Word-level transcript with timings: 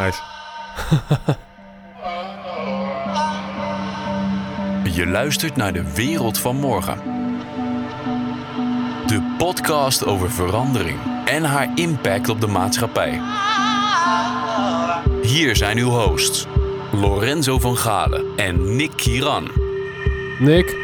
Nice. 0.00 0.20
Je 4.96 5.06
luistert 5.06 5.56
naar 5.56 5.72
de 5.72 5.94
wereld 5.94 6.38
van 6.38 6.56
morgen. 6.56 6.98
De 9.06 9.34
podcast 9.38 10.06
over 10.06 10.30
verandering 10.30 10.98
en 11.24 11.44
haar 11.44 11.68
impact 11.74 12.28
op 12.28 12.40
de 12.40 12.46
maatschappij. 12.46 13.20
Hier 15.22 15.56
zijn 15.56 15.78
uw 15.78 15.88
hosts, 15.88 16.46
Lorenzo 16.92 17.58
van 17.58 17.76
Galen 17.76 18.24
en 18.36 18.76
Nick 18.76 18.90
Kiran. 18.96 19.48
Nick. 20.38 20.76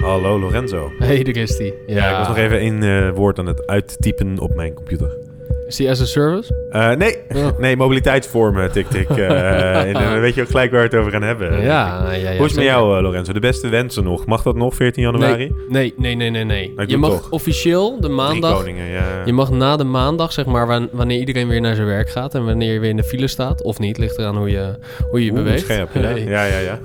Hallo 0.00 0.38
Lorenzo. 0.38 0.92
Hey, 0.98 1.22
daar 1.22 1.36
is 1.36 1.56
die. 1.56 1.74
Ja, 1.86 2.10
ik 2.10 2.16
was 2.16 2.28
nog 2.28 2.36
even 2.36 2.58
één 2.58 2.82
eh, 2.82 3.10
woord 3.10 3.38
aan 3.38 3.46
het 3.46 3.66
uittypen 3.66 4.38
op 4.38 4.54
mijn 4.54 4.74
computer. 4.74 5.23
Die 5.76 5.90
as 5.90 6.00
a 6.00 6.04
service? 6.04 6.66
Eh, 6.70 6.90
nee, 6.90 7.16
Oh. 7.34 7.58
nee, 7.58 7.76
mobiliteitsvormen, 7.76 8.72
tik 8.72 8.86
tik. 8.90 9.08
eh, 9.10 9.82
en 9.86 9.92
dan 9.92 10.20
weet 10.20 10.34
je 10.34 10.40
ook 10.42 10.48
gelijk 10.48 10.70
waar 10.70 10.80
we 10.80 10.86
het 10.86 10.94
over 10.96 11.12
gaan 11.12 11.22
hebben. 11.22 11.52
ja, 11.62 12.02
ja, 12.04 12.12
ja. 12.12 12.36
Hoe 12.36 12.44
is 12.44 12.50
het 12.50 12.54
met 12.54 12.64
jou, 12.64 12.96
eh, 12.96 13.02
Lorenzo? 13.02 13.32
De 13.32 13.40
beste 13.40 13.68
wensen 13.68 14.04
nog. 14.04 14.26
Mag 14.26 14.42
dat 14.42 14.54
nog, 14.56 14.74
14 14.74 15.02
januari? 15.02 15.52
Nee, 15.68 15.94
nee, 15.96 16.14
nee, 16.14 16.30
nee, 16.30 16.44
nee. 16.44 16.72
Je 16.86 16.96
mag 16.96 17.10
toch. 17.10 17.30
officieel 17.30 18.00
de 18.00 18.08
maandag... 18.08 18.56
koningen, 18.56 18.86
ja. 18.86 19.04
Je 19.24 19.32
mag 19.32 19.50
na 19.50 19.76
de 19.76 19.84
maandag, 19.84 20.32
zeg 20.32 20.44
maar, 20.46 20.66
wan- 20.66 20.88
wanneer 20.92 21.18
iedereen 21.18 21.48
weer 21.48 21.60
naar 21.60 21.74
zijn 21.74 21.86
werk 21.86 22.10
gaat... 22.10 22.34
en 22.34 22.44
wanneer 22.44 22.72
je 22.72 22.78
weer 22.80 22.90
in 22.90 22.96
de 22.96 23.04
file 23.04 23.26
staat, 23.26 23.62
of 23.62 23.78
niet, 23.78 23.98
ligt 23.98 24.18
eraan 24.18 24.36
hoe 24.36 24.50
je 24.50 24.74
hoe 25.10 25.24
je, 25.24 25.30
Oeh, 25.30 25.42
beweegt. 25.42 25.60
scherp, 25.64 25.88
ja. 25.94 26.08
Ja, 26.08 26.44
ja, 26.44 26.58
ja. 26.58 26.78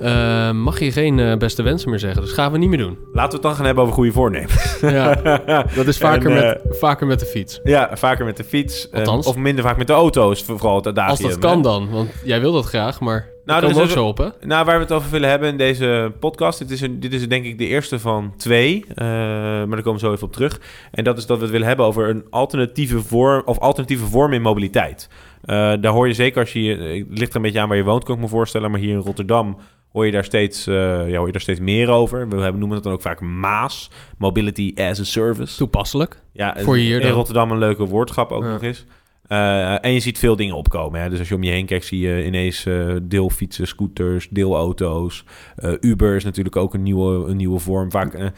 Eh, 0.50 0.54
mag 0.56 0.80
je 0.80 0.92
geen 0.92 1.20
eh, 1.20 1.38
beste 1.38 1.64
wensen 1.64 1.90
meer 1.90 2.00
zeggen. 2.00 2.22
Dus 2.22 2.32
gaan 2.32 2.52
we 2.52 2.58
niet 2.58 2.70
meer 2.70 2.78
doen. 2.78 2.98
Laten 3.14 3.30
we 3.30 3.34
het 3.36 3.42
dan 3.44 3.56
gaan 3.56 3.66
hebben 3.66 3.84
over 3.84 3.96
goede 3.96 4.12
voornemens. 4.12 4.78
Ja, 4.82 5.16
dat 5.76 5.88
is 5.88 5.98
vaker, 5.98 6.30
En, 6.32 6.36
met, 6.46 6.78
vaker 6.78 7.08
met 7.08 7.20
de 7.20 7.26
fiets. 7.26 7.60
Ja, 7.64 7.90
vaker 7.94 8.26
met 8.26 8.38
de 8.38 8.44
fiets. 8.44 8.79
Eh, 8.90 9.00
Althans. 9.00 9.28
of 9.28 9.36
minder 9.36 9.64
vaak 9.64 9.78
met 9.78 9.88
de 9.88 9.94
auto 9.94 10.32
is 10.32 10.42
vooral 10.42 10.76
het. 10.76 11.00
Als 11.00 11.20
dat 11.20 11.32
hè. 11.32 11.38
kan 11.38 11.62
dan, 11.62 11.90
want 11.90 12.10
jij 12.24 12.40
wil 12.40 12.52
dat 12.52 12.66
graag, 12.66 13.00
maar 13.00 13.30
Nou, 13.46 13.62
dat 13.62 13.70
is 13.70 13.78
ook 13.78 13.90
zo 13.90 14.08
op, 14.08 14.18
hè? 14.18 14.28
Nou, 14.42 14.66
waar 14.66 14.76
we 14.76 14.84
het 14.84 14.92
over 14.92 15.12
willen 15.12 15.30
hebben 15.30 15.50
in 15.50 15.58
deze 15.58 16.12
podcast. 16.20 16.60
Dit 16.60 16.72
is, 16.72 16.82
een, 16.82 17.00
dit 17.00 17.14
is 17.14 17.28
denk 17.28 17.46
ik 17.46 17.58
de 17.58 17.68
eerste 17.68 18.00
van 18.00 18.34
twee. 18.38 18.86
eh, 18.96 19.06
maar 19.06 19.68
daar 19.70 19.82
komen 19.82 19.94
we 19.94 20.06
zo 20.08 20.14
even 20.14 20.28
op 20.28 20.34
terug. 20.34 20.60
En 20.92 21.04
dat 21.04 21.18
is 21.18 21.26
dat 21.26 21.38
we 21.38 21.44
het 21.44 21.52
willen 21.52 21.68
hebben 21.68 21.86
over 21.86 22.10
een 22.10 22.26
alternatieve 22.30 23.02
vorm, 23.02 23.42
of 23.46 23.60
alternatieve 23.60 24.06
vorm 24.06 24.34
in 24.34 24.42
mobiliteit. 24.42 25.10
Eh, 25.42 25.56
daar 25.56 25.92
hoor 25.92 26.08
je 26.08 26.14
zeker 26.14 26.40
als 26.40 26.54
je... 26.54 26.70
Het 27.10 27.20
ligt 27.20 27.30
er 27.30 27.36
een 27.36 27.42
beetje 27.42 27.60
aan 27.60 27.68
waar 27.68 27.78
je 27.78 27.84
woont, 27.84 28.04
kan 28.04 28.16
ik 28.16 28.22
me 28.22 28.28
voorstellen. 28.28 28.72
Maar 28.72 28.80
hier 28.80 28.94
in 28.94 29.00
Rotterdam 29.02 29.58
hoor 29.92 30.06
je 30.06 30.12
daar 30.12 30.24
steeds, 30.24 30.68
eh, 30.68 31.10
ja, 31.10 31.18
hoor 31.18 31.26
je 31.26 31.32
daar 31.32 31.42
steeds 31.42 31.60
meer 31.60 31.90
over. 31.90 32.30
We 32.30 32.36
hebben, 32.42 32.60
noemen 32.60 32.76
het 32.76 32.84
dan 32.84 32.94
ook 32.94 33.02
vaak 33.02 33.22
MAAS. 33.22 33.90
Mobility 34.18 34.74
as 34.76 35.00
a 35.00 35.04
Service. 35.04 35.58
Toepasselijk. 35.58 36.22
Ja, 36.34 36.56
Voor 36.58 36.76
hier 36.76 37.02
in. 37.02 37.10
Rotterdam 37.10 37.52
een 37.52 37.58
leuke 37.58 37.86
woordschap 37.86 38.32
ook 38.32 38.44
Ja. 38.44 38.52
nog 38.52 38.62
eens. 38.64 38.86
Eh, 39.30 39.86
en 39.86 39.92
je 39.94 40.00
ziet 40.00 40.18
veel 40.18 40.36
dingen 40.36 40.56
opkomen. 40.56 41.02
Hè? 41.02 41.10
Dus 41.10 41.20
als 41.20 41.28
je 41.30 41.36
om 41.36 41.44
je 41.44 41.52
heen 41.52 41.66
kijkt, 41.66 41.86
zie 41.86 42.00
je 42.00 42.26
ineens 42.26 42.66
eh, 42.66 42.96
deelfietsen, 43.04 43.68
scooters, 43.68 44.28
deelauto's. 44.30 45.24
Eh, 45.56 45.72
Uber 45.80 46.16
is 46.16 46.24
natuurlijk 46.24 46.56
ook 46.56 46.74
een 46.74 46.84
nieuwe, 46.84 47.28
een 47.30 47.38
nieuwe 47.38 47.60
vorm. 47.60 47.92
Vaak, 47.92 48.32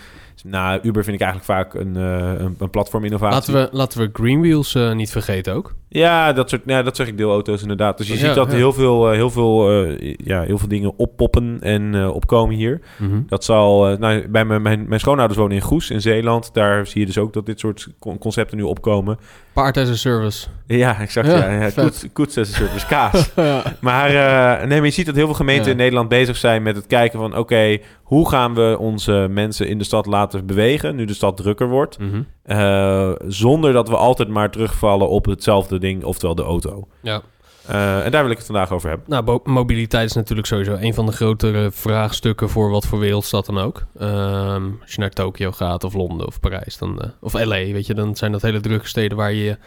nou, 0.44 0.80
Uber 0.83 1.03
vind 1.03 1.22
ik 1.22 1.22
eigenlijk 1.28 1.52
vaak 1.52 1.73
een, 1.73 1.95
een, 1.95 2.56
een 2.59 2.70
platforminnovatie. 2.70 3.53
Laten 3.53 3.72
we, 3.72 3.78
laten 3.78 4.00
we 4.00 4.09
Greenwheels 4.14 4.78
niet 4.94 5.11
vergeten 5.11 5.53
ook. 5.53 5.73
Ja, 5.88 6.33
dat 6.33 6.50
soort, 6.50 6.61
ja, 6.66 6.83
dat 6.83 6.95
zeg 6.95 7.08
ik 7.08 7.17
deelauto's 7.17 7.61
inderdaad. 7.61 7.98
Dus 7.98 8.08
je 8.08 8.14
Ja, 8.14 8.20
ziet 8.20 8.36
dat 8.36 8.52
ja. 8.52 8.58
heel, 8.58 8.73
veel, 8.73 9.09
heel, 9.09 9.30
veel, 9.30 9.72
ja, 10.17 10.42
heel 10.42 10.58
veel 10.58 10.67
dingen 10.67 10.98
oppoppen 10.98 11.58
en 11.61 12.09
opkomen 12.09 12.55
hier. 12.55 12.81
Mhm. 12.98 13.22
Dat 13.28 13.44
zal, 13.44 13.98
nou, 13.98 14.28
bij 14.28 14.45
mijn, 14.45 14.61
mijn, 14.61 14.86
mijn 14.88 15.00
schoonouders 15.00 15.39
wonen 15.39 15.55
in 15.55 15.61
Goes 15.61 15.89
in 15.89 16.02
Zeeland. 16.02 16.53
Daar 16.53 16.88
zie 16.88 17.00
je 17.00 17.05
dus 17.05 17.17
ook 17.17 17.33
dat 17.33 17.45
dit 17.45 17.59
soort 17.59 17.88
con- 18.00 18.17
concepten 18.17 18.58
nu 18.58 18.64
opkomen. 18.64 19.17
Paard 19.54 19.78
as 19.78 19.90
a 19.90 19.96
service. 19.96 20.48
Ja, 20.68 21.00
exact. 21.00 21.28
Ja, 21.28 21.52
Ja, 21.52 21.70
koets, 21.70 22.06
koets 22.14 22.38
as 22.38 22.54
a 22.54 22.56
service, 22.56 22.86
kaas. 22.86 23.30
ja. 23.36 23.64
maar, 23.82 24.08
eh, 24.10 24.68
nee, 24.68 24.78
maar 24.78 24.88
je 24.88 24.94
ziet 24.94 25.06
dat 25.06 25.16
heel 25.16 25.26
veel 25.26 25.36
gemeenten 25.36 25.72
in 25.72 25.78
Nederland 25.78 26.10
bezig 26.10 26.38
zijn 26.38 26.64
met 26.64 26.76
het 26.76 26.88
kijken 26.88 27.20
van... 27.20 27.38
oké, 27.38 27.78
hoe 28.04 28.30
gaan 28.30 28.54
we 28.54 28.76
onze 28.80 29.28
mensen 29.30 29.68
in 29.68 29.78
de 29.78 29.84
stad 29.84 30.06
laten 30.06 30.45
bewegen... 30.45 30.95
nu 30.95 31.06
de 31.06 31.14
stad 31.14 31.38
drukker 31.38 31.70
wordt... 31.70 32.00
Mhm. 32.00 32.22
eh, 32.44 33.11
zonder 33.28 33.73
dat 33.73 33.90
we 33.90 33.95
altijd 33.95 34.30
maar 34.30 34.52
terugvallen 34.52 35.10
op 35.10 35.26
hetzelfde 35.26 35.80
ding, 35.80 36.04
oftewel 36.04 36.36
de 36.36 36.44
auto. 36.44 36.88
ja. 37.02 37.22
Eh, 37.71 38.05
en 38.05 38.11
daar 38.11 38.21
wil 38.21 38.32
ik 38.32 38.37
het 38.37 38.45
vandaag 38.45 38.71
over 38.71 38.89
hebben. 38.89 39.08
Nou, 39.09 39.39
mobiliteit 39.43 40.09
is 40.09 40.15
natuurlijk 40.15 40.48
sowieso 40.48 40.77
een 40.80 40.93
van 40.93 41.05
de 41.05 41.11
grotere 41.11 41.71
vraagstukken 41.71 42.49
voor 42.49 42.70
wat 42.70 42.86
voor 42.86 42.99
wereldstad 42.99 43.45
dan 43.45 43.58
ook. 43.59 43.86
Ehm, 43.99 44.64
als 44.82 44.92
je 44.93 44.99
naar 44.99 45.09
Tokio 45.09 45.52
gaat 45.52 45.83
of 45.83 45.93
Londen 45.93 46.27
of 46.27 46.39
Parijs 46.39 46.77
dan, 46.77 47.02
eh, 47.02 47.10
of 47.20 47.33
LA, 47.33 47.48
weet 47.55 47.86
je, 47.87 47.93
dan 47.93 48.15
zijn 48.15 48.31
dat 48.31 48.42
hele 48.42 48.60
drukke 48.60 48.87
steden 48.87 49.17
waar 49.17 49.33
je 49.33 49.43
je 49.43 49.58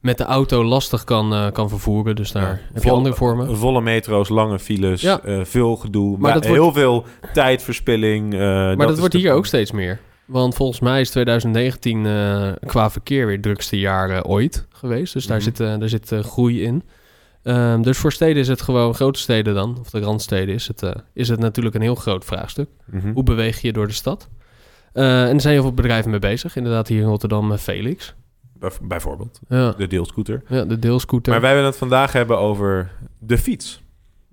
met 0.00 0.18
de 0.18 0.24
auto 0.24 0.64
lastig 0.64 1.04
kan, 1.04 1.32
eh, 1.34 1.50
kan 1.52 1.68
vervoeren. 1.68 2.16
Dus 2.16 2.32
daar 2.32 2.42
Ja. 2.42 2.48
heb 2.72 2.82
je 2.82 2.88
Vol- 2.88 2.96
andere 2.96 3.14
vormen. 3.14 3.56
Volle 3.56 3.80
metro's, 3.80 4.28
lange 4.28 4.58
files, 4.58 5.00
Ja. 5.00 5.20
veel 5.42 5.76
gedoe, 5.76 6.10
maar, 6.10 6.20
Maar 6.20 6.32
dat 6.32 6.44
heel 6.46 6.72
veel 6.72 7.04
tijdverspilling. 7.32 8.32
Maar 8.32 8.76
dat, 8.76 8.90
is 8.90 8.98
wordt 8.98 9.12
de- 9.12 9.18
hier 9.18 9.32
ook 9.32 9.46
steeds 9.46 9.70
meer. 9.70 10.00
Want 10.24 10.54
volgens 10.54 10.80
mij 10.80 11.00
is 11.00 11.10
2019 11.10 12.06
eh, 12.06 12.48
qua 12.66 12.90
verkeer 12.90 13.24
weer 13.24 13.34
het 13.34 13.42
drukste 13.42 13.78
jaar 13.78 14.24
ooit 14.24 14.66
geweest. 14.72 15.12
Dus 15.12 15.26
daar 15.26 15.42
zit, 15.42 15.60
eh, 15.60 15.78
daar 15.78 15.88
zit 15.88 16.12
groei 16.22 16.62
in. 16.62 16.82
Ehm, 17.44 17.82
dus 17.82 17.98
voor 17.98 18.12
steden 18.12 18.36
is 18.36 18.48
het 18.48 18.62
gewoon, 18.62 18.94
grote 18.94 19.18
steden 19.18 19.54
dan, 19.54 19.76
of 19.80 19.90
de 19.90 20.00
randsteden, 20.00 20.54
is 20.54 20.68
het, 20.68 20.82
eh, 20.82 20.90
is 21.12 21.28
het 21.28 21.38
natuurlijk 21.40 21.74
een 21.74 21.80
heel 21.82 21.94
groot 21.94 22.24
vraagstuk. 22.24 22.68
Mhm. 22.90 23.12
Hoe 23.12 23.22
beweeg 23.22 23.60
je 23.60 23.72
door 23.72 23.86
de 23.86 23.92
stad? 23.92 24.28
Eh, 24.92 25.22
en 25.28 25.34
er 25.34 25.40
zijn 25.40 25.52
heel 25.54 25.62
veel 25.62 25.72
bedrijven 25.74 26.10
mee 26.10 26.18
bezig. 26.20 26.56
Inderdaad, 26.56 26.88
hier 26.88 27.00
in 27.00 27.06
Rotterdam 27.08 27.52
eh, 27.52 27.58
Felix. 27.58 28.14
Bij- 28.58 28.70
Bijvoorbeeld, 28.82 29.40
Ja, 29.48 29.72
de 29.72 29.86
deelscooter. 29.86 30.42
ja 30.48 30.64
de 30.64 30.78
deelscooter. 30.78 31.32
Maar 31.32 31.40
wij 31.40 31.52
willen 31.54 31.68
het 31.68 31.78
vandaag 31.78 32.12
hebben 32.12 32.38
over 32.38 32.90
de 33.18 33.38
fiets. 33.38 33.82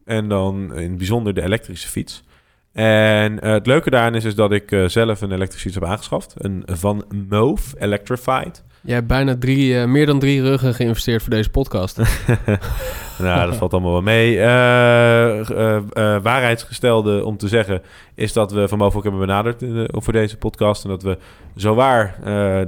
En 0.06 0.30
dan 0.30 0.76
in 0.76 0.90
het 0.90 0.98
bijzonder 0.98 1.34
de 1.34 1.42
elektrische 1.42 1.88
fiets. 1.88 2.24
En 2.72 3.46
het 3.46 3.66
leuke 3.68 3.90
daaraan 3.90 4.16
is, 4.16 4.26
is 4.26 4.36
dat 4.36 4.52
ik 4.52 4.76
zelf 4.88 5.22
een 5.22 5.32
elektrische 5.32 5.70
fiets 5.70 5.80
heb 5.80 5.90
aangeschaft. 5.90 6.34
Een 6.38 6.64
Van 6.66 7.06
Moof 7.30 7.74
Electrified. 7.78 8.64
Jij 8.84 8.96
hebt 8.96 9.08
bijna 9.08 9.36
drie, 9.40 9.80
eh, 9.80 9.86
meer 9.88 10.06
dan 10.06 10.20
drie 10.20 10.42
ruggen 10.42 10.74
geïnvesteerd 10.74 11.22
voor 11.22 11.30
deze 11.32 11.50
podcast. 11.50 11.98
nou, 13.18 13.50
dat 13.50 13.56
valt 13.56 13.72
allemaal 13.74 13.92
wel 13.92 14.02
mee. 14.02 14.40
Eh, 14.40 15.40
eh, 15.40 15.82
waarheidsgestelde 16.24 17.26
om 17.26 17.38
te 17.38 17.48
zeggen 17.48 17.82
is 18.16 18.34
dat 18.34 18.52
we 18.52 18.68
Van 18.68 18.82
ook 18.82 19.04
hebben 19.04 19.20
benaderd 19.20 19.62
in 19.62 19.74
de- 19.74 19.90
voor 19.94 20.14
deze 20.14 20.38
podcast. 20.38 20.84
En 20.84 20.90
dat 20.90 21.04
we 21.04 21.18
zowaar, 21.56 22.16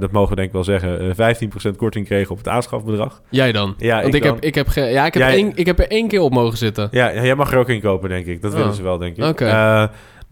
dat 0.00 0.10
mogen 0.10 0.28
we 0.30 0.34
denk 0.34 0.46
ik 0.48 0.52
wel 0.54 0.64
zeggen, 0.64 1.00
eh, 1.00 1.14
15% 1.14 1.76
korting 1.76 2.06
kregen 2.06 2.30
op 2.30 2.38
het 2.38 2.48
aanschafbedrag. 2.48 3.20
Jij 3.30 3.52
dan? 3.52 3.74
Ja, 3.78 4.02
Want 4.02 4.14
ik 4.14 4.22
dan. 4.22 4.34
heb, 4.34 4.44
ik, 4.44 4.54
heb 4.54 4.66
ja, 4.74 5.06
ik, 5.06 5.14
heb 5.14 5.22
Jij- 5.22 5.32
één, 5.34 5.52
ik 5.54 5.66
heb 5.66 5.78
er 5.78 5.88
één 5.90 6.08
keer 6.08 6.20
op 6.20 6.32
mogen 6.32 6.58
zitten. 6.58 6.88
Ja, 6.90 7.14
jij 7.14 7.34
mag 7.34 7.52
er 7.52 7.58
ook 7.58 7.68
in 7.68 7.80
kopen, 7.80 8.08
denk 8.08 8.26
ik. 8.26 8.42
Dat 8.42 8.52
Oh. 8.52 8.56
willen 8.58 8.74
ze 8.74 8.82
wel, 8.82 8.98
denk 8.98 9.16
ik. 9.16 9.24
Oké. 9.24 9.44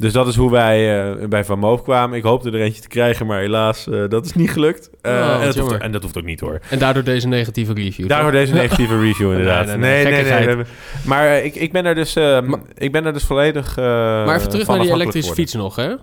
Dus 0.03 0.13
dat 0.13 0.27
is 0.27 0.37
hoe 0.37 0.51
wij 0.51 1.11
eh, 1.21 1.29
bij 1.29 1.45
Van 1.45 1.59
Moof 1.59 1.83
kwamen. 1.83 2.19
Ik 2.19 2.25
hoopte 2.25 2.51
er 2.51 2.61
eentje 2.61 2.83
te 2.83 2.89
krijgen, 2.89 3.27
maar 3.27 3.41
helaas, 3.41 3.89
eh, 3.89 4.09
dat 4.09 4.25
is 4.25 4.33
niet 4.33 4.51
gelukt. 4.51 4.91
Eh, 5.01 5.13
Oh, 5.13 5.41
en, 5.41 5.47
dat 5.47 5.57
hoeft, 5.57 5.79
en 5.79 5.93
dat 5.93 6.03
hoeft 6.03 6.19
ook 6.19 6.25
niet, 6.25 6.41
hoor. 6.41 6.61
En 6.71 6.79
daardoor 6.79 7.03
deze 7.05 7.29
negatieve 7.29 7.73
review. 7.73 8.09
Daardoor 8.09 8.31
toch? 8.31 8.41
deze 8.41 8.55
negatieve 8.55 9.01
review, 9.01 9.31
inderdaad. 9.37 9.67
Nee, 9.67 10.05
nee, 10.05 10.25
nee, 10.25 10.65
Maar 11.05 11.45
ik, 11.45 11.55
ik 11.55 11.73
ben 11.73 11.85
er 11.85 11.95
dus, 11.95 12.17
eh, 12.17 12.41
Maar- 12.41 12.61
ik 12.75 12.93
ben 12.93 13.07
er 13.07 13.13
dus 13.13 13.25
volledig 13.25 13.79
uh, 13.79 13.85
maar 13.85 14.37
even 14.37 14.49
terug 14.49 14.67
naar 14.67 14.79
die 14.81 14.93
elektrische 14.93 15.35
fiets 15.35 15.55
nog, 15.55 15.77
hè? 15.77 15.95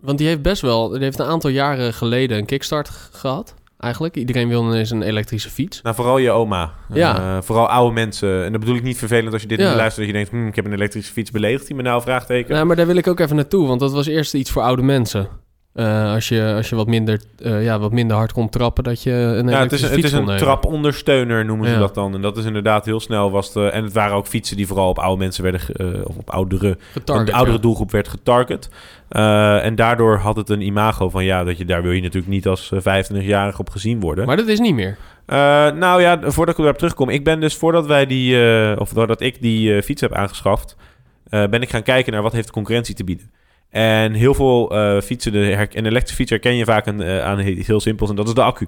Want 0.00 0.18
die 0.18 0.26
heeft 0.26 0.42
best 0.42 0.62
wel... 0.62 0.88
Die 0.88 1.02
heeft 1.02 1.18
een 1.18 1.26
aantal 1.26 1.50
jaren 1.50 1.94
geleden 1.94 2.38
een 2.38 2.46
kickstart 2.46 2.88
gehad. 3.12 3.54
Eigenlijk. 3.82 4.16
Iedereen 4.16 4.48
wil 4.48 4.64
ineens 4.64 4.90
een 4.90 5.02
elektrische 5.02 5.50
fiets. 5.50 5.82
Nou, 5.82 5.94
vooral 5.94 6.18
je 6.18 6.30
oma. 6.30 6.72
Ja. 6.92 7.16
Eh, 7.36 7.42
vooral 7.42 7.68
oude 7.68 7.94
mensen. 7.94 8.44
En 8.44 8.50
dat 8.52 8.60
bedoel 8.60 8.76
ik 8.76 8.82
niet 8.82 8.98
vervelend 8.98 9.32
als 9.32 9.42
je 9.42 9.48
dit 9.48 9.58
Ja. 9.58 9.70
nu 9.70 9.76
luistert... 9.76 9.96
dat 9.96 10.06
je 10.06 10.12
denkt, 10.12 10.30
hm, 10.30 10.46
ik 10.46 10.56
heb 10.56 10.64
een 10.64 10.72
elektrische 10.72 11.12
fiets, 11.12 11.30
beledigt 11.30 11.68
hij 11.68 11.76
me 11.76 11.82
nou? 11.82 12.02
Vraagteken. 12.02 12.54
Nou, 12.54 12.66
maar 12.66 12.76
daar 12.76 12.86
wil 12.86 12.96
ik 12.96 13.06
ook 13.06 13.20
even 13.20 13.36
naartoe. 13.36 13.66
Want 13.66 13.80
dat 13.80 13.92
was 13.92 14.06
eerst 14.06 14.34
iets 14.34 14.50
voor 14.50 14.62
oude 14.62 14.82
mensen. 14.82 15.28
Eh, 15.74 16.12
als, 16.12 16.28
je, 16.28 16.52
als 16.56 16.68
je 16.68 16.76
wat 16.76 16.86
minder, 16.86 17.20
eh, 17.38 17.64
ja, 17.64 17.78
wat 17.78 17.92
minder 17.92 18.16
hard 18.16 18.32
kon 18.32 18.48
trappen, 18.48 18.84
dat 18.84 19.02
je 19.02 19.10
een 19.10 19.48
Ja, 19.48 19.60
het 19.60 19.72
is, 19.72 19.82
het 19.82 20.04
is 20.04 20.12
een 20.12 20.36
trapondersteuner, 20.36 21.44
noemen 21.44 21.66
ze 21.66 21.72
Ja. 21.72 21.78
dat 21.78 21.94
dan. 21.94 22.14
En 22.14 22.22
dat 22.22 22.36
is 22.36 22.44
inderdaad 22.44 22.84
heel 22.84 23.00
snel. 23.00 23.30
Was 23.30 23.52
de, 23.52 23.68
en 23.68 23.84
het 23.84 23.92
waren 23.92 24.16
ook 24.16 24.26
fietsen 24.26 24.56
die 24.56 24.66
vooral 24.66 24.88
op 24.88 24.98
oude 24.98 25.18
mensen 25.18 25.42
werden... 25.42 25.60
eh, 25.74 25.86
of 26.04 26.16
op 26.16 26.30
oudere, 26.30 26.78
Getarget, 26.92 27.28
een 27.28 27.34
oudere 27.34 27.56
ja. 27.56 27.62
doelgroep 27.62 27.90
werd 27.90 28.08
getarget. 28.08 28.68
En 29.08 29.74
daardoor 29.74 30.16
had 30.16 30.36
het 30.36 30.48
een 30.48 30.60
imago 30.60 31.08
van... 31.08 31.24
ja, 31.24 31.44
dat 31.44 31.58
je, 31.58 31.64
daar 31.64 31.82
wil 31.82 31.92
je 31.92 32.02
natuurlijk 32.02 32.32
niet 32.32 32.46
als 32.46 32.72
eh, 32.72 33.02
25-jarige 33.04 33.60
op 33.60 33.70
gezien 33.70 34.00
worden. 34.00 34.26
Maar 34.26 34.36
dat 34.36 34.48
is 34.48 34.60
niet 34.60 34.74
meer. 34.74 34.96
Nou 35.76 36.00
ja, 36.00 36.18
voordat 36.22 36.58
ik 36.58 36.64
erop 36.64 36.78
terugkom. 36.78 37.08
Ik 37.08 37.24
ben 37.24 37.40
dus 37.40 37.56
voordat 37.56 37.86
wij 37.86 38.06
die, 38.06 38.36
of 38.78 38.92
doordat 38.92 39.20
ik 39.20 39.42
die 39.42 39.82
fiets 39.82 40.00
heb 40.00 40.12
aangeschaft, 40.12 40.76
ben 41.28 41.62
ik 41.62 41.70
gaan 41.70 41.82
kijken 41.82 42.12
naar 42.12 42.22
wat 42.22 42.32
heeft 42.32 42.46
de 42.46 42.52
concurrentie 42.52 42.94
te 42.94 43.04
bieden. 43.04 43.30
En 43.72 44.12
heel 44.12 44.34
veel 44.34 44.70
eh, 44.70 45.00
fietsen, 45.00 45.32
de 45.32 45.68
een 45.72 45.86
elektrische 45.86 46.16
fiets 46.16 46.30
herken 46.30 46.54
je 46.54 46.64
vaak 46.64 46.88
aan, 46.88 47.02
eh, 47.02 47.24
aan 47.24 47.40
iets 47.40 47.66
heel 47.66 47.80
simpels 47.80 48.10
en 48.10 48.16
dat 48.16 48.28
is 48.28 48.34
de 48.34 48.42
accu. 48.42 48.66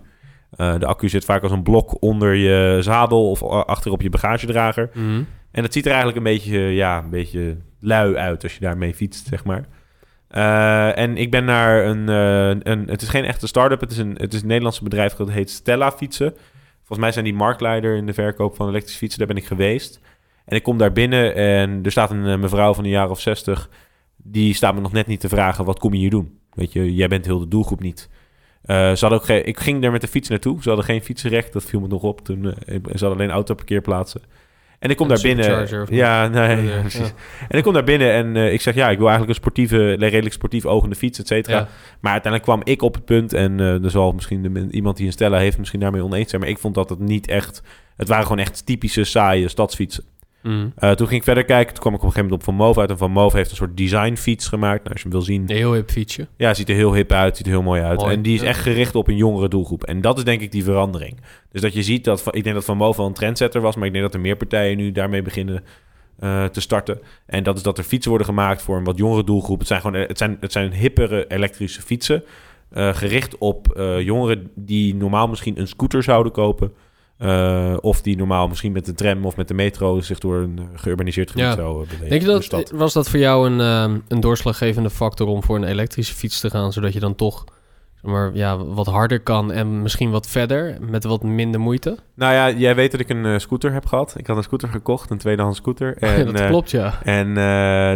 Eh, 0.51 0.79
de 0.79 0.87
accu 0.87 1.09
zit 1.09 1.25
vaak 1.25 1.43
als 1.43 1.53
een 1.53 1.63
blok 1.63 2.03
onder 2.03 2.35
je 2.35 2.79
zadel 2.83 3.31
of 3.31 3.43
achter 3.43 3.93
op 3.93 4.03
je 4.03 4.11
bagagedrager. 4.11 4.91
Mhm. 4.93 5.23
En 5.51 5.63
dat 5.63 5.73
ziet 5.73 5.85
er 5.85 5.93
eigenlijk 5.93 6.19
een 6.19 6.33
beetje, 6.33 6.59
ja, 6.59 6.99
een 6.99 7.11
beetje 7.11 7.57
lui 7.81 8.17
uit 8.17 8.43
als 8.43 8.55
je 8.55 8.61
daarmee 8.61 8.95
fietst, 8.95 9.27
zeg 9.27 9.45
maar. 9.45 9.65
Eh, 10.35 10.99
en 10.99 11.17
ik 11.17 11.31
ben 11.31 11.45
naar 11.45 11.85
een, 11.85 12.09
eh, 12.09 12.73
een... 12.73 12.89
Het 12.89 13.03
is 13.03 13.09
geen 13.09 13.25
echte 13.25 13.47
start-up. 13.47 13.81
Het 13.81 13.91
is 13.91 13.99
een, 13.99 14.15
het 14.17 14.35
is 14.35 14.41
een 14.41 14.47
Nederlandse 14.47 14.83
bedrijf 14.83 15.13
dat 15.13 15.31
heet 15.31 15.51
Stella 15.51 15.93
Fietsen. 15.93 16.35
Volgens 16.77 16.99
mij 16.99 17.13
zijn 17.13 17.25
die 17.25 17.35
marktleider 17.35 17.97
in 17.97 18.07
de 18.07 18.13
verkoop 18.13 18.57
van 18.57 18.69
elektrische 18.69 18.99
fietsen. 18.99 19.19
Daar 19.19 19.29
ben 19.29 19.37
ik 19.37 19.47
geweest. 19.47 20.01
En 20.45 20.57
ik 20.57 20.63
kom 20.63 20.79
daar 20.79 20.93
binnen 20.93 21.35
en 21.35 21.81
er 21.83 21.91
staat 21.91 22.11
een 22.11 22.27
eh, 22.27 22.39
mevrouw 22.39 22.75
van 22.75 22.85
een 22.85 22.91
jaar 22.91 23.11
of 23.11 23.21
60. 23.21 23.69
Die 24.27 24.55
staat 24.55 24.75
me 24.75 24.81
nog 24.81 24.93
net 24.93 25.07
niet 25.07 25.21
te 25.21 25.29
vragen, 25.29 25.65
wat 25.65 25.79
kom 25.79 25.93
je 25.93 25.99
hier 25.99 26.11
doen? 26.11 26.39
Weet 26.55 26.73
je, 26.73 26.95
jij 26.95 27.09
bent 27.09 27.25
heel 27.25 27.39
de 27.39 27.49
doelgroep 27.49 27.81
niet. 27.81 28.09
Eh, 28.63 28.77
ze 28.77 29.01
hadden 29.01 29.19
ook 29.19 29.25
geen, 29.25 29.47
ik 29.47 29.61
ging 29.61 29.85
er 29.85 29.93
met 29.93 30.01
de 30.01 30.09
fiets 30.09 30.29
naartoe. 30.29 30.63
Ze 30.63 30.69
hadden 30.69 30.87
geen 30.87 31.03
fietsenrecht, 31.03 31.53
dat 31.53 31.65
viel 31.65 31.81
me 31.81 31.89
nog 31.89 32.03
op. 32.03 32.25
Toen, 32.25 32.45
eh, 32.45 32.75
ze 32.75 32.81
hadden 32.91 33.13
alleen 33.13 33.31
autoparkeerplaatsen. 33.31 34.21
En 34.79 34.91
ik 34.91 34.97
kom 34.97 35.09
daar 35.09 35.21
binnen. 35.23 35.87
Ja, 35.91 36.29
nee, 36.29 36.57
Oh, 36.57 36.65
ja, 36.65 36.81
precies. 36.81 37.01
ja. 37.01 37.15
En 37.49 37.59
ik 37.59 37.65
kom 37.65 37.73
daar 37.73 37.85
binnen 37.85 38.13
en 38.13 38.37
eh, 38.37 38.53
ik 38.53 38.61
zeg, 38.61 38.75
ja, 38.75 38.91
ik 38.91 38.99
wil 38.99 39.09
eigenlijk 39.09 39.29
een 39.29 39.43
sportieve, 39.43 39.93
redelijk 39.93 40.35
sportief 40.35 40.67
ogende 40.67 40.95
fiets, 40.95 41.19
et 41.19 41.27
cetera. 41.27 41.57
Ja. 41.57 41.69
Maar 42.01 42.13
uiteindelijk 42.13 42.53
kwam 42.53 42.73
ik 42.73 42.83
op 42.83 42.95
het 42.95 43.05
punt, 43.05 43.33
en 43.33 43.59
er 43.59 43.91
zal 43.91 44.13
misschien 44.13 44.43
de, 44.43 44.69
iemand 44.71 44.97
die 44.97 45.07
een 45.07 45.13
Stella 45.13 45.39
heeft 45.39 45.59
misschien 45.59 45.81
daarmee 45.81 46.05
oneens 46.05 46.31
zijn, 46.31 46.41
maar 46.41 46.51
ik 46.51 46.59
vond 46.59 46.75
dat 46.75 46.91
het 46.91 46.99
niet 46.99 47.27
echt, 47.27 47.63
het 47.97 48.09
waren 48.09 48.25
gewoon 48.27 48.39
echt 48.39 48.67
typische 48.67 49.05
saaie 49.05 49.49
stadsfietsen. 49.49 50.05
Mm. 50.45 50.73
Eh, 50.77 50.91
toen 50.91 51.07
ging 51.07 51.19
ik 51.19 51.27
verder 51.27 51.45
kijken, 51.45 51.75
toen 51.75 51.83
kwam 51.83 51.95
ik 51.95 51.99
op 52.01 52.07
een 52.07 52.13
gegeven 52.13 52.31
moment 52.31 52.49
op 52.49 52.55
Van 52.55 52.67
Moof 52.67 52.79
uit 52.79 52.91
en 52.91 52.99
Van 52.99 53.11
Moof 53.11 53.33
heeft 53.33 53.51
een 53.51 53.57
soort 53.57 53.77
designfiets 53.77 54.49
gemaakt. 54.49 54.83
Nou, 54.83 54.93
als 54.93 55.03
je 55.03 55.09
hem 55.09 55.17
wil 55.17 55.27
zien, 55.27 55.43
Een 55.43 55.57
heel 55.57 55.73
hip 55.73 55.91
fietsje. 55.91 56.27
ja, 56.37 56.55
ziet 56.55 56.69
er 56.69 56.75
heel 56.75 56.95
hip 56.95 57.13
uit, 57.13 57.37
ziet 57.37 57.47
er 57.47 57.53
heel 57.53 57.63
mooi 57.63 57.83
uit. 57.83 58.01
Mooi, 58.01 58.15
En 58.15 58.23
die 58.23 58.35
is 58.35 58.43
echt 58.43 58.61
gericht 58.61 58.95
op 58.95 59.09
een 59.09 59.17
jongere 59.17 59.49
doelgroep. 59.49 59.85
En 59.85 60.01
dat 60.01 60.19
is 60.19 60.25
denk 60.25 60.41
ik 60.41 60.53
die 60.53 60.65
verandering. 60.65 61.21
Dus 61.53 61.61
dat 61.61 61.73
je 61.73 61.83
ziet 61.83 62.05
dat, 62.05 62.25
ik 62.31 62.43
denk 62.45 62.55
dat 62.55 62.65
Van 62.65 62.77
Moof 62.77 62.97
wel 62.97 63.07
een 63.07 63.13
trendsetter 63.13 63.61
was, 63.61 63.77
maar 63.77 63.87
ik 63.87 63.93
denk 63.93 64.05
dat 64.05 64.15
er 64.15 64.21
meer 64.21 64.37
partijen 64.37 64.77
nu 64.77 64.93
daarmee 64.93 65.23
beginnen 65.23 65.65
eh, 66.19 66.45
te 66.45 66.61
starten. 66.61 67.01
En 67.27 67.43
dat 67.43 67.57
is 67.57 67.63
dat 67.63 67.79
er 67.79 67.85
fietsen 67.85 68.11
worden 68.11 68.27
gemaakt 68.27 68.63
voor 68.63 68.77
een 68.77 68.85
wat 68.85 68.99
jongere 68.99 69.25
doelgroep. 69.25 69.59
Het 69.59 69.69
zijn 69.69 69.81
gewoon, 69.81 70.01
het 70.01 70.19
zijn, 70.19 70.37
het 70.41 70.53
zijn 70.53 70.73
hippere 70.73 71.27
elektrische 71.29 71.83
fietsen, 71.83 72.25
eh, 72.71 72.95
gericht 72.95 73.39
op 73.39 73.73
eh, 73.73 74.01
jongeren 74.01 74.51
die 74.55 74.95
normaal 74.95 75.29
misschien 75.29 75.61
een 75.61 75.69
scooter 75.69 76.03
zouden 76.03 76.33
kopen. 76.33 76.73
Eh, 77.19 77.77
of 77.81 78.03
die 78.03 78.17
normaal 78.17 78.49
misschien 78.49 78.73
met 78.73 78.87
de 78.87 78.95
tram 78.95 79.27
of 79.27 79.37
met 79.37 79.49
de 79.49 79.55
metro 79.55 80.01
zich 80.01 80.19
door 80.19 80.37
een 80.37 80.59
eh, 80.59 80.65
geurbaniseerd 80.75 81.31
gebied 81.31 81.45
Ja. 81.47 81.55
zou 81.55 81.83
eh, 81.83 81.89
bewegen. 81.91 82.09
Denk 82.09 82.23
je 82.23 82.49
dat, 82.57 82.71
was 82.71 82.93
dat 82.93 83.11
voor 83.11 83.19
jou 83.19 83.51
een, 83.51 83.61
ehm, 83.61 83.99
een 84.09 84.21
doorslaggevende 84.21 84.91
factor 84.91 85.27
om 85.27 85.43
voor 85.43 85.57
een 85.57 85.65
elektrische 85.65 86.15
fiets 86.15 86.41
te 86.41 86.51
gaan, 86.51 86.73
zodat 86.73 86.93
je 86.93 87.01
dan 87.01 87.15
toch 87.15 87.45
zeg 87.95 88.11
maar, 88.13 88.31
ja, 88.35 88.57
wat 88.65 88.87
harder 88.87 89.21
kan 89.21 89.53
en 89.53 89.83
misschien 89.83 90.11
wat 90.11 90.27
verder 90.29 90.77
met 90.81 91.05
wat 91.05 91.23
minder 91.23 91.61
moeite? 91.61 91.99
Nou 92.15 92.33
ja, 92.33 92.51
jij 92.51 92.75
weet 92.75 92.91
dat 92.91 93.01
ik 93.01 93.09
een 93.09 93.41
scooter 93.41 93.73
heb 93.73 93.87
gehad. 93.87 94.15
Ik 94.17 94.27
had 94.27 94.37
een 94.37 94.43
scooter 94.43 94.69
gekocht, 94.69 95.11
een 95.11 95.19
tweedehands 95.19 95.59
scooter. 95.59 95.97
En, 95.99 96.33
dat 96.33 96.47
klopt, 96.47 96.71
ja. 96.71 97.03
En 97.03 97.35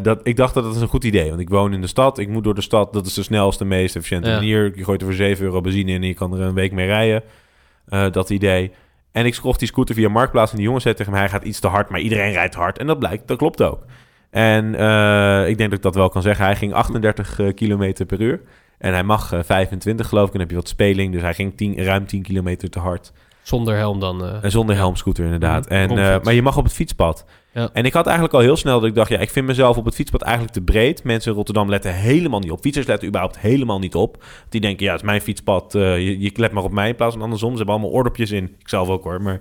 dat, 0.03 0.21
ik 0.23 0.37
dacht 0.37 0.55
dat 0.55 0.64
dat 0.64 0.75
is 0.75 0.81
een 0.81 0.88
goed 0.88 1.05
idee. 1.05 1.29
Want 1.29 1.41
ik 1.41 1.49
woon 1.49 1.73
in 1.73 1.81
de 1.81 1.87
stad. 1.87 2.19
Ik 2.19 2.29
moet 2.29 2.44
door 2.44 2.55
de 2.55 2.61
stad. 2.61 2.93
Dat 2.93 3.06
is 3.06 3.14
de 3.14 3.23
snelste, 3.23 3.64
meest 3.64 3.97
efficiënte 3.97 4.29
Ja. 4.29 4.35
manier. 4.35 4.73
Je 4.76 4.85
gooit 4.85 5.00
er 5.00 5.06
voor 5.06 5.17
7 5.17 5.44
euro 5.44 5.61
benzine 5.61 5.91
in 5.93 6.03
en 6.03 6.09
je 6.09 6.14
kan 6.14 6.35
er 6.35 6.41
een 6.41 6.55
week 6.55 6.73
mee 6.73 6.87
rijden. 6.87 7.23
Dat 8.12 8.31
idee. 8.31 8.73
En 9.13 9.27
ik 9.27 9.39
kocht 9.43 9.59
die 9.59 9.69
scooter 9.69 9.95
via 9.95 10.09
Marktplaats. 10.09 10.51
En 10.51 10.57
die 10.57 10.67
jongen 10.67 10.81
zei 10.81 10.95
tegen 10.95 11.13
mij, 11.13 11.21
hij 11.21 11.31
gaat 11.31 11.45
iets 11.45 11.61
te 11.61 11.67
hard. 11.69 11.89
Maar 11.91 12.01
iedereen 12.01 12.33
rijdt 12.33 12.55
hard. 12.55 12.79
En 12.79 12.87
dat 12.87 12.99
blijkt, 12.99 13.29
dat 13.29 13.39
klopt 13.39 13.63
ook. 13.63 13.85
En 14.31 14.75
eh, 14.75 15.49
ik 15.49 15.59
denk 15.59 15.71
dat 15.71 15.79
ik 15.79 15.85
dat 15.85 15.95
wel 15.95 16.09
kan 16.09 16.23
zeggen. 16.23 16.45
Hij 16.45 16.57
ging 16.57 16.73
38 16.73 17.39
eh, 17.39 17.55
kilometer 17.55 18.07
per 18.07 18.21
uur. 18.21 18.41
En 18.79 18.93
hij 18.93 19.03
mag 19.03 19.33
eh, 19.33 19.41
25 19.43 20.09
geloof 20.09 20.27
ik. 20.27 20.33
En 20.33 20.39
dan 20.39 20.41
heb 20.41 20.51
je 20.51 20.57
wat 20.57 20.69
speling. 20.69 21.13
Dus 21.13 21.23
hij 21.23 21.35
ging 21.35 21.57
10, 21.57 21.85
ruim 21.85 22.07
10 22.07 22.23
kilometer 22.23 22.71
te 22.71 22.79
hard. 22.79 23.13
Zonder 23.43 23.77
helm 23.77 24.01
dan. 24.01 24.25
eh. 24.25 24.35
Een 24.41 24.51
zonder 24.51 24.77
helmscooter 24.77 25.25
inderdaad. 25.25 25.65
Mhm, 25.69 25.75
En, 25.75 25.91
eh, 25.99 26.17
maar 26.23 26.35
je 26.35 26.43
mag 26.43 26.57
op 26.57 26.65
het 26.65 26.73
fietspad. 26.73 27.25
Ja. 27.59 27.69
En 27.73 27.85
ik 27.85 27.93
had 27.93 28.05
eigenlijk 28.07 28.35
al 28.35 28.41
heel 28.41 28.57
snel 28.57 28.81
dat 28.81 28.89
ik 28.89 28.95
dacht... 28.95 29.09
ja, 29.11 29.19
ik 29.19 29.31
vind 29.31 29.47
mezelf 29.47 29.77
op 29.77 29.85
het 29.85 29.95
fietspad 29.95 30.23
eigenlijk 30.23 30.53
te 30.55 30.61
breed. 30.61 31.05
Mensen 31.05 31.31
in 31.31 31.37
Rotterdam 31.37 31.69
letten 31.69 31.95
helemaal 31.95 32.41
niet 32.41 32.51
op. 32.51 32.61
Fietsers 32.61 32.87
letten 32.87 33.09
überhaupt 33.09 33.39
helemaal 33.39 33.79
niet 33.79 33.95
op. 33.95 34.25
Die 34.49 34.61
denken, 34.61 34.85
ja, 34.85 34.93
het 34.93 35.01
is 35.01 35.07
mijn 35.07 35.21
fietspad. 35.21 35.75
eh, 35.75 35.99
je, 35.99 36.21
je 36.21 36.31
let 36.35 36.53
maar 36.53 36.65
op 36.65 36.73
mij 36.73 36.89
in 36.89 36.95
plaats 36.97 37.15
van 37.15 37.23
andersom. 37.23 37.51
Ze 37.51 37.57
hebben 37.57 37.75
allemaal 37.75 37.93
oordopjes 37.93 38.31
in. 38.31 38.45
Ik 38.59 38.69
zelf 38.69 38.89
ook 38.89 39.05
hoor, 39.05 39.23
maar... 39.23 39.41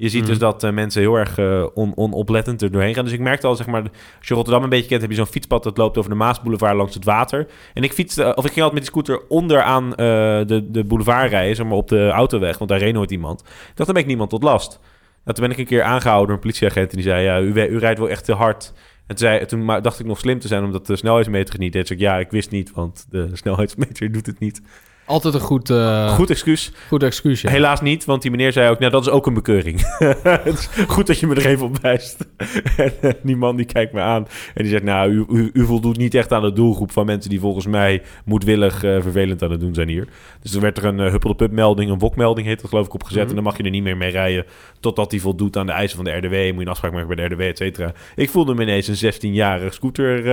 Je 0.00 0.08
ziet 0.08 0.20
Mhm. 0.20 0.30
dus 0.30 0.38
dat 0.38 0.64
eh, 0.64 0.70
mensen 0.70 1.00
heel 1.00 1.14
erg 1.14 1.38
eh, 1.38 1.66
on, 1.74 1.92
onoplettend 1.96 2.62
er 2.62 2.70
doorheen 2.72 2.94
gaan. 2.94 3.04
Dus 3.04 3.12
ik 3.12 3.20
merkte 3.20 3.46
al, 3.46 3.54
zeg 3.54 3.66
maar, 3.66 3.82
als 4.18 4.28
je 4.28 4.34
Rotterdam 4.34 4.62
een 4.62 4.68
beetje 4.68 4.88
kent, 4.88 5.00
heb 5.00 5.10
je 5.10 5.16
zo'n 5.16 5.26
fietspad 5.26 5.62
dat 5.62 5.76
loopt 5.76 5.98
over 5.98 6.10
de 6.10 6.16
Maasboulevard 6.16 6.76
langs 6.76 6.94
het 6.94 7.04
water. 7.04 7.46
En 7.74 7.82
ik 7.82 7.92
fietste, 7.92 8.22
of 8.34 8.44
ik 8.44 8.52
ging 8.52 8.64
altijd 8.64 8.72
met 8.72 8.82
die 8.82 8.90
scooter 8.90 9.20
onderaan 9.28 9.90
eh 9.94 9.96
de, 10.46 10.66
de 10.70 10.84
boulevard 10.84 11.30
rijden, 11.30 11.56
zeg 11.56 11.66
maar 11.66 11.76
op 11.76 11.88
de 11.88 12.08
autoweg, 12.08 12.58
want 12.58 12.70
daar 12.70 12.78
reed 12.78 12.94
nooit 12.94 13.10
iemand. 13.10 13.40
Ik 13.40 13.46
dacht, 13.74 13.76
dan 13.76 13.92
ben 13.92 14.02
ik 14.02 14.06
niemand 14.06 14.30
tot 14.30 14.42
last. 14.42 14.80
Nou, 15.28 15.40
toen 15.40 15.48
ben 15.48 15.58
ik 15.58 15.62
een 15.62 15.76
keer 15.76 15.82
aangehouden 15.82 16.26
door 16.26 16.36
een 16.36 16.42
politieagent 16.42 16.90
en 16.90 16.96
die 16.96 17.06
zei, 17.06 17.22
ja, 17.22 17.40
u, 17.40 17.74
u 17.74 17.78
rijdt 17.78 17.98
wel 17.98 18.08
echt 18.08 18.24
te 18.24 18.32
hard. 18.32 18.72
En 19.06 19.16
toen, 19.16 19.18
zei, 19.18 19.46
toen 19.46 19.66
dacht 19.66 20.00
ik 20.00 20.06
nog 20.06 20.18
slim 20.18 20.38
te 20.38 20.48
zijn, 20.48 20.64
omdat 20.64 20.86
de 20.86 20.96
snelheidsmeter 20.96 21.52
het 21.52 21.60
niet 21.60 21.72
deed. 21.72 21.82
Dus 21.82 21.96
ik, 21.96 21.98
ja, 21.98 22.18
ik 22.18 22.30
wist 22.30 22.50
niet, 22.50 22.72
want 22.72 23.06
de 23.10 23.28
snelheidsmeter 23.36 24.12
doet 24.12 24.26
het 24.26 24.38
niet. 24.38 24.62
Altijd 25.08 25.34
een 25.34 25.40
goed, 25.40 25.70
eh, 25.70 26.14
Goed 26.14 26.30
excuus. 26.30 26.72
goed 26.88 27.02
excuus, 27.02 27.40
ja. 27.40 27.50
Helaas 27.50 27.80
niet, 27.80 28.04
want 28.04 28.22
die 28.22 28.30
meneer 28.30 28.52
zei 28.52 28.70
ook, 28.70 28.78
nou 28.78 28.92
dat 28.92 29.02
is 29.02 29.08
ook 29.08 29.26
een 29.26 29.34
bekeuring. 29.34 29.98
het 30.22 30.58
is 30.58 30.68
goed 30.86 31.06
dat 31.06 31.18
je 31.18 31.26
me 31.26 31.34
er 31.34 31.46
even 31.46 31.66
op 31.66 31.78
wijst. 31.78 32.26
en 32.76 32.92
eh, 33.00 33.10
die 33.22 33.36
man 33.36 33.56
die 33.56 33.66
kijkt 33.66 33.92
me 33.92 34.00
aan 34.00 34.26
en 34.54 34.62
die 34.62 34.72
zegt, 34.72 34.82
nou 34.82 35.10
u, 35.10 35.24
u, 35.28 35.50
u 35.52 35.64
voldoet 35.64 35.96
niet 35.96 36.14
echt 36.14 36.32
aan 36.32 36.42
de 36.42 36.52
doelgroep 36.52 36.92
van 36.92 37.06
mensen 37.06 37.30
die 37.30 37.40
volgens 37.40 37.66
mij 37.66 38.02
moedwillig 38.24 38.84
eh, 38.84 39.00
vervelend 39.00 39.42
aan 39.42 39.50
het 39.50 39.60
doen 39.60 39.74
zijn 39.74 39.88
hier. 39.88 40.08
Dus 40.42 40.54
er 40.54 40.60
werd 40.60 40.76
er 40.76 40.84
een 40.84 40.98
huppelde 40.98 41.48
melding, 41.50 41.90
een 41.90 41.98
wokmelding 41.98 42.46
heet 42.46 42.60
dat 42.60 42.70
geloof 42.70 42.86
ik 42.86 42.94
opgezet. 42.94 43.20
Mhm. 43.20 43.28
En 43.28 43.34
dan 43.34 43.44
mag 43.44 43.56
je 43.56 43.62
er 43.62 43.70
niet 43.70 43.82
meer 43.82 43.96
mee 43.96 44.10
rijden 44.10 44.44
totdat 44.80 45.10
die 45.10 45.20
voldoet 45.20 45.56
aan 45.56 45.66
de 45.66 45.72
eisen 45.72 45.96
van 45.96 46.04
de 46.04 46.16
RDW. 46.16 46.32
Moet 46.32 46.54
je 46.54 46.60
een 46.60 46.68
afspraak 46.68 46.92
maken 46.92 47.16
bij 47.16 47.28
de 47.28 47.34
RDW, 47.34 47.40
et 47.40 47.56
cetera. 47.56 47.92
Ik 48.14 48.30
voelde 48.30 48.54
me 48.54 48.62
ineens 48.62 48.88
een 48.88 49.12
16-jarige 49.12 49.70
scooter... 49.70 50.26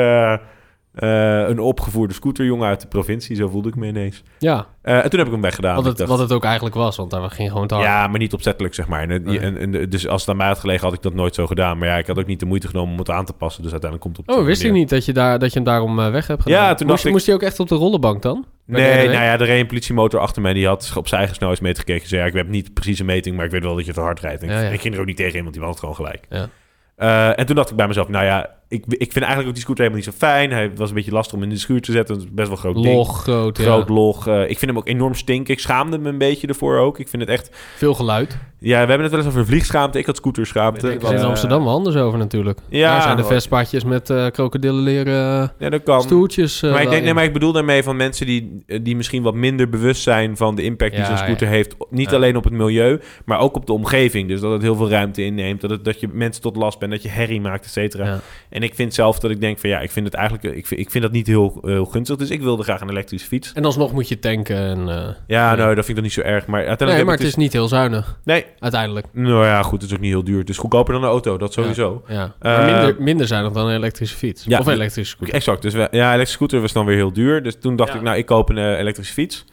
eh, 0.96 1.42
eh, 1.44 1.50
een 1.50 1.60
opgevoerde 1.60 2.14
scooterjongen 2.14 2.68
uit 2.68 2.82
de 2.82 2.88
provincie, 2.88 3.36
zo 3.36 3.48
voelde 3.50 3.70
ik 3.70 3.76
me 3.76 3.88
ineens. 3.88 4.24
Ja, 4.40 4.66
Eh, 4.82 5.04
en 5.04 5.10
toen 5.10 5.18
heb 5.20 5.28
ik 5.28 5.34
hem 5.34 5.42
weggedaan. 5.42 5.76
wat 5.76 5.86
het, 5.86 5.98
dacht- 5.98 6.10
wat 6.10 6.20
het 6.20 6.32
ook 6.34 6.44
eigenlijk 6.44 6.76
was, 6.76 6.96
want 6.96 7.12
daar 7.12 7.30
ging 7.30 7.52
gewoon 7.52 7.68
te 7.68 7.74
hard. 7.74 7.88
ja, 7.88 8.08
maar 8.08 8.20
niet 8.20 8.34
opzettelijk, 8.34 8.74
zeg 8.74 8.88
maar. 8.88 9.02
En, 9.02 9.10
het- 9.10 9.26
Nee. 9.26 9.40
en, 9.40 9.58
en, 9.58 9.90
dus 9.90 10.08
als 10.08 10.22
het 10.22 10.30
aan 10.30 10.38
mij 10.38 10.48
had 10.48 10.60
gelegen, 10.60 10.84
had 10.86 10.94
ik 10.94 11.02
dat 11.02 11.14
nooit 11.14 11.36
zo 11.36 11.48
gedaan. 11.48 11.78
Maar 11.78 11.88
ja, 11.88 11.98
ik 11.98 12.08
had 12.08 12.20
ook 12.20 12.26
niet 12.26 12.40
de 12.40 12.46
moeite 12.46 12.68
genomen 12.68 12.92
om 12.94 13.00
het 13.00 13.10
aan 13.10 13.26
te 13.26 13.34
passen. 13.34 13.62
Dus 13.64 13.72
uiteindelijk 13.72 14.12
komt 14.14 14.28
het 14.28 14.36
op 14.36 14.42
Oh, 14.42 14.48
wist 14.48 14.64
ik 14.64 14.72
niet 14.72 14.90
dat 14.90 15.06
je, 15.06 15.14
daar, 15.14 15.40
dat 15.40 15.50
je 15.50 15.56
hem 15.56 15.64
daarom 15.68 16.00
eh, 16.00 16.12
weg 16.12 16.28
hebt 16.28 16.42
gedaan. 16.42 16.58
Ja, 16.60 16.66
toen 16.74 16.88
moest, 16.88 16.88
dacht 16.90 17.06
ik- 17.06 17.12
moest 17.12 17.26
hij 17.26 17.36
ook 17.36 17.42
echt 17.42 17.60
op 17.60 17.68
de 17.68 17.76
rollenbank 17.76 18.22
dan? 18.22 18.46
De 18.66 18.72
Nee, 18.74 18.96
nou 19.08 19.12
ja, 19.24 19.32
er 19.34 19.46
reed 19.46 19.60
een 19.62 19.68
politiemotor 19.68 20.20
achter 20.20 20.42
mij. 20.42 20.54
Die 20.54 20.68
had 20.68 20.94
op 20.96 21.06
zijn 21.08 21.18
eigen 21.20 21.36
snelheidsmeter 21.36 21.84
gekeken. 21.84 22.08
Zei, 22.08 22.22
ja, 22.22 22.28
ik 22.28 22.34
heb 22.34 22.48
niet 22.48 22.74
precies 22.74 23.00
een 23.00 23.06
meting, 23.06 23.36
maar 23.36 23.46
ik 23.46 23.52
weet 23.52 23.64
wel 23.64 23.76
dat 23.76 23.86
je 23.86 23.94
te 23.94 24.00
hard 24.02 24.20
rijdt. 24.20 24.42
En 24.44 24.50
ik- 24.50 24.56
Ja, 24.56 24.62
ja. 24.62 24.70
Ik 24.70 24.82
ging 24.82 24.94
er 24.94 25.00
ook 25.00 25.06
niet 25.06 25.18
tegen 25.18 25.36
in, 25.38 25.42
want 25.42 25.54
die 25.54 25.62
had 25.64 25.72
het 25.72 25.80
gewoon 25.80 25.96
gelijk. 25.96 26.26
Ja. 26.30 26.50
Eh, 26.96 27.40
en 27.40 27.46
toen 27.46 27.56
dacht 27.56 27.70
ik 27.70 27.76
bij 27.76 27.88
mezelf, 27.88 28.08
nou 28.08 28.26
ja, 28.26 28.50
ik, 28.68 28.84
ik 28.88 29.12
vind 29.12 29.16
eigenlijk 29.26 29.48
ook 29.48 29.54
die 29.54 29.64
scooter 29.64 29.84
helemaal 29.84 30.06
niet 30.06 30.14
zo 30.14 30.26
fijn. 30.26 30.52
Hij 30.52 30.72
was 30.76 30.90
een 30.90 30.96
beetje 30.96 31.12
lastig 31.12 31.36
om 31.38 31.44
in 31.44 31.50
de 31.50 31.58
schuur 31.58 31.82
te 31.82 31.92
zetten. 31.92 32.16
Het 32.16 32.24
is 32.24 32.32
best 32.32 32.48
wel 32.48 32.58
groot 32.58 32.76
ding. 32.76 32.96
Log, 32.96 33.22
groot, 33.22 33.58
Groot 33.58 33.88
ja. 33.88 33.94
log. 33.94 34.28
Eh, 34.28 34.42
ik 34.42 34.58
vind 34.60 34.72
hem 34.72 34.78
ook 34.78 34.88
enorm 34.88 35.14
stinken. 35.16 35.54
Ik 35.54 35.60
schaamde 35.60 35.98
me 35.98 36.10
een 36.10 36.18
beetje 36.18 36.48
ervoor 36.48 36.78
ook. 36.78 37.00
Ik 37.00 37.08
vind 37.08 37.22
het 37.22 37.32
echt... 37.32 37.50
Veel 37.78 37.94
geluid. 37.94 38.38
Ja, 38.60 38.72
we 38.82 38.88
hebben 38.90 39.02
het 39.02 39.10
wel 39.10 39.20
eens 39.20 39.30
over 39.30 39.46
vliegschaamte. 39.46 40.00
Ik 40.00 40.06
had 40.06 40.16
scooterschaamte. 40.16 40.88
Er 40.88 41.04
is 41.04 41.10
in 41.10 41.16
eh, 41.18 41.24
Amsterdam 41.24 41.64
wel 41.64 41.74
anders 41.74 41.96
over 41.96 42.20
natuurlijk. 42.20 42.60
Ja, 42.70 42.92
Daar 42.92 43.02
zijn 43.02 43.18
de 43.18 43.24
vestpaadjes 43.24 43.84
met 43.84 44.10
eh 44.10 44.28
krokodillenleren 44.32 45.52
Ja, 45.60 45.70
dat 45.70 45.84
kan. 45.84 46.02
stoeltjes. 46.02 46.62
eh, 46.62 46.72
maar 46.72 46.82
ik 46.82 46.90
denk, 46.90 47.04
nee, 47.04 47.14
maar 47.14 47.24
ik 47.24 47.34
bedoel 47.34 47.52
daarmee 47.52 47.84
van 47.84 47.96
mensen 47.96 48.26
die, 48.26 48.64
die 48.82 48.96
misschien 48.96 49.24
wat 49.24 49.34
minder 49.34 49.70
bewust 49.70 50.02
zijn 50.02 50.38
van 50.38 50.56
de 50.56 50.64
impact 50.64 50.96
die 50.96 51.06
zo'n 51.06 51.18
scooter 51.18 51.48
ja. 51.48 51.54
heeft. 51.54 51.76
Niet 51.90 52.14
alleen 52.14 52.38
op 52.38 52.44
het 52.44 52.54
milieu, 52.54 53.00
maar 53.26 53.40
ook 53.40 53.56
op 53.56 53.66
de 53.66 53.74
omgeving. 53.74 54.28
Dus 54.28 54.40
dat 54.40 54.52
het 54.52 54.62
heel 54.62 54.76
veel 54.76 54.90
ruimte 54.90 55.24
inneemt, 55.26 55.62
dat, 55.62 55.70
het, 55.70 55.86
dat 55.86 56.00
je 56.00 56.08
mensen 56.12 56.42
tot 56.42 56.56
last 56.56 56.80
bent, 56.80 56.92
dat 56.92 57.04
je 57.04 57.10
herrie 57.10 57.42
maakt, 57.42 57.66
et 57.66 57.72
cetera. 57.72 58.20
Ja. 58.56 58.62
En 58.62 58.68
ik 58.68 58.76
vind 58.76 58.94
zelf 58.94 59.20
dat 59.20 59.32
ik 59.32 59.40
denk 59.40 59.60
van 59.60 59.70
ja, 59.70 59.80
ik 59.80 59.92
vind 59.92 60.06
het 60.06 60.14
eigenlijk, 60.16 60.56
ik 60.56 60.68
vind, 60.68 60.82
ik 60.82 60.90
vind 60.92 61.04
dat 61.04 61.14
niet 61.14 61.28
heel, 61.28 61.58
heel 61.62 61.86
gunstig. 61.86 62.16
Dus 62.18 62.30
ik 62.30 62.42
wilde 62.42 62.64
graag 62.64 62.82
een 62.82 62.90
elektrische 62.90 63.28
fiets. 63.28 63.54
En 63.54 63.66
alsnog 63.66 63.92
moet 63.94 64.08
je 64.08 64.20
tanken. 64.20 64.56
En, 64.58 64.90
eh, 64.90 65.08
Ja, 65.28 65.48
Nee. 65.48 65.58
nou, 65.58 65.76
dat 65.76 65.86
vind 65.86 65.88
ik 65.88 65.96
dan 65.96 66.04
niet 66.04 66.14
zo 66.14 66.22
erg. 66.22 66.46
Maar 66.48 66.58
uiteindelijk 66.68 66.98
nee, 66.98 67.06
maar 67.06 67.18
het 67.18 67.28
is 67.28 67.36
niet 67.36 67.54
heel 67.54 67.68
zuinig, 67.68 68.06
dus- 68.06 68.16
Nee, 68.24 68.46
uiteindelijk. 68.60 69.08
nou 69.12 69.46
ja, 69.46 69.62
goed, 69.64 69.82
het 69.82 69.90
is 69.90 69.96
ook 69.96 70.02
niet 70.02 70.12
heel 70.12 70.24
duur. 70.24 70.40
Het 70.40 70.50
is 70.50 70.58
goedkoper 70.58 70.94
dan 70.94 71.04
een 71.04 71.10
auto, 71.10 71.38
dat 71.38 71.54
sowieso. 71.54 72.04
Ja. 72.08 72.34
Eh, 72.40 72.66
minder, 72.66 72.96
minder 73.00 73.28
zuinig 73.28 73.52
dan 73.54 73.68
een 73.68 73.76
elektrische 73.76 74.16
fiets. 74.18 74.44
Ja, 74.48 74.60
of 74.60 74.66
een 74.68 74.74
elektrische 74.74 75.16
scooter. 75.16 75.36
Exact. 75.36 75.62
Dus 75.62 75.74
we, 75.74 75.88
ja, 75.92 76.06
elektrische 76.08 76.34
scooter 76.36 76.62
was 76.62 76.74
dan 76.74 76.86
weer 76.86 76.96
heel 76.96 77.14
duur. 77.14 77.44
Dus 77.44 77.56
toen 77.60 77.76
dacht 77.76 77.90
Ja. 77.92 77.96
ik, 77.96 78.02
nou, 78.02 78.18
ik 78.18 78.26
koop 78.26 78.50
een 78.50 78.58
eh, 78.58 78.80
elektrische 78.80 79.14
fiets. 79.14 79.46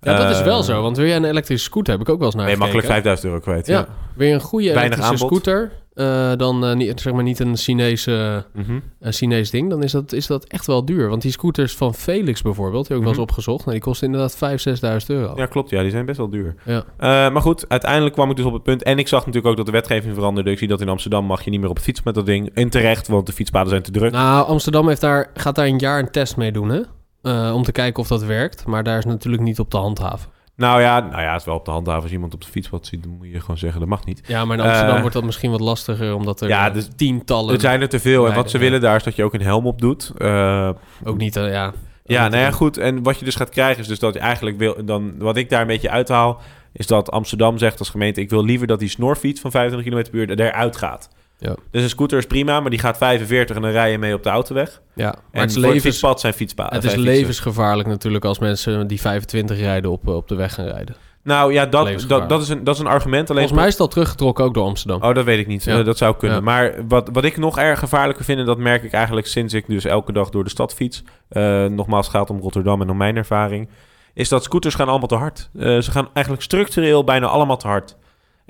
Ja, 0.00 0.16
dat 0.16 0.30
is 0.36 0.42
wel 0.42 0.62
zo. 0.62 0.82
Want 0.82 0.96
wil 0.96 1.06
jij 1.06 1.16
een 1.16 1.24
elektrische 1.24 1.64
scooter, 1.64 1.92
heb 1.92 2.02
ik 2.02 2.08
ook 2.08 2.18
wel 2.18 2.26
eens 2.26 2.34
naar 2.36 2.50
je 2.50 2.56
makkelijk 2.56 2.86
gekeken. 2.86 3.02
5000 3.12 3.28
euro 3.32 3.40
kwijt. 3.40 3.66
Ja. 3.66 3.86
Wil 4.14 4.26
je 4.26 4.34
een 4.34 4.40
goede 4.40 4.72
Weinig 4.72 4.84
elektrische 4.98 5.24
aanbod. 5.24 5.42
scooter, 5.44 5.72
eh, 5.94 6.32
dan 6.36 6.64
eh, 6.64 6.74
niet, 6.74 7.00
zeg 7.00 7.12
maar 7.12 7.22
niet 7.22 7.38
een 7.40 7.56
Chinese, 7.56 8.44
Mhm. 8.54 8.78
een 9.00 9.12
Chinees 9.12 9.50
ding, 9.50 9.70
dan 9.70 9.82
is 9.82 9.92
dat, 9.92 10.12
is 10.12 10.26
dat 10.26 10.44
echt 10.44 10.66
wel 10.66 10.84
duur. 10.84 11.08
Want 11.08 11.22
die 11.22 11.30
scooters 11.30 11.76
van 11.76 11.94
Felix 11.94 12.42
bijvoorbeeld, 12.42 12.86
die 12.86 12.96
heb 12.96 13.06
ik 13.06 13.12
wel 13.12 13.18
eens 13.18 13.18
Mhm. 13.18 13.28
opgezocht, 13.30 13.58
nou, 13.64 13.70
die 13.72 13.80
kosten 13.80 14.06
inderdaad 14.06 14.36
5.000, 14.36 14.78
6.000 14.78 15.10
euro. 15.10 15.32
Ja, 15.36 15.46
klopt. 15.46 15.70
Ja, 15.70 15.82
die 15.82 15.90
zijn 15.90 16.06
best 16.06 16.18
wel 16.18 16.30
duur. 16.30 16.54
Ja. 16.64 16.84
Eh, 16.96 17.08
maar 17.32 17.42
goed, 17.42 17.64
uiteindelijk 17.68 18.14
kwam 18.14 18.30
ik 18.30 18.36
dus 18.36 18.44
op 18.44 18.52
het 18.52 18.62
punt. 18.62 18.82
En 18.82 18.98
ik 18.98 19.08
zag 19.08 19.18
natuurlijk 19.20 19.46
ook 19.46 19.56
dat 19.56 19.66
de 19.66 19.72
wetgeving 19.72 20.14
veranderde. 20.14 20.50
Ik 20.50 20.58
zie 20.58 20.68
dat 20.68 20.80
in 20.80 20.88
Amsterdam 20.88 21.24
mag 21.24 21.42
je 21.44 21.50
niet 21.50 21.60
meer 21.60 21.68
op 21.70 21.76
de 21.76 21.82
fiets 21.82 22.02
met 22.02 22.14
dat 22.14 22.26
ding. 22.26 22.50
En 22.54 22.68
terecht, 22.68 23.08
want 23.08 23.26
de 23.26 23.32
fietspaden 23.32 23.68
zijn 23.70 23.82
te 23.82 23.90
druk. 23.90 24.12
Nou, 24.12 24.46
Amsterdam 24.46 24.88
heeft 24.88 25.00
daar, 25.00 25.30
gaat 25.34 25.54
daar 25.54 25.66
een 25.66 25.78
jaar 25.78 25.98
een 25.98 26.10
test 26.10 26.36
mee 26.36 26.52
doen, 26.52 26.68
hè? 26.68 26.80
Eh, 27.22 27.54
om 27.54 27.62
te 27.62 27.72
kijken 27.72 28.02
of 28.02 28.08
dat 28.08 28.22
werkt. 28.24 28.66
Maar 28.66 28.82
daar 28.84 28.98
is 28.98 29.04
natuurlijk 29.04 29.42
niet 29.42 29.58
op 29.58 29.70
te 29.70 29.76
handhaven. 29.76 30.30
Nou 30.56 30.80
ja, 30.80 31.00
nou 31.00 31.22
ja, 31.22 31.30
het 31.30 31.40
is 31.40 31.46
wel 31.46 31.54
op 31.54 31.64
de 31.64 31.70
handhaven. 31.70 32.02
Als 32.02 32.12
iemand 32.12 32.34
op 32.34 32.40
de 32.40 32.46
fietspad 32.46 32.86
ziet, 32.86 33.02
dan 33.02 33.12
moet 33.12 33.28
je 33.30 33.40
gewoon 33.40 33.58
zeggen 33.58 33.80
dat 33.80 33.88
mag 33.88 34.04
niet. 34.04 34.22
Ja, 34.26 34.44
maar 34.44 34.58
in 34.58 34.64
Amsterdam 34.64 34.94
Eh, 34.94 35.00
wordt 35.00 35.14
dat 35.14 35.24
misschien 35.24 35.50
wat 35.50 35.60
lastiger, 35.60 36.14
omdat 36.14 36.40
er 36.40 36.48
ja, 36.48 36.68
eh, 36.68 36.74
dus- 36.74 36.88
tientallen... 36.96 37.54
Er 37.54 37.60
zijn 37.60 37.80
er 37.80 37.88
te 37.88 38.00
veel. 38.00 38.28
En 38.28 38.34
wat 38.34 38.50
ze 38.50 38.56
ja. 38.56 38.62
willen 38.62 38.80
daar 38.80 38.96
is 38.96 39.02
dat 39.02 39.16
je 39.16 39.24
ook 39.24 39.34
een 39.34 39.42
helm 39.42 39.66
op 39.66 39.80
doet. 39.80 40.12
Eh, 40.18 40.70
Ook 41.04 41.16
niet, 41.16 41.34
ja... 41.34 41.72
Ja, 42.04 42.28
nou 42.28 42.42
ja, 42.42 42.50
goed. 42.50 42.76
En 42.76 43.02
wat 43.02 43.18
je 43.18 43.24
dus 43.24 43.34
gaat 43.34 43.48
krijgen 43.48 43.80
is 43.80 43.88
dus 43.88 43.98
dat 43.98 44.14
je 44.14 44.20
eigenlijk 44.20 44.58
wil... 44.58 44.84
Dan, 44.84 45.18
wat 45.18 45.36
ik 45.36 45.48
daar 45.48 45.60
een 45.60 45.66
beetje 45.66 45.90
uithaal, 45.90 46.40
is 46.72 46.86
dat 46.86 47.10
Amsterdam 47.10 47.58
zegt 47.58 47.78
als 47.78 47.90
gemeente... 47.90 48.20
ik 48.20 48.30
wil 48.30 48.44
liever 48.44 48.66
dat 48.66 48.78
die 48.78 48.88
snorfiets 48.88 49.40
van 49.40 49.50
25 49.50 49.92
km 49.92 50.10
per 50.10 50.20
uur 50.20 50.40
eruit 50.40 50.76
gaat. 50.76 51.08
Ja. 51.42 51.56
Dus 51.70 51.82
een 51.82 51.88
scooter 51.88 52.18
is 52.18 52.26
prima, 52.26 52.60
maar 52.60 52.70
die 52.70 52.78
gaat 52.78 52.96
45 52.96 53.56
en 53.56 53.62
dan 53.62 53.70
rij 53.70 53.90
je 53.90 53.98
mee 53.98 54.14
op 54.14 54.22
de 54.22 54.28
autoweg. 54.28 54.80
Ja, 54.94 55.04
maar 55.04 55.14
en 55.30 55.40
het 55.40 55.56
is, 55.56 55.64
het 55.64 55.80
fietspad 55.80 56.20
zijn 56.20 56.32
fietspaden. 56.32 56.74
het 56.74 56.84
is 56.84 56.94
levensgevaarlijk 56.94 57.88
natuurlijk 57.88 58.24
als 58.24 58.38
mensen 58.38 58.86
die 58.86 59.00
25 59.00 59.58
rijden 59.58 59.90
op, 59.90 60.08
eh, 60.08 60.14
op 60.14 60.28
de 60.28 60.34
weg 60.34 60.54
gaan 60.54 60.64
rijden. 60.64 60.96
Nou 61.24 61.52
ja, 61.52 61.66
dat, 61.66 62.04
dat, 62.08 62.28
dat, 62.28 62.42
is 62.42 62.48
een, 62.48 62.64
dat 62.64 62.74
is 62.74 62.80
een 62.80 62.86
argument. 62.86 63.30
Alleen 63.30 63.42
Volgens 63.42 63.60
mij 63.60 63.68
is 63.68 63.78
al 63.78 63.88
teruggetrokken 63.88 64.44
ook 64.44 64.54
door 64.54 64.64
Amsterdam. 64.64 65.02
Oh, 65.02 65.14
dat 65.14 65.24
weet 65.24 65.38
ik 65.38 65.46
niet. 65.46 65.64
Ja. 65.64 65.78
Eh, 65.78 65.84
dat 65.84 65.98
zou 65.98 66.16
kunnen. 66.16 66.38
Ja. 66.38 66.44
Maar 66.44 66.74
wat, 66.88 67.08
wat 67.12 67.24
ik 67.24 67.36
nog 67.36 67.58
erg 67.58 67.78
gevaarlijker 67.78 68.24
vind... 68.24 68.38
en 68.38 68.46
dat 68.46 68.58
merk 68.58 68.82
ik 68.82 68.92
eigenlijk 68.92 69.26
sinds 69.26 69.54
ik 69.54 69.66
dus 69.66 69.84
elke 69.84 70.12
dag 70.12 70.30
door 70.30 70.44
de 70.44 70.50
stad 70.50 70.74
fiets... 70.74 71.02
eh, 71.28 71.64
nogmaals, 71.64 72.06
het 72.06 72.16
gaat 72.16 72.30
om 72.30 72.40
Rotterdam 72.40 72.80
en 72.80 72.90
om 72.90 72.96
mijn 72.96 73.16
ervaring... 73.16 73.68
is 74.14 74.28
dat 74.28 74.44
scooters 74.44 74.74
gaan 74.74 74.88
allemaal 74.88 75.08
te 75.08 75.14
hard. 75.14 75.50
Ze 75.54 75.90
gaan 75.90 76.08
eigenlijk 76.12 76.44
structureel 76.44 77.04
bijna 77.04 77.26
allemaal 77.26 77.56
te 77.56 77.66
hard. 77.66 77.96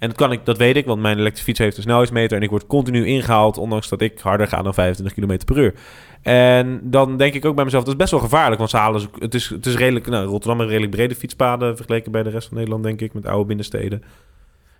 En 0.03 0.09
dat, 0.09 0.17
kan 0.17 0.33
ik, 0.33 0.45
dat 0.45 0.57
weet 0.57 0.77
ik, 0.77 0.87
want 0.87 1.01
mijn 1.01 1.19
elektrische 1.19 1.45
fiets 1.45 1.59
heeft 1.59 1.77
een 1.77 1.83
snelheidsmeter... 1.83 2.37
en 2.37 2.43
ik 2.43 2.51
word 2.51 2.67
continu 2.67 3.07
ingehaald... 3.07 3.59
ondanks 3.59 3.89
dat 3.89 4.01
ik 4.01 4.19
harder 4.19 4.49
ga 4.49 4.63
dan 4.63 4.75
25 4.75 5.15
km 5.15 5.45
per 5.45 5.59
uur. 5.59 5.75
En 6.23 6.81
dan 6.83 7.17
denk 7.17 7.35
ik 7.35 7.45
ook 7.45 7.55
bij 7.55 7.65
mezelf... 7.65 7.85
dat 7.85 7.93
is 7.93 7.99
best 7.99 8.11
wel 8.11 8.21
gevaarlijk, 8.21 8.59
want 8.59 8.71
ze 8.71 8.77
halen... 8.77 9.03
Het 9.19 9.35
is, 9.35 9.49
het 9.49 9.67
is 9.67 9.77
redelijk... 9.77 10.07
Nou, 10.07 10.27
Rotterdam 10.27 10.59
heeft 10.59 10.71
redelijk 10.71 10.97
brede 10.97 11.15
fietspaden... 11.15 11.77
vergeleken 11.77 12.13
bij 12.13 12.23
de 12.23 12.31
rest 12.31 12.49
van 12.49 12.57
Nederland, 12.57 12.83
denk 12.83 13.01
ik... 13.01 13.13
met 13.13 13.27
oude 13.27 13.45
binnensteden. 13.45 14.03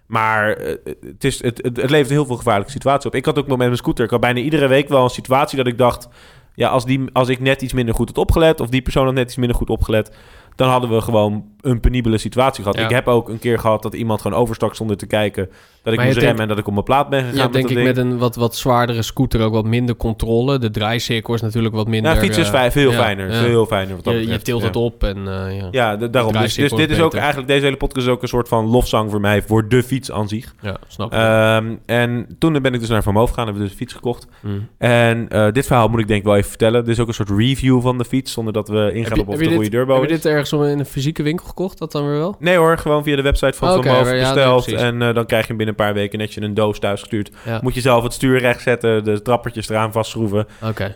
Maar 0.07 0.53
eh, 0.53 0.77
het, 1.01 1.25
is, 1.25 1.43
het, 1.43 1.61
het 1.63 1.91
levert 1.91 2.11
heel 2.11 2.27
veel 2.27 2.37
gevaarlijke 2.37 2.73
situaties 2.73 3.07
op. 3.07 3.15
Ik 3.15 3.25
had 3.25 3.39
ook 3.39 3.47
met 3.47 3.59
mijn 3.59 3.77
scooter, 3.77 4.05
ik 4.05 4.11
had 4.11 4.21
bijna 4.21 4.41
iedere 4.41 4.67
week 4.67 4.89
wel 4.89 5.05
een 5.05 5.11
situatie 5.11 5.57
dat 5.57 5.67
ik 5.67 5.79
dacht... 5.79 6.09
Ja, 6.55 6.69
als, 6.69 6.85
die, 6.85 7.05
als 7.13 7.29
ik 7.29 7.41
net 7.41 7.63
iets 7.63 7.73
minder 7.73 7.95
goed 7.95 8.09
had 8.09 8.19
opgelet, 8.19 8.61
of 8.61 8.69
die 8.69 8.83
persoon 8.83 9.05
had 9.05 9.15
net 9.15 9.27
iets 9.27 9.37
minder 9.37 9.57
goed 9.57 9.71
opgelet, 9.71 10.17
dan 10.57 10.69
hadden 10.69 10.91
we 10.91 11.01
gewoon 11.01 11.45
een 11.61 11.81
penibele 11.81 12.19
situatie 12.19 12.63
gehad. 12.63 12.79
Ja. 12.79 12.85
Ik 12.85 12.91
heb 12.91 13.09
ook 13.09 13.29
een 13.29 13.39
keer 13.39 13.59
gehad 13.59 13.83
dat 13.83 13.95
iemand 13.95 14.21
gewoon 14.21 14.39
overstak 14.39 14.75
zonder 14.75 14.97
te 14.97 15.07
kijken, 15.07 15.51
dat 15.83 15.93
ik 15.93 15.99
Maar 15.99 16.09
moest 16.09 16.19
remmen 16.19 16.43
en 16.43 16.49
dat 16.49 16.59
ik 16.59 16.67
op 16.67 16.73
mijn 16.73 16.85
plaat 16.85 17.09
ben 17.09 17.21
gegaan. 17.21 17.37
Ja, 17.37 17.43
met 17.43 17.53
denk 17.53 17.69
ik 17.69 17.75
ding. 17.75 17.87
met 17.87 17.97
een 17.97 18.19
wat, 18.19 18.37
wat 18.37 18.57
zwaardere 18.57 19.03
scooter 19.03 19.41
ook 19.41 19.53
wat 19.53 19.65
minder 19.65 19.97
controle. 19.97 20.59
De 20.59 20.71
draaicirkel 20.71 21.35
is 21.35 21.41
natuurlijk 21.41 21.75
wat 21.75 21.89
minder... 21.89 22.11
Nou, 22.11 22.25
fietsen 22.25 22.43
is 22.43 22.49
eh, 22.49 22.55
fijn, 22.55 22.73
veel 22.73 22.91
ja, 22.91 22.99
fijner. 22.99 23.33
ja. 23.33 23.41
Veel 23.41 23.67
fijner 23.67 23.95
wat 23.95 24.05
dat 24.05 24.15
Je, 24.15 24.43
tilt 24.43 24.61
ja. 24.61 24.67
het 24.67 24.77
op 24.77 25.05
en 25.05 25.17
eh, 25.17 25.59
ja. 25.59 25.69
Ja, 25.71 25.97
daarom. 25.97 26.33
Dus, 26.33 26.55
dus 26.55 26.73
dit 26.73 26.91
is 26.91 27.01
ook 27.01 27.15
eigenlijk, 27.15 27.49
deze 27.49 27.65
hele 27.65 27.77
podcast 27.77 28.07
is 28.07 28.13
ook 28.13 28.23
een 28.23 28.29
soort 28.29 28.49
van 28.49 28.67
lofzang 28.67 29.11
voor 29.11 29.21
mij 29.21 29.43
voor 29.43 29.69
de 29.69 29.83
fiets 29.83 30.13
aan 30.13 30.29
zich. 30.29 30.55
Ja, 30.61 30.77
snap 30.89 31.13
ik. 31.13 31.19
Ehm, 31.19 31.75
en 31.87 32.27
toen 32.39 32.63
ben 32.63 32.75
ik 32.75 32.81
dus 32.81 32.89
naar 32.89 33.03
Van 33.03 33.15
Moof 33.15 33.29
gegaan, 33.29 33.45
hebben 33.45 33.63
we 33.63 33.69
dus 33.69 33.79
een 33.79 33.85
fiets 33.85 33.95
gekocht. 33.95 34.27
Mm. 34.41 34.69
En 34.79 35.29
eh, 35.29 35.53
dit 35.53 35.67
verhaal 35.67 35.89
moet 35.89 36.01
ik 36.01 36.09
denk 36.09 36.21
ik 36.21 36.27
wel 36.27 36.37
even 36.37 36.49
vertellen. 36.49 36.85
Dit 36.85 36.95
is 36.95 37.01
ook 37.01 37.09
een 37.09 37.15
soort 37.15 37.31
review 37.31 37.81
van 37.81 37.99
de 37.99 38.05
fiets, 38.05 38.33
zonder 38.33 38.53
dat 38.53 38.69
we 38.69 38.91
ingaan 38.95 39.21
op 39.21 39.29
of 39.29 39.37
dit, 39.39 39.53
goede 39.53 39.69
turbo 39.69 39.95
heb 39.95 40.03
je 40.03 40.09
dit 40.09 40.27
ergens 40.27 40.53
in 40.53 40.79
een 40.79 40.87
fysieke 40.87 41.23
winkel 41.23 41.47
gekocht? 41.47 41.79
Dat 41.79 41.93
dan 41.93 42.07
weer 42.07 42.19
wel? 42.19 42.37
Nee 42.39 42.57
hoor, 42.57 42.79
gewoon 42.79 43.03
via 43.03 43.17
de 43.17 43.23
website 43.23 43.53
van 43.53 43.71
Oké, 43.71 43.89
Van 43.89 43.97
Moof 43.97 44.13
ja, 44.13 44.35
besteld. 44.35 44.73
en 44.73 44.99
dan 44.99 45.27
krijg 45.27 45.43
je 45.43 45.49
hem 45.49 45.57
binnen 45.57 45.72
een 45.73 45.85
paar 45.85 45.95
weken 45.95 46.19
netjes 46.19 46.45
een 46.45 46.55
doos 46.55 46.79
thuis 46.79 47.01
gestuurd. 47.01 47.31
Ja. 47.45 47.61
Moet 47.63 47.75
je 47.75 47.81
zelf 47.81 48.03
het 48.03 48.13
stuur 48.13 48.39
recht 48.39 48.63
zetten, 48.63 49.05
de 49.05 49.23
trappertjes 49.23 49.69
eraan 49.69 49.93
vastschroeven. 49.93 50.47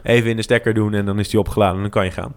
Even 0.03 0.31
in 0.31 0.37
de 0.37 0.43
stekker 0.43 0.75
doen 0.75 0.95
en 0.95 1.07
dan 1.07 1.19
is 1.19 1.29
die 1.29 1.41
opgeladen 1.41 1.77
en 1.77 1.81
dan 1.81 1.91
kan 1.91 2.05
je 2.05 2.11
gaan. 2.11 2.35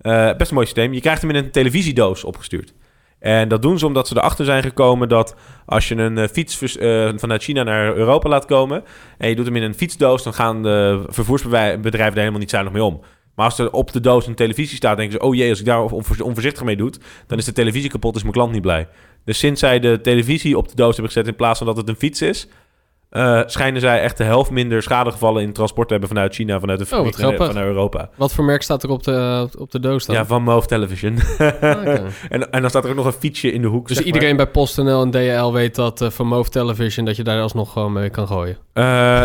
Eh, 0.00 0.36
best 0.36 0.48
een 0.48 0.54
mooi 0.54 0.66
systeem. 0.66 0.92
Je 0.92 1.00
krijgt 1.00 1.20
hem 1.20 1.30
in 1.30 1.36
een 1.36 1.50
televisiedoos 1.50 2.24
opgestuurd. 2.24 2.74
En 3.18 3.48
dat 3.48 3.62
doen 3.62 3.78
ze 3.78 3.86
omdat 3.86 4.08
ze 4.08 4.16
erachter 4.16 4.44
zijn 4.44 4.62
gekomen 4.62 5.08
dat 5.08 5.34
als 5.66 5.88
je 5.88 5.94
een 5.94 6.18
eh, 6.18 6.28
fiets 6.28 6.76
eh, 6.76 7.08
vanuit 7.16 7.42
China 7.42 7.62
naar 7.62 7.96
Europa 7.96 8.28
laat 8.28 8.44
komen 8.44 8.84
en 9.18 9.28
je 9.28 9.36
doet 9.36 9.46
hem 9.46 9.56
in 9.56 9.62
een 9.62 9.74
fietsdoos, 9.74 10.22
dan 10.22 10.34
gaan 10.34 10.62
de 10.62 11.04
vervoersbedrijven 11.06 12.12
er 12.12 12.18
helemaal 12.18 12.38
niet 12.38 12.50
zuinig 12.50 12.72
mee 12.72 12.84
om. 12.84 13.00
Maar 13.34 13.48
als 13.48 13.58
er 13.58 13.70
op 13.70 13.92
de 13.92 14.00
doos 14.00 14.26
een 14.26 14.34
televisie 14.34 14.76
staat, 14.76 14.96
denken 14.96 15.18
ze: 15.18 15.26
oh 15.26 15.34
jee, 15.34 15.50
als 15.50 15.60
ik 15.60 15.64
daar 15.64 15.82
onvoor- 15.82 16.24
onvoorzichtig 16.24 16.64
mee 16.64 16.76
doe, 16.76 16.92
dan 17.26 17.38
is 17.38 17.44
de 17.44 17.52
televisie 17.52 17.90
kapot, 17.90 18.16
is 18.16 18.22
mijn 18.22 18.34
klant 18.34 18.52
niet 18.52 18.62
blij. 18.62 18.88
Dus 19.24 19.38
sinds 19.38 19.60
zij 19.60 19.80
de 19.80 20.00
televisie 20.02 20.58
op 20.58 20.68
de 20.68 20.74
doos 20.74 20.96
hebben 20.96 21.12
gezet 21.12 21.26
in 21.26 21.36
plaats 21.36 21.58
van 21.58 21.66
dat 21.66 21.76
het 21.76 21.88
een 21.88 21.96
fiets 21.96 22.22
is, 22.22 22.46
eh, 23.10 23.40
schijnen 23.46 23.80
zij 23.80 24.00
echt 24.00 24.16
de 24.16 24.24
helft 24.24 24.50
minder 24.50 24.82
schadegevallen 24.82 25.42
in 25.42 25.52
transport 25.52 25.86
te 25.88 25.92
hebben 25.92 26.10
vanuit 26.12 26.34
China, 26.34 26.60
vanuit 26.60 26.78
de 26.78 26.84
Oh, 26.84 26.90
wat 26.90 26.98
fabriek 26.98 27.16
naar, 27.16 27.26
grappig. 27.26 27.46
van 27.46 27.54
naar 27.54 27.66
Europa. 27.72 28.10
Wat 28.16 28.32
voor 28.32 28.44
merk 28.44 28.62
staat 28.62 28.82
er 28.82 28.90
op 28.90 29.02
de, 29.02 29.48
op 29.58 29.70
de 29.70 29.80
doos 29.80 30.06
dan? 30.06 30.14
Ja, 30.16 30.26
van 30.26 30.42
Move 30.42 30.66
Television. 30.66 31.18
Ah, 31.60 31.86
en, 32.28 32.50
en 32.52 32.60
dan 32.60 32.70
staat 32.70 32.84
er 32.84 32.90
ook 32.90 32.96
nog 32.96 33.06
een 33.06 33.12
fietsje 33.12 33.52
in 33.52 33.62
de 33.62 33.68
hoek. 33.68 33.88
Dus 33.88 33.96
zeg 33.96 34.06
iedereen 34.06 34.36
bij 34.36 34.46
PostNL 34.46 35.02
en 35.02 35.10
DHL 35.10 35.52
weet 35.52 35.74
dat 35.74 36.00
eh, 36.00 36.10
van 36.10 36.26
Move 36.26 36.50
Television... 36.50 37.04
dat 37.04 37.16
je 37.16 37.22
daar 37.24 37.40
alsnog 37.42 37.72
gewoon 37.72 37.92
mee 37.92 38.10
kan 38.10 38.26
gooien. 38.26 38.56
Eh, 38.72 38.84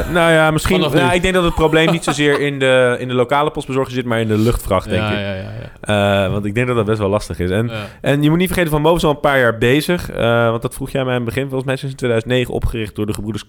nou 0.10 0.32
ja, 0.32 0.52
misschien. 0.52 0.80
Nou, 0.80 1.14
ik 1.14 1.22
denk 1.22 1.34
dat 1.34 1.44
het 1.44 1.56
probleem 1.56 1.92
niet 1.92 2.04
zozeer 2.04 2.40
in 2.40 2.60
de, 2.60 2.96
in 3.00 3.08
de 3.08 3.14
lokale 3.14 3.52
postbezorger 3.52 3.94
zit, 3.94 4.06
maar 4.06 4.20
in 4.20 4.28
de 4.28 4.38
luchtvracht, 4.38 4.90
denk 4.90 5.02
ja, 5.02 5.10
ik. 5.12 5.18
ja, 5.18 5.34
ja, 5.34 5.52
ja. 5.82 6.26
Eh, 6.26 6.32
want 6.32 6.46
ik 6.46 6.56
denk 6.56 6.68
dat 6.68 6.76
dat 6.76 6.86
best 6.86 7.00
wel 7.00 7.10
lastig 7.10 7.40
is. 7.40 7.50
En, 7.50 7.72
en 8.02 8.22
je 8.24 8.30
moet 8.30 8.38
niet 8.38 8.48
vergeten, 8.48 8.72
Van 8.72 8.82
Move 8.82 8.96
is 8.96 9.04
al 9.04 9.10
een 9.10 9.20
paar 9.20 9.40
jaar 9.40 9.58
bezig. 9.58 10.10
eh, 10.10 10.50
want 10.50 10.62
dat 10.62 10.74
vroeg 10.74 10.90
jij 10.90 11.04
mij 11.04 11.16
in 11.16 11.22
het 11.22 11.30
begin. 11.34 11.50
Volgens 11.50 11.64
mij 11.82 11.90
in 11.90 11.96
2009 11.96 12.54
opgericht 12.54 12.96
door 12.96 13.06
de 13.06 13.14
gebroeders 13.14 13.46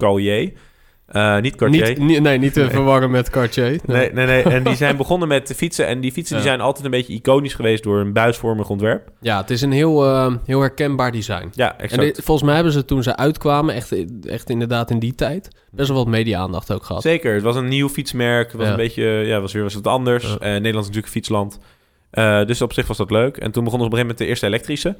Eh, 1.06 1.40
niet 1.40 1.56
Cartier. 1.56 2.00
Niet, 2.00 2.20
nee, 2.22 2.38
niet 2.38 2.52
te 2.52 2.60
Nee. 2.60 2.68
verwarren 2.70 3.10
met 3.10 3.30
Cartier. 3.30 3.78
Nee, 3.84 4.12
nee, 4.12 4.26
nee. 4.26 4.42
En 4.42 4.64
die 4.64 4.74
zijn 4.76 4.96
begonnen 4.96 5.28
met 5.28 5.52
fietsen. 5.56 5.86
En 5.86 6.00
die 6.00 6.12
fietsen 6.12 6.36
die 6.36 6.44
zijn 6.46 6.60
altijd 6.60 6.84
een 6.84 6.90
beetje 6.90 7.12
iconisch 7.12 7.54
geweest 7.54 7.82
door 7.82 7.98
een 8.00 8.12
buisvormig 8.12 8.68
ontwerp. 8.70 9.08
Ja, 9.20 9.40
het 9.40 9.50
is 9.50 9.62
een 9.62 9.72
heel, 9.72 10.04
eh, 10.04 10.34
heel 10.44 10.60
herkenbaar 10.60 11.12
design. 11.12 11.48
Ja, 11.52 11.72
En 11.76 11.78
exact. 11.82 12.02
dit- 12.02 12.20
volgens 12.24 12.46
mij 12.46 12.54
hebben 12.54 12.72
ze 12.72 12.84
toen 12.84 13.02
ze 13.02 13.16
uitkwamen, 13.16 13.74
echt, 13.74 13.94
echt 14.26 14.50
inderdaad 14.50 14.90
in 14.90 14.98
die 14.98 15.14
tijd, 15.14 15.48
best 15.70 15.88
wel 15.88 15.96
wat 15.98 16.06
media-aandacht 16.06 16.72
ook 16.72 16.84
gehad. 16.84 17.02
Zeker, 17.02 17.34
het 17.34 17.42
was 17.42 17.56
een 17.56 17.68
nieuw 17.68 17.88
fietsmerk. 17.88 18.46
Het 18.46 18.56
was 18.56 18.64
Ja. 18.66 18.70
een 18.72 18.78
beetje, 18.78 19.04
ja, 19.04 19.40
was 19.40 19.52
weer 19.52 19.62
was 19.62 19.74
het 19.74 19.86
anders. 19.86 20.24
Ja. 20.24 20.28
Eh, 20.38 20.38
Nederland 20.38 20.64
is 20.64 20.72
natuurlijk 20.72 21.06
een 21.06 21.12
fietsland. 21.12 21.58
Dus 22.46 22.62
op 22.62 22.72
zich 22.72 22.86
was 22.86 22.96
dat 22.96 23.10
leuk. 23.10 23.36
En 23.36 23.50
toen 23.50 23.64
begonnen 23.64 23.88
ze 23.88 23.94
op 23.94 23.98
een 23.98 24.06
gegeven 24.06 24.06
moment 24.06 24.18
de 24.18 24.26
eerste 24.26 24.46
elektrische. 24.46 24.96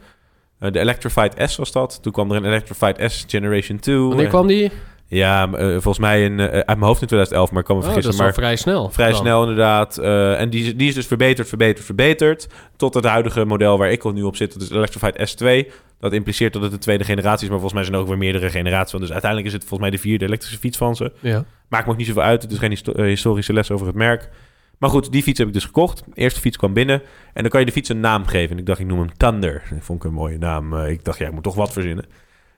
De 0.72 0.78
Electrified 0.80 1.50
S 1.50 1.56
was 1.56 1.72
dat. 1.72 1.98
Toen 2.02 2.12
kwam 2.12 2.30
er 2.30 2.36
een 2.36 2.44
Electrified 2.44 3.10
S 3.12 3.24
Generation 3.28 3.78
2. 3.78 3.96
Wanneer 3.98 4.24
En- 4.24 4.28
kwam 4.30 4.46
die? 4.46 4.70
Ja, 5.08 5.52
eh, 5.52 5.66
volgens 5.70 5.98
mij 5.98 6.24
in, 6.24 6.40
eh, 6.40 6.46
uit 6.46 6.66
mijn 6.66 6.80
hoofd 6.82 7.00
in 7.00 7.06
2011, 7.06 7.50
maar 7.50 7.60
ik 7.60 7.66
kan 7.66 7.76
me 7.76 7.82
Oh, 7.82 7.88
dat 7.88 7.96
is 7.96 8.02
vergissen. 8.04 8.24
maar 8.24 8.34
vrij 8.34 8.56
snel. 8.56 8.90
vrij 8.90 9.08
dan. 9.10 9.16
snel 9.16 9.40
inderdaad. 9.40 9.98
Eh, 9.98 10.40
en 10.40 10.50
die, 10.50 10.64
is- 10.66 10.76
die 10.76 10.88
is 10.88 10.94
dus 10.94 11.06
verbeterd, 11.06 11.48
verbeterd, 11.48 11.84
verbeterd. 11.86 12.48
Tot 12.76 12.94
het 12.94 13.04
huidige 13.04 13.44
model 13.44 13.78
waar 13.78 13.90
ik 13.90 14.12
nu 14.12 14.22
op 14.22 14.36
zit. 14.36 14.52
Dat 14.52 14.62
is 14.62 14.70
Electrified 14.70 15.18
S2. 15.18 15.72
Dat 16.00 16.12
impliceert 16.12 16.52
dat 16.52 16.62
het 16.62 16.70
de 16.70 16.78
tweede 16.78 17.04
generatie 17.04 17.42
is. 17.44 17.50
Maar 17.50 17.60
volgens 17.60 17.72
mij 17.72 17.82
zijn 17.82 17.94
er 17.94 18.00
ook 18.02 18.08
weer 18.08 18.18
meerdere 18.18 18.50
generaties. 18.50 18.90
van. 18.90 19.00
Dus 19.00 19.12
uiteindelijk 19.12 19.50
is 19.52 19.56
het 19.58 19.68
volgens 19.68 19.88
mij 19.90 19.98
de 19.98 20.02
vierde 20.08 20.24
elektrische 20.24 20.58
fiets 20.58 20.76
van 20.78 20.96
ze. 20.96 21.12
Ja. 21.20 21.44
Maakt 21.68 21.84
me 21.86 21.90
ook 21.92 21.96
niet 21.98 22.06
zoveel 22.06 22.22
uit. 22.22 22.42
Het 22.42 22.52
is 22.52 22.58
geen 22.58 22.70
histo- 22.70 23.02
historische 23.02 23.52
les 23.52 23.70
over 23.70 23.86
het 23.86 23.96
merk. 23.96 24.28
Maar 24.78 24.90
goed, 24.90 25.12
die 25.12 25.22
fiets 25.22 25.38
heb 25.38 25.48
ik 25.48 25.54
dus 25.54 25.64
gekocht. 25.64 25.98
De 26.06 26.20
eerste 26.20 26.40
fiets 26.40 26.56
kwam 26.56 26.72
binnen. 26.72 27.02
En 27.32 27.42
dan 27.42 27.50
kan 27.50 27.60
je 27.60 27.66
de 27.66 27.72
fiets 27.72 27.88
een 27.88 28.00
naam 28.00 28.26
geven. 28.26 28.50
En 28.50 28.58
ik 28.58 28.66
dacht, 28.66 28.78
ik 28.80 28.86
noem 28.86 28.98
hem 28.98 29.16
Thunder. 29.16 29.62
Dat 29.70 29.78
vond 29.82 29.98
ik 29.98 30.08
een 30.08 30.14
mooie 30.14 30.38
naam. 30.38 30.76
Ik 30.78 31.04
dacht, 31.04 31.18
ja, 31.18 31.26
ik 31.26 31.32
moet 31.32 31.42
toch 31.42 31.54
wat 31.54 31.72
verzinnen. 31.72 32.04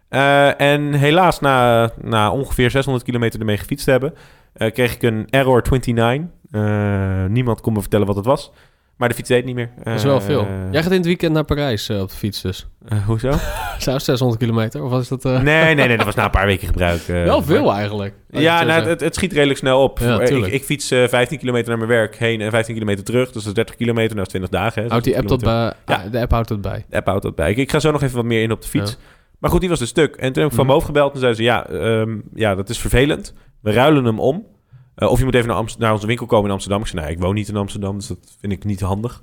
Eh, 0.08 0.60
en 0.60 0.92
helaas, 0.94 1.40
na, 1.40 1.90
na 2.02 2.30
ongeveer 2.30 2.70
600 2.70 3.04
kilometer 3.04 3.40
ermee 3.40 3.56
gefietst 3.56 3.84
te 3.84 3.90
hebben... 3.90 4.14
eh, 4.52 4.72
kreeg 4.72 4.94
ik 4.94 5.02
een 5.02 5.26
Error 5.30 5.62
29. 5.70 6.26
Eh, 6.50 7.24
niemand 7.24 7.60
kon 7.60 7.72
me 7.72 7.80
vertellen 7.80 8.06
wat 8.06 8.16
het 8.16 8.24
was. 8.24 8.52
Maar 8.96 9.08
de 9.08 9.14
fiets 9.14 9.28
deed 9.28 9.44
niet 9.44 9.54
meer. 9.54 9.70
Dat 9.84 9.94
is 9.94 10.02
wel 10.02 10.20
veel. 10.20 10.46
Jij 10.70 10.82
gaat 10.82 10.90
in 10.90 10.96
het 10.96 11.06
weekend 11.06 11.32
naar 11.32 11.44
Parijs 11.44 11.90
op 11.90 12.10
de 12.10 12.16
fiets 12.16 12.40
dus. 12.40 12.66
hoezo? 13.06 13.30
Zou 13.78 13.98
600 14.00 14.40
kilometer? 14.40 14.82
Of 14.82 14.90
was 14.90 15.08
dat... 15.08 15.22
nee, 15.22 15.42
nee, 15.42 15.74
nee. 15.74 15.96
Dat 15.96 16.06
was 16.06 16.14
na 16.14 16.24
een 16.24 16.30
paar 16.30 16.46
weken 16.46 16.66
gebruik. 16.66 17.02
wel 17.02 17.36
maar- 17.38 17.46
veel 17.46 17.72
eigenlijk. 17.72 18.14
Ja, 18.30 18.62
nou, 18.64 18.88
het, 18.88 19.00
het 19.00 19.14
schiet 19.14 19.32
redelijk 19.32 19.58
snel 19.58 19.82
op. 19.82 19.98
Ja, 19.98 20.20
ik, 20.20 20.46
ik 20.46 20.64
fiets 20.64 20.90
eh, 20.90 21.08
15 21.08 21.38
kilometer 21.38 21.68
naar 21.68 21.78
mijn 21.78 21.90
werk 21.90 22.16
heen 22.16 22.40
en 22.40 22.50
15 22.50 22.74
kilometer 22.74 23.04
terug. 23.04 23.24
Dus 23.24 23.34
dat 23.34 23.46
is 23.46 23.52
30 23.54 23.74
kilometer, 23.76 24.10
nou 24.10 24.22
is 24.22 24.28
20 24.28 24.50
dagen. 24.50 24.88
Houdt 24.88 25.04
die 25.04 25.14
60 25.14 25.16
app 25.16 25.28
dat 25.28 25.48
kilometer. 25.48 25.76
bij? 25.84 25.96
Ja. 25.96 26.02
ah, 26.02 26.12
de 26.12 26.20
app 26.20 26.30
houdt 26.30 26.48
dat 26.48 26.60
bij. 26.60 26.84
De 26.88 26.96
app 26.96 27.06
houdt 27.06 27.22
dat 27.22 27.34
bij. 27.34 27.50
Ik, 27.50 27.56
ik 27.56 27.70
ga 27.70 27.80
zo 27.80 27.90
nog 27.90 28.02
even 28.02 28.16
wat 28.16 28.24
meer 28.24 28.42
in 28.42 28.52
op 28.52 28.62
de 28.62 28.68
fiets. 28.68 28.98
Maar 29.38 29.50
goed, 29.50 29.60
die 29.60 29.68
was 29.68 29.78
dus 29.78 29.88
stuk. 29.88 30.16
En 30.16 30.32
toen 30.32 30.42
heb 30.42 30.50
ik 30.50 30.56
van 30.56 30.64
Mhm. 30.66 30.74
boven 30.74 30.86
gebeld 30.88 31.12
en 31.12 31.18
zeiden 31.18 31.40
ze... 31.40 31.46
Ja, 31.46 31.66
ehm, 31.68 32.18
ja, 32.34 32.54
dat 32.54 32.68
is 32.68 32.78
vervelend. 32.78 33.34
We 33.60 33.72
ruilen 33.72 34.04
hem 34.04 34.20
om. 34.20 34.46
Eh, 34.94 35.08
of 35.10 35.18
je 35.18 35.24
moet 35.24 35.34
even 35.34 35.48
naar, 35.48 35.56
Amst- 35.56 35.78
naar 35.78 35.92
onze 35.92 36.06
winkel 36.06 36.26
komen 36.26 36.46
in 36.46 36.52
Amsterdam. 36.52 36.80
Ik 36.80 36.86
zei, 36.86 37.00
nou, 37.00 37.12
ik 37.14 37.20
woon 37.20 37.34
niet 37.34 37.48
in 37.48 37.56
Amsterdam, 37.56 37.98
dus 37.98 38.06
dat 38.06 38.18
vind 38.40 38.52
ik 38.52 38.64
niet 38.64 38.80
handig. 38.80 39.22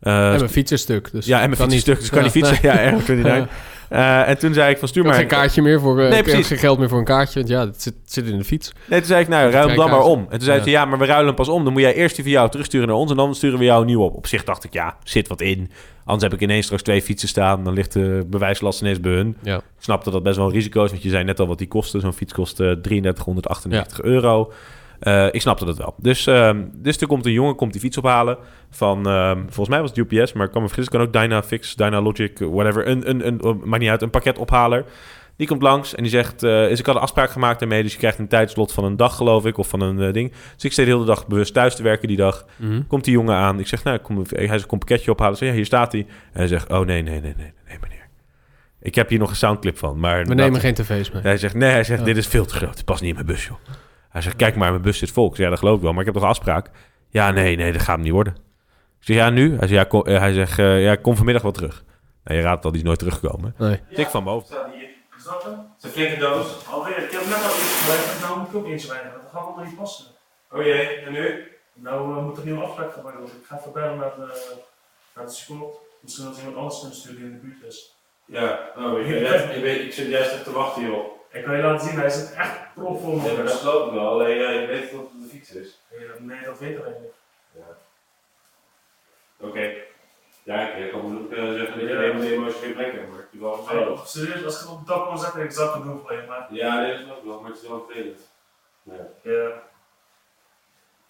Eh, 0.00 0.32
en 0.32 0.38
mijn 0.38 0.48
fiets 0.48 0.72
is 0.72 0.80
stuk. 0.80 1.08
Dus 1.12 1.26
ja, 1.26 1.40
en 1.40 1.48
mijn 1.50 1.60
fiets 1.60 1.74
is 1.74 1.80
stuk, 1.80 1.98
dus 1.98 2.10
kan 2.10 2.22
niet 2.22 2.30
fietsen. 2.32 2.58
nee. 2.62 2.72
Ja, 2.72 2.80
erg 2.80 3.48
29. 3.94 4.24
Eh, 4.24 4.28
en 4.28 4.38
toen 4.38 4.54
zei 4.54 4.70
ik 4.70 4.78
van, 4.78 4.88
stuur 4.88 5.04
maar... 5.04 5.14
geen 5.14 5.26
kaartje 5.26 5.62
meer 5.62 5.80
voor... 5.80 6.00
eh, 6.00 6.10
Nee, 6.10 6.22
precies. 6.22 6.46
geen 6.46 6.58
geld 6.58 6.78
meer 6.78 6.88
voor 6.88 6.98
een 6.98 7.04
kaartje. 7.04 7.38
Want 7.38 7.50
ja, 7.50 7.66
het 7.66 7.82
zit, 7.82 7.94
zit 8.04 8.26
in 8.26 8.38
de 8.38 8.44
fiets. 8.44 8.72
Nee, 8.88 8.98
toen 8.98 9.08
zei 9.08 9.20
ik, 9.20 9.28
nou, 9.28 9.50
ruil 9.50 9.66
hem 9.66 9.76
dan 9.76 9.90
maar 9.90 10.02
om. 10.02 10.20
En 10.20 10.38
toen 10.38 10.40
zei 10.46 10.62
ze, 10.62 10.70
ja, 10.70 10.84
maar 10.84 10.98
we 10.98 11.04
ruilen 11.04 11.26
hem 11.26 11.34
pas 11.34 11.48
om. 11.48 11.64
Dan 11.64 11.72
moet 11.72 11.82
jij 11.82 11.94
eerst 11.94 12.14
die 12.14 12.24
van 12.24 12.32
jou 12.32 12.50
terugsturen 12.50 12.88
naar 12.88 12.96
ons 12.96 13.10
en 13.10 13.16
dan 13.16 13.34
sturen 13.34 13.58
we 13.58 13.64
jou 13.64 13.80
een 13.80 13.86
nieuw 13.86 14.02
op. 14.02 14.14
Op 14.16 14.26
zich 14.26 14.44
dacht 14.44 14.64
ik, 14.64 14.72
ja, 14.72 14.96
zit 15.04 15.28
wat 15.28 15.40
in. 15.40 15.70
Anders 16.04 16.22
heb 16.22 16.32
ik 16.32 16.40
ineens 16.40 16.64
straks 16.64 16.82
twee 16.82 17.02
fietsen 17.02 17.28
staan. 17.28 17.64
Dan 17.64 17.74
ligt 17.74 17.92
de 17.92 18.26
bewijslast 18.26 18.80
ineens 18.80 19.00
bij 19.00 19.12
hun. 19.12 19.36
Ja. 19.42 19.56
Ik 19.56 19.62
snap 19.78 20.04
dat 20.04 20.12
dat 20.12 20.22
best 20.22 20.36
wel 20.36 20.46
een 20.46 20.52
risico 20.52 20.84
is, 20.84 20.90
want 20.90 21.02
je 21.02 21.08
zei 21.08 21.24
net 21.24 21.40
al 21.40 21.46
wat 21.46 21.58
die 21.58 21.68
kostte. 21.68 22.00
Zo'n 22.00 22.12
fiets 22.12 22.32
kost 22.32 22.60
eh, 22.60 22.70
3398 22.72 24.00
euro. 24.02 24.52
Eh, 25.00 25.26
ik 25.30 25.40
snapte 25.40 25.64
dat 25.64 25.76
wel. 25.76 25.94
Dus, 25.98 26.26
ehm, 26.26 26.64
dus 26.72 27.00
er 27.00 27.06
komt 27.06 27.26
een 27.26 27.32
jongen 27.32 27.54
komt 27.54 27.72
die 27.72 27.80
fiets 27.80 27.98
ophalen 27.98 28.38
van, 28.70 29.06
ehm, 29.08 29.38
volgens 29.38 29.68
mij 29.68 29.80
was 29.80 29.90
het 29.90 29.98
UPS, 29.98 30.32
maar 30.32 30.46
ik 30.46 30.52
kan 30.52 30.62
me 30.62 30.68
vergissen, 30.68 30.92
kan 30.98 31.06
ook 31.06 31.12
Dynafix, 31.12 31.74
Dynalogic, 31.74 32.38
whatever, 32.38 32.88
een, 32.88 33.10
een, 33.10 33.26
een, 33.26 33.46
een, 33.46 33.60
maakt 33.64 33.82
niet 33.82 33.90
uit, 33.90 34.02
een 34.02 34.10
pakketophaler. 34.10 34.84
Die 35.36 35.46
komt 35.46 35.62
langs 35.62 35.94
en 35.94 36.02
die 36.02 36.12
zegt, 36.12 36.42
eh, 36.42 36.70
is 36.70 36.78
ik 36.78 36.86
had 36.86 36.94
een 36.94 37.00
afspraak 37.00 37.30
gemaakt 37.30 37.58
daarmee, 37.58 37.82
dus 37.82 37.92
je 37.92 37.98
krijgt 37.98 38.18
een 38.18 38.28
tijdslot 38.28 38.72
van 38.72 38.84
een 38.84 38.96
dag 38.96 39.16
geloof 39.16 39.46
ik, 39.46 39.58
of 39.58 39.68
van 39.68 39.80
een 39.80 40.00
eh, 40.00 40.12
ding. 40.12 40.30
Dus 40.54 40.64
ik 40.64 40.72
zit 40.72 40.86
de 40.86 40.92
hele 40.92 41.04
dag 41.04 41.26
bewust 41.26 41.54
thuis 41.54 41.76
te 41.76 41.82
werken 41.82 42.08
die 42.08 42.16
dag. 42.16 42.46
Mhm. 42.56 42.82
Komt 42.86 43.04
die 43.04 43.12
jongen 43.12 43.34
aan, 43.34 43.58
ik 43.58 43.66
zeg, 43.66 43.84
nou, 43.84 43.98
kom, 43.98 44.24
hij 44.28 44.46
zegt, 44.46 44.66
kom 44.66 44.78
een 44.80 44.86
pakketje 44.86 45.10
ophalen. 45.10 45.36
Zeg, 45.36 45.48
ja, 45.48 45.54
hier 45.54 45.64
staat 45.64 45.92
hij. 45.92 46.00
En 46.00 46.38
hij 46.38 46.46
zegt, 46.46 46.70
oh 46.70 46.86
nee, 46.86 47.02
nee, 47.02 47.20
nee, 47.20 47.34
nee, 47.36 47.52
nee, 47.68 47.78
meneer. 47.80 48.08
Ik 48.80 48.94
heb 48.94 49.08
hier 49.08 49.18
nog 49.18 49.30
een 49.30 49.36
soundclip 49.36 49.78
van, 49.78 49.98
maar... 49.98 50.24
We 50.24 50.34
nemen 50.34 50.60
geen 50.60 50.74
tv's 50.74 51.10
mee. 51.10 51.22
Hij 51.22 51.36
zegt, 51.36 51.54
nee, 51.54 51.70
hij 51.70 51.84
zegt, 51.84 52.00
Ja. 52.00 52.06
dit 52.06 52.16
is 52.16 52.26
veel 52.26 52.44
te 52.44 52.54
groot. 52.54 52.74
Het 52.74 52.84
past 52.84 53.00
niet 53.00 53.10
in 53.10 53.14
mijn 53.14 53.26
bus, 53.26 53.46
joh. 53.46 53.56
Hij 54.14 54.22
zegt, 54.22 54.36
kijk 54.36 54.56
maar, 54.56 54.70
mijn 54.70 54.82
bus 54.82 54.98
zit 54.98 55.10
vol. 55.10 55.28
Ik 55.28 55.36
zeg, 55.36 55.44
ja, 55.44 55.50
dat 55.50 55.58
geloof 55.58 55.76
ik 55.76 55.82
wel, 55.82 55.92
maar 55.92 56.00
ik 56.00 56.06
heb 56.06 56.14
toch 56.14 56.24
afspraak? 56.24 56.70
Ja, 57.08 57.30
nee, 57.30 57.56
nee, 57.56 57.72
dat 57.72 57.80
gaat 57.80 57.94
hem 57.94 58.04
niet 58.04 58.12
worden. 58.12 58.34
Ik 59.00 59.06
zeg, 59.06 59.16
ja, 59.16 59.30
nu? 59.30 59.48
Hij 59.48 59.58
zegt, 59.58 59.70
ja, 59.70 59.84
kom, 59.84 60.02
eh, 60.02 60.18
hij 60.18 60.32
zegt, 60.32 60.58
eh, 60.58 60.82
ja, 60.82 60.96
kom 60.96 61.16
vanmiddag 61.16 61.42
wel 61.42 61.52
terug. 61.52 61.84
Nou, 62.24 62.38
je 62.38 62.44
raadt 62.44 62.56
het 62.56 62.64
al, 62.64 62.70
die 62.70 62.80
is 62.80 62.86
nooit 62.86 62.98
teruggekomen. 62.98 63.54
Nee. 63.58 63.80
Tik 63.94 64.08
van 64.08 64.24
boven. 64.24 64.46
Staat 64.46 64.72
hier. 64.74 64.88
Snap 65.18 65.42
je? 65.42 65.48
Het 65.48 65.84
is 65.84 65.90
flinke 65.90 66.16
doos. 66.16 66.66
Alweer, 66.70 66.98
ik 66.98 67.10
heb 67.10 67.24
net 67.24 67.42
al 67.42 67.56
iets 67.62 67.82
gelegd, 67.84 68.20
nou 68.20 68.38
moet 68.38 68.48
ik 68.48 68.54
ook 68.54 68.66
iets 68.66 68.86
wijden. 68.86 69.12
Dat 69.12 69.30
gaat 69.32 69.42
allemaal 69.42 69.64
niet 69.64 69.76
passen. 69.76 70.04
Oh 70.52 70.62
jee, 70.62 70.86
en 70.86 71.12
nu? 71.12 71.52
Nou 71.74 72.16
uh, 72.16 72.24
moet 72.24 72.36
er 72.36 72.42
een 72.42 72.48
nieuwe 72.48 72.64
afspraak 72.64 72.94
mij 72.94 73.12
worden. 73.12 73.36
Ik 73.40 73.46
ga 73.46 73.58
even 73.58 73.72
bellen 73.72 73.98
naar 73.98 74.12
de, 74.16 74.54
naar 75.14 75.24
de 75.24 75.32
school. 75.32 75.86
Misschien 76.00 76.24
dat 76.24 76.38
iemand 76.38 76.56
anders 76.56 76.78
kunnen 76.78 76.96
sturen 76.96 77.16
die 77.16 77.26
in 77.26 77.32
de 77.32 77.38
buurt 77.38 77.64
is. 77.64 77.96
Ja, 78.26 78.58
oh, 78.76 79.00
ik, 79.00 79.06
ik, 79.56 79.62
weet, 79.62 79.80
ik 79.80 79.92
zit 79.92 80.08
juist 80.08 80.44
te 80.44 80.52
wachten, 80.52 80.84
joh. 80.86 81.04
Ik 81.34 81.44
kan 81.44 81.56
je 81.56 81.62
laten 81.62 81.88
zien, 81.88 81.98
hij 81.98 82.10
zit 82.10 82.32
echt 82.32 82.58
propvol 82.74 83.16
met 83.16 83.36
bus. 83.36 83.52
geloof 83.52 83.86
ik 83.86 83.92
wel. 83.92 84.08
Alleen, 84.08 84.36
ja, 84.36 84.50
je 84.50 84.66
weet 84.66 84.92
wat 84.92 85.10
de 85.22 85.28
fiets 85.30 85.52
is. 85.54 85.80
Nee, 86.18 86.44
dat 86.44 86.58
weet 86.58 86.76
ik 86.78 86.84
niet. 86.84 87.12
Oké. 89.40 89.72
Ja, 90.42 90.68
ik 90.74 90.90
kan 90.90 91.12
me 91.12 91.18
ook 91.20 91.30
eh, 91.32 91.38
zeggen 91.52 91.78
dat 91.78 91.80
je 91.80 91.94
Ja. 91.94 92.00
helemaal 92.00 92.22
emotioneel 92.22 92.72
plek 92.74 92.92
hebt, 92.92 93.10
maar 93.10 93.20
ik 93.32 93.40
wel 93.40 93.50
Oh, 93.50 94.04
serieus, 94.04 94.44
als 94.44 94.54
ik 94.54 94.60
het 94.60 94.70
op 94.70 94.78
de 94.78 94.92
dak 94.92 95.06
kon 95.06 95.18
zetten, 95.18 95.42
ik 95.42 95.50
zou 95.50 95.74
het 95.74 95.82
doen 95.82 96.00
voor 96.00 96.12
je, 96.12 96.22
maar 96.28 96.46
Ja, 96.50 96.86
dit 96.86 96.98
is 97.00 97.10
ook 97.12 97.24
wel, 97.24 97.40
maar 97.40 97.50
het 97.50 97.62
is 97.62 97.68
wel 97.68 97.84
vervelend. 97.88 98.20
ja. 99.22 99.62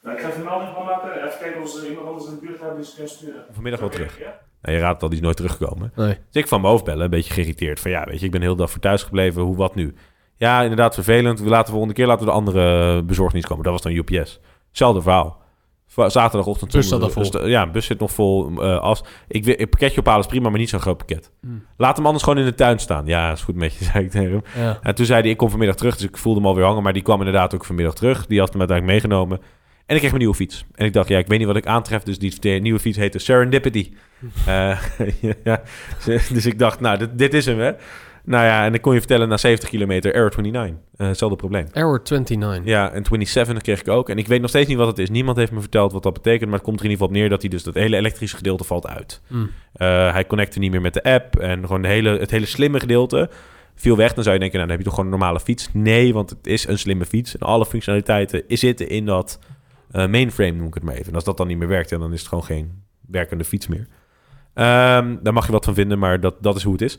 Nou, 0.00 0.16
ik 0.16 0.22
ga 0.22 0.28
even 0.28 0.40
een 0.40 0.46
melding 0.46 0.74
van 0.74 0.84
maken, 0.84 1.26
even 1.26 1.38
kijken 1.38 1.62
of 1.62 1.68
ze 1.68 1.88
iemand 1.88 2.06
anders 2.06 2.26
in 2.26 2.34
de 2.34 2.40
buurt 2.46 2.58
hebben 2.60 2.76
die 2.76 2.84
ze 2.86 2.94
kunnen 2.94 3.12
sturen. 3.12 3.44
Vanmiddag 3.50 3.80
wel 3.80 3.88
Oké, 3.88 3.98
terug. 3.98 4.18
Ja? 4.18 4.40
Nou, 4.62 4.76
je 4.76 4.82
raadt 4.82 4.92
het 4.94 5.02
al, 5.02 5.08
die 5.08 5.18
is 5.18 5.24
nooit 5.24 5.36
teruggekomen. 5.36 5.92
Nee. 5.96 6.18
Dus 6.30 6.42
ik 6.42 6.48
van 6.48 6.60
mijn 6.60 6.72
hoofd 6.72 6.84
bellen, 6.84 7.04
een 7.04 7.10
beetje 7.10 7.32
geïrriteerd. 7.32 7.80
Van 7.80 7.90
ja, 7.90 8.04
weet 8.04 8.20
je, 8.20 8.26
ik 8.26 8.32
ben 8.32 8.40
heel 8.40 8.54
de 8.54 8.60
dag 8.60 8.70
voor 8.70 8.80
thuis 8.80 9.02
gebleven, 9.02 9.42
hoe, 9.42 9.56
wat 9.56 9.74
nu? 9.74 9.94
Ja, 10.36 10.62
inderdaad 10.62 10.94
vervelend. 10.94 11.40
We 11.40 11.48
laten 11.48 11.64
de 11.64 11.70
volgende 11.70 11.94
keer 11.94 12.06
laten 12.06 12.24
we 12.24 12.30
de 12.30 12.36
andere 12.36 13.02
bezorgdienst 13.02 13.48
komen. 13.48 13.64
Dat 13.64 13.72
was 13.72 13.82
dan 13.82 13.92
UPS. 13.92 14.40
Hetzelfde 14.68 15.02
verhaal. 15.02 15.42
Va- 15.86 16.08
Zaterdagochtend. 16.08 16.72
Bus 16.72 16.88
zat 16.88 17.12
vol. 17.12 17.24
st- 17.24 17.38
Ja, 17.44 17.66
bus 17.70 17.86
zit 17.86 17.98
nog 18.00 18.12
vol. 18.12 18.50
eh 18.62 18.78
als, 18.80 19.04
ik, 19.28 19.56
pakketje 19.70 20.00
ophalen 20.00 20.20
is 20.20 20.26
prima, 20.26 20.48
maar 20.48 20.58
niet 20.58 20.68
zo'n 20.68 20.80
groot 20.80 20.96
pakket. 20.96 21.30
Hmm. 21.40 21.64
Laat 21.76 21.96
hem 21.96 22.06
anders 22.06 22.24
gewoon 22.24 22.38
in 22.38 22.44
de 22.44 22.54
tuin 22.54 22.78
staan. 22.78 23.06
Ja, 23.06 23.32
is 23.32 23.42
goed 23.42 23.54
met 23.56 23.74
je, 23.74 23.84
zei 23.92 24.04
ik 24.04 24.10
tegen 24.10 24.30
hem. 24.30 24.42
Ja. 24.64 24.78
En 24.82 24.94
toen 24.94 25.06
zei 25.06 25.20
hij, 25.20 25.30
ik 25.30 25.36
kom 25.36 25.50
vanmiddag 25.50 25.76
terug. 25.76 25.96
Dus 25.96 26.08
ik 26.08 26.16
voelde 26.16 26.38
hem 26.40 26.48
alweer 26.48 26.64
hangen. 26.64 26.82
Maar 26.82 26.92
die 26.92 27.02
kwam 27.02 27.18
inderdaad 27.18 27.54
ook 27.54 27.64
vanmiddag 27.64 27.94
terug. 27.94 28.26
Die 28.26 28.38
had 28.38 28.50
hem 28.50 28.58
uiteindelijk 28.58 29.02
meegenomen. 29.02 29.38
En 29.86 29.94
ik 29.94 29.96
kreeg 29.96 30.10
mijn 30.10 30.18
nieuwe 30.22 30.34
fiets. 30.34 30.64
En 30.74 30.86
ik 30.86 30.92
dacht, 30.92 31.08
ja, 31.08 31.18
ik 31.18 31.26
weet 31.26 31.38
niet 31.38 31.46
wat 31.46 31.56
ik 31.56 31.66
aantref. 31.66 32.02
Dus 32.02 32.18
die 32.18 32.40
de 32.40 32.48
nieuwe 32.48 32.78
fiets 32.78 32.96
heette 32.98 33.18
Serendipity. 33.18 33.92
Eh, 34.46 34.78
ja, 35.44 35.60
dus 36.04 36.46
ik 36.46 36.58
dacht, 36.58 36.80
nou, 36.80 36.98
dit, 36.98 37.18
dit 37.18 37.34
is 37.34 37.46
hem, 37.46 37.58
hè. 37.58 37.72
Nou 38.24 38.44
ja, 38.44 38.64
en 38.64 38.72
dan 38.72 38.80
kon 38.80 38.92
je 38.92 38.98
vertellen, 38.98 39.28
na 39.28 39.36
70 39.36 39.68
kilometer, 39.68 40.14
Error 40.14 40.32
29. 40.36 40.82
Eh, 40.96 41.06
hetzelfde 41.06 41.36
probleem. 41.36 41.66
Error 41.72 42.00
29. 42.04 42.64
Ja, 42.64 42.90
en 42.90 43.04
27 43.04 43.62
kreeg 43.62 43.80
ik 43.80 43.88
ook. 43.88 44.08
En 44.08 44.18
ik 44.18 44.26
weet 44.26 44.40
nog 44.40 44.50
steeds 44.50 44.68
niet 44.68 44.78
wat 44.78 44.86
het 44.86 44.98
is. 44.98 45.10
Niemand 45.10 45.36
heeft 45.36 45.52
me 45.52 45.60
verteld 45.60 45.92
wat 45.92 46.02
dat 46.02 46.12
betekent. 46.12 46.44
Maar 46.50 46.58
het 46.58 46.66
komt 46.66 46.78
er 46.78 46.84
in 46.84 46.90
ieder 46.90 47.04
geval 47.06 47.16
op 47.16 47.22
neer 47.22 47.30
dat 47.30 47.40
hij 47.40 47.50
dus 47.50 47.62
dat 47.62 47.74
hele 47.74 47.96
elektrische 47.96 48.36
gedeelte 48.36 48.64
valt 48.64 48.86
uit. 48.86 49.20
Hmm. 49.26 49.50
Eh, 49.72 50.12
hij 50.12 50.26
connecte 50.26 50.58
niet 50.58 50.70
meer 50.70 50.80
met 50.80 50.94
de 50.94 51.02
app. 51.02 51.36
En 51.38 51.60
gewoon 51.60 51.82
de 51.82 51.88
hele, 51.88 52.18
het 52.18 52.30
hele 52.30 52.46
slimme 52.46 52.80
gedeelte 52.80 53.30
viel 53.74 53.96
weg. 53.96 54.14
Dan 54.14 54.22
zou 54.22 54.34
je 54.34 54.40
denken, 54.40 54.58
nou, 54.58 54.68
dan 54.68 54.76
heb 54.76 54.78
je 54.78 54.84
toch 54.84 54.94
gewoon 54.94 55.12
een 55.12 55.18
normale 55.18 55.40
fiets. 55.40 55.68
Nee, 55.72 56.12
want 56.12 56.30
het 56.30 56.46
is 56.46 56.66
een 56.66 56.78
slimme 56.78 57.04
fiets. 57.04 57.36
En 57.36 57.46
alle 57.46 57.66
functionaliteiten 57.66 58.42
zitten 58.48 58.88
in 58.88 59.06
dat 59.06 59.38
eh, 59.90 60.06
mainframe, 60.06 60.52
noem 60.52 60.66
ik 60.66 60.74
het 60.74 60.82
maar 60.82 60.94
even. 60.94 61.08
En 61.08 61.14
als 61.14 61.24
dat 61.24 61.36
dan 61.36 61.46
niet 61.46 61.58
meer 61.58 61.68
werkt, 61.68 61.90
dan 61.90 62.12
is 62.12 62.18
het 62.18 62.28
gewoon 62.28 62.44
geen 62.44 62.82
werkende 63.06 63.44
fiets 63.44 63.66
meer. 63.66 63.86
Ehm, 64.54 65.16
daar 65.22 65.32
mag 65.32 65.46
je 65.46 65.52
wat 65.52 65.64
van 65.64 65.74
vinden, 65.74 65.98
maar 65.98 66.20
dat, 66.20 66.34
dat 66.40 66.56
is 66.56 66.62
hoe 66.62 66.72
het 66.72 66.82
is. 66.82 66.98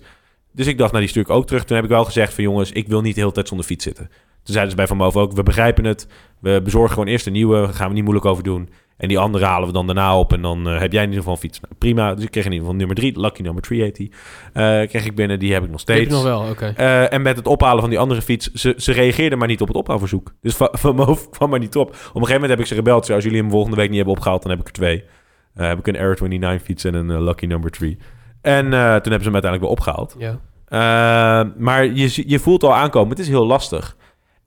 Dus 0.55 0.67
ik 0.67 0.77
dacht, 0.77 0.91
nou, 0.91 1.03
die 1.03 1.09
stuur 1.09 1.23
ik 1.23 1.29
ook 1.29 1.47
terug. 1.47 1.63
Toen 1.63 1.75
heb 1.75 1.85
ik 1.85 1.91
wel 1.91 2.05
gezegd 2.05 2.33
van, 2.33 2.43
jongens, 2.43 2.71
ik 2.71 2.87
wil 2.87 3.01
niet 3.01 3.15
de 3.15 3.19
hele 3.19 3.33
tijd 3.33 3.47
zonder 3.47 3.65
fiets 3.65 3.83
zitten. 3.83 4.07
Toen 4.43 4.53
zeiden 4.53 4.69
ze 4.69 4.75
bij 4.75 4.87
Van 4.87 4.97
Moof 4.97 5.15
ook, 5.15 5.33
we 5.33 5.43
begrijpen 5.43 5.85
het. 5.85 6.07
We 6.39 6.61
bezorgen 6.63 6.93
gewoon 6.93 7.07
eerst 7.07 7.25
een 7.25 7.33
nieuwe. 7.33 7.55
Daar 7.55 7.73
gaan 7.73 7.87
we 7.87 7.93
niet 7.93 8.03
moeilijk 8.03 8.25
over 8.25 8.43
doen. 8.43 8.69
En 8.97 9.07
die 9.07 9.19
andere 9.19 9.45
halen 9.45 9.67
we 9.67 9.73
dan 9.73 9.85
daarna 9.85 10.19
op. 10.19 10.33
En 10.33 10.41
dan 10.41 10.69
eh, 10.69 10.79
heb 10.79 10.91
jij 10.91 11.01
in 11.01 11.09
ieder 11.09 11.23
geval 11.23 11.33
een 11.33 11.39
fiets. 11.39 11.59
Nou, 11.59 11.73
prima. 11.77 12.13
Dus 12.13 12.23
ik 12.23 12.31
kreeg 12.31 12.45
in 12.45 12.51
ieder 12.51 12.65
geval 12.65 12.79
nummer 12.79 12.95
drie. 12.95 13.19
Lucky 13.19 13.41
number 13.41 13.61
3 13.61 13.81
heet 13.81 13.95
die. 13.95 14.11
Eh, 14.53 14.63
kreeg 14.63 15.05
ik 15.05 15.15
binnen. 15.15 15.39
Die 15.39 15.53
heb 15.53 15.63
ik 15.63 15.69
nog 15.69 15.79
heb 15.85 15.89
steeds. 15.89 16.09
je 16.09 16.15
nog 16.15 16.23
wel, 16.23 16.49
oké. 16.49 16.73
Eh, 16.75 17.13
en 17.13 17.21
met 17.21 17.37
het 17.37 17.47
ophalen 17.47 17.81
van 17.81 17.89
die 17.89 17.99
andere 17.99 18.21
fiets, 18.21 18.51
ze, 18.51 18.73
ze 18.77 18.91
reageerden 18.91 19.37
maar 19.37 19.47
niet 19.47 19.61
op 19.61 19.67
het 19.67 19.77
ophaalverzoek. 19.77 20.33
Dus 20.41 20.55
van, 20.55 20.99
hoofd 20.99 21.29
kwam 21.37 21.49
maar 21.49 21.59
niet 21.59 21.75
op. 21.75 21.89
Op 21.89 21.95
een 21.95 22.11
gegeven 22.11 22.33
moment 22.33 22.49
heb 22.49 22.59
ik 22.59 22.65
ze 22.65 22.75
gebeld. 22.75 23.09
Als 23.09 23.23
jullie 23.23 23.39
hem 23.39 23.49
volgende 23.49 23.75
week 23.75 23.87
niet 23.87 23.97
hebben 23.97 24.15
opgehaald, 24.15 24.41
dan 24.41 24.51
heb 24.51 24.59
ik 24.59 24.67
er 24.67 24.73
twee. 24.73 25.03
Heb 25.53 25.79
ik 25.79 25.87
een 25.87 25.97
Air 25.97 26.17
29 26.19 26.61
fiets 26.61 26.83
en 26.83 26.93
een 26.93 27.23
Lucky 27.23 27.45
Number 27.45 27.71
3. 27.71 27.97
En 28.45 28.65
eh, 28.65 28.79
toen 28.79 29.11
hebben 29.11 29.23
ze 29.23 29.29
hem 29.31 29.33
uiteindelijk 29.33 29.61
wel 29.61 29.71
opgehaald. 29.71 30.15
Ja. 30.17 30.39
Eh, 30.65 31.49
maar 31.57 31.85
je, 31.85 32.23
je 32.27 32.39
voelt 32.39 32.63
al 32.63 32.75
aankomen, 32.75 33.09
het 33.09 33.19
is 33.19 33.27
heel 33.27 33.45
lastig. 33.45 33.95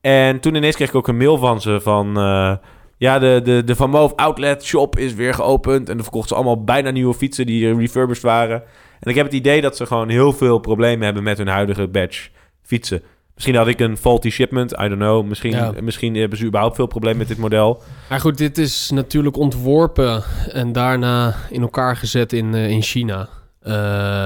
En 0.01 0.41
toen 0.41 0.55
ineens 0.55 0.75
kreeg 0.77 0.89
ik 0.89 0.95
ook 0.95 1.09
een 1.09 1.17
mail 1.17 1.37
van 1.39 1.61
ze 1.61 1.81
van... 1.81 2.17
eh, 2.17 2.53
ja, 2.97 3.19
de, 3.19 3.41
de, 3.45 3.63
de 3.65 3.77
Van 3.77 3.91
Moof 3.91 4.13
Outlet 4.15 4.65
Shop 4.65 4.99
is 4.99 5.15
weer 5.15 5.35
geopend. 5.35 5.89
En 5.89 5.95
dan 5.95 6.03
verkochten 6.03 6.29
ze 6.29 6.35
allemaal 6.35 6.65
bijna 6.65 6.91
nieuwe 6.91 7.15
fietsen 7.15 7.47
die 7.47 7.75
refurbished 7.77 8.23
waren. 8.23 8.63
En 9.01 9.11
ik 9.11 9.15
heb 9.17 9.25
het 9.25 9.35
idee 9.35 9.61
dat 9.61 9.77
ze 9.77 9.87
gewoon 9.87 10.09
heel 10.09 10.33
veel 10.33 10.59
problemen 10.59 11.05
hebben 11.05 11.23
met 11.23 11.39
hun 11.39 11.49
huidige 11.49 11.89
batch 11.89 12.29
fietsen. 12.63 13.03
Misschien 13.35 13.57
had 13.57 13.67
ik 13.67 13.81
een 13.81 13.97
faulty 13.97 14.31
shipment, 14.31 14.73
I 14.73 14.77
don't 14.89 14.95
know. 14.97 15.25
Misschien, 15.27 15.51
Ja. 15.51 15.73
misschien 15.83 16.15
hebben 16.15 16.39
ze 16.39 16.45
überhaupt 16.45 16.77
veel 16.77 16.87
problemen 16.87 17.19
met 17.19 17.29
dit 17.29 17.39
model. 17.39 17.83
Maar 18.09 18.21
goed, 18.21 18.39
dit 18.39 18.59
is 18.59 18.91
natuurlijk 18.91 19.37
ontworpen 19.37 20.23
en 20.53 20.73
daarna 20.73 21.35
in 21.51 21.61
elkaar 21.61 21.97
gezet 21.97 22.33
in, 22.33 22.55
in 22.55 22.83
China. 22.83 23.29
Eh, 23.69 23.75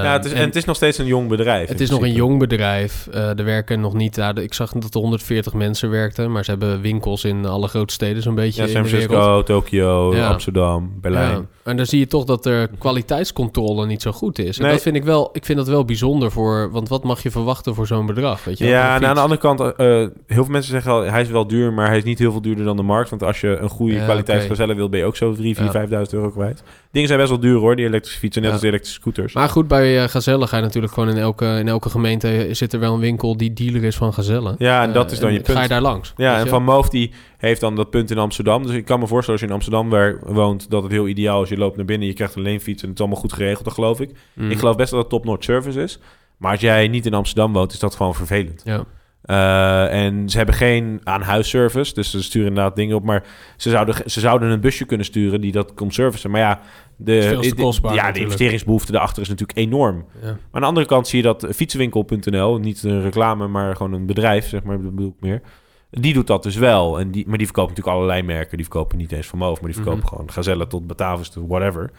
ja, 0.03 0.11
het 0.13 0.25
is, 0.25 0.31
en, 0.31 0.37
en 0.37 0.45
het 0.45 0.55
is 0.55 0.65
nog 0.65 0.75
steeds 0.75 0.97
een 0.97 1.05
jong 1.05 1.27
bedrijf. 1.29 1.67
het 1.69 1.79
is 1.81 1.89
nog 1.89 2.01
een 2.01 2.13
jong 2.13 2.39
bedrijf. 2.39 3.07
Eh, 3.11 3.37
er 3.39 3.43
werken 3.45 3.79
nog 3.79 3.93
niet... 3.93 4.15
Ja, 4.15 4.35
ik 4.35 4.53
zag 4.53 4.71
dat 4.71 4.93
er 4.95 4.99
140 5.01 5.53
mensen 5.53 5.89
werkten, 5.89 6.31
maar 6.31 6.43
ze 6.43 6.49
hebben 6.51 6.81
winkels 6.81 7.23
in 7.23 7.45
alle 7.45 7.67
grote 7.67 7.93
steden 7.93 8.21
zo'n 8.23 8.35
beetje 8.35 8.61
Ja, 8.61 8.67
San. 8.67 8.85
Francisco, 8.85 9.43
Tokio, 9.43 10.15
Ja. 10.15 10.27
Amsterdam, 10.27 10.91
Berlijn. 11.01 11.29
Ja, 11.31 11.45
en 11.63 11.77
dan 11.77 11.85
zie 11.85 11.99
je 11.99 12.07
toch 12.07 12.25
dat 12.25 12.45
er 12.45 12.67
kwaliteitscontrole 12.79 13.85
niet 13.85 14.01
zo 14.01 14.11
goed 14.11 14.39
is. 14.39 14.57
En 14.57 14.63
Nee. 14.63 14.71
dat 14.73 14.81
vind 14.81 14.95
ik 14.95 15.03
wel, 15.03 15.29
ik 15.33 15.45
vind 15.45 15.57
dat 15.57 15.67
wel 15.67 15.85
bijzonder 15.85 16.31
voor, 16.31 16.71
want 16.71 16.89
wat 16.89 17.03
mag 17.03 17.23
je 17.23 17.31
verwachten 17.31 17.75
voor 17.75 17.87
zo'n 17.87 18.05
bedrag? 18.05 18.43
Weet 18.43 18.57
je, 18.57 18.65
Ja, 18.65 18.95
en 18.95 19.05
aan 19.07 19.15
de 19.15 19.21
andere 19.21 19.39
kant, 19.41 19.59
eh, 19.59 19.87
heel 19.87 20.11
veel 20.27 20.45
mensen 20.45 20.71
zeggen 20.71 20.91
al, 20.91 21.01
hij 21.01 21.21
is 21.21 21.29
wel 21.29 21.47
duur, 21.47 21.73
maar 21.73 21.87
hij 21.87 21.97
is 21.97 22.03
niet 22.03 22.19
heel 22.19 22.31
veel 22.31 22.41
duurder 22.41 22.65
dan 22.65 22.77
de 22.77 22.83
markt. 22.83 23.09
Want 23.09 23.23
als 23.23 23.41
je 23.41 23.57
een 23.57 23.69
goede 23.69 23.93
Ja, 23.93 24.03
kwaliteitsgazelle 24.03 24.75
wil, 24.75 24.89
ben 24.89 24.99
je 24.99 25.05
ook 25.05 25.15
zo 25.15 25.33
3, 25.33 25.55
4, 25.55 25.65
Ja. 25.65 25.71
5000 25.71 26.17
euro 26.17 26.29
kwijt. 26.29 26.63
Dingen 26.91 27.07
zijn 27.07 27.19
best 27.19 27.31
wel 27.31 27.39
duur 27.41 27.57
hoor, 27.59 27.75
die 27.75 27.85
elektrische 27.85 28.19
fietsen, 28.19 28.41
net 28.41 28.51
als 28.51 28.61
de 28.61 28.67
elektrische 28.67 28.99
scooters. 28.99 29.32
Maar 29.33 29.49
goed, 29.49 29.67
bij 29.67 30.03
eh, 30.03 30.09
Gazelle 30.09 30.47
ga 30.47 30.57
je 30.57 30.63
natuurlijk 30.63 30.93
gewoon 30.93 31.09
in 31.09 31.17
elke, 31.17 31.45
in 31.45 31.67
elke 31.67 31.89
gemeente 31.89 32.47
zit 32.51 32.73
er 32.73 32.79
wel 32.79 32.93
een 32.93 32.99
winkel 32.99 33.37
die 33.37 33.53
dealer 33.53 33.83
is 33.83 33.95
van 33.95 34.13
Gazelle. 34.13 34.55
Ja, 34.57 34.83
en 34.83 34.93
dat 34.93 35.05
Eh, 35.05 35.11
is 35.11 35.19
dan 35.19 35.33
je 35.33 35.39
Ga 35.43 35.51
je 35.51 35.57
punt. 35.57 35.69
daar 35.69 35.81
langs? 35.81 36.13
Ja, 36.17 36.37
en 36.37 36.43
je? 36.43 36.49
Van 36.49 36.63
Moof 36.63 36.89
die 36.89 37.11
heeft 37.37 37.61
dan 37.61 37.75
dat 37.75 37.89
punt 37.89 38.11
in 38.11 38.17
Amsterdam. 38.17 38.63
Dus 38.63 38.75
ik 38.75 38.85
kan 38.85 38.99
me 38.99 39.07
voorstellen 39.07 39.31
als 39.31 39.41
je 39.41 39.47
in 39.47 39.53
Amsterdam 39.53 39.89
waar- 39.89 40.33
woont, 40.33 40.69
dat 40.69 40.83
het 40.83 40.91
heel 40.91 41.07
ideaal 41.07 41.43
is. 41.43 41.49
Je 41.49 41.57
loopt 41.57 41.75
naar 41.75 41.85
binnen, 41.85 42.07
je 42.07 42.13
krijgt 42.13 42.35
een 42.35 42.41
leenfiets 42.41 42.81
en 42.81 42.87
het 42.89 42.97
is 42.97 43.03
allemaal 43.03 43.21
goed 43.21 43.33
geregeld, 43.33 43.63
dat 43.65 43.73
geloof 43.73 43.99
ik. 43.99 44.11
Mm. 44.33 44.51
Ik 44.51 44.59
geloof 44.59 44.75
best 44.75 44.91
dat 44.91 44.99
het 44.99 45.09
top-notch 45.09 45.43
service 45.43 45.81
is. 45.81 45.99
Maar 46.37 46.51
als 46.51 46.61
jij 46.61 46.87
niet 46.87 47.05
in 47.05 47.13
Amsterdam 47.13 47.53
woont, 47.53 47.73
is 47.73 47.79
dat 47.79 47.95
gewoon 47.95 48.15
vervelend. 48.15 48.61
Ja. 48.65 48.83
Eh, 49.23 50.05
en 50.05 50.29
ze 50.29 50.37
hebben 50.37 50.55
geen 50.55 51.01
aan-huis-service, 51.03 51.93
dus 51.93 52.11
ze 52.11 52.23
sturen 52.23 52.47
inderdaad 52.47 52.75
dingen 52.75 52.95
op. 52.95 53.03
Maar 53.03 53.23
ze 53.57 53.69
zouden, 53.69 53.95
ze 54.05 54.19
zouden 54.19 54.49
een 54.49 54.59
busje 54.61 54.85
kunnen 54.85 55.05
sturen 55.05 55.41
die 55.41 55.51
dat 55.51 55.73
komt 55.73 55.93
servicen. 55.93 56.31
Maar 56.31 56.39
ja, 56.41 56.59
de, 56.95 57.53
kostbaar 57.55 57.93
ja, 57.93 58.11
de 58.11 58.19
investeringsbehoefte 58.19 58.91
daarachter 58.91 59.21
is 59.21 59.29
natuurlijk 59.29 59.57
enorm. 59.57 60.05
Ja. 60.21 60.27
Maar 60.27 60.37
aan 60.51 60.61
de 60.61 60.67
andere 60.67 60.85
kant 60.85 61.07
zie 61.07 61.17
je 61.17 61.23
dat 61.23 61.47
fietsenwinkel.nl, 61.55 62.57
niet 62.57 62.83
een 62.83 63.01
reclame, 63.01 63.47
maar 63.47 63.75
gewoon 63.75 63.93
een 63.93 64.05
bedrijf, 64.05 64.47
zeg 64.47 64.63
maar, 64.63 64.79
bedoel 64.79 65.07
ik 65.07 65.13
meer. 65.19 65.41
Die 65.89 66.13
doet 66.13 66.27
dat 66.27 66.43
dus 66.43 66.55
wel. 66.55 66.99
En 66.99 67.11
die, 67.11 67.27
maar 67.27 67.37
die 67.37 67.45
verkopen 67.47 67.69
natuurlijk 67.69 67.97
allerlei 67.97 68.23
merken. 68.23 68.57
Die 68.57 68.65
verkopen 68.65 68.97
niet 68.97 69.11
eens 69.11 69.27
van 69.27 69.39
Moof, 69.39 69.57
maar 69.61 69.69
die 69.69 69.81
verkopen 69.81 69.99
Mhm. 69.99 70.07
gewoon 70.07 70.31
Gazelle 70.31 70.67
tot 70.67 70.87
Batavus 70.87 71.29
tot 71.29 71.47
whatever. 71.47 71.91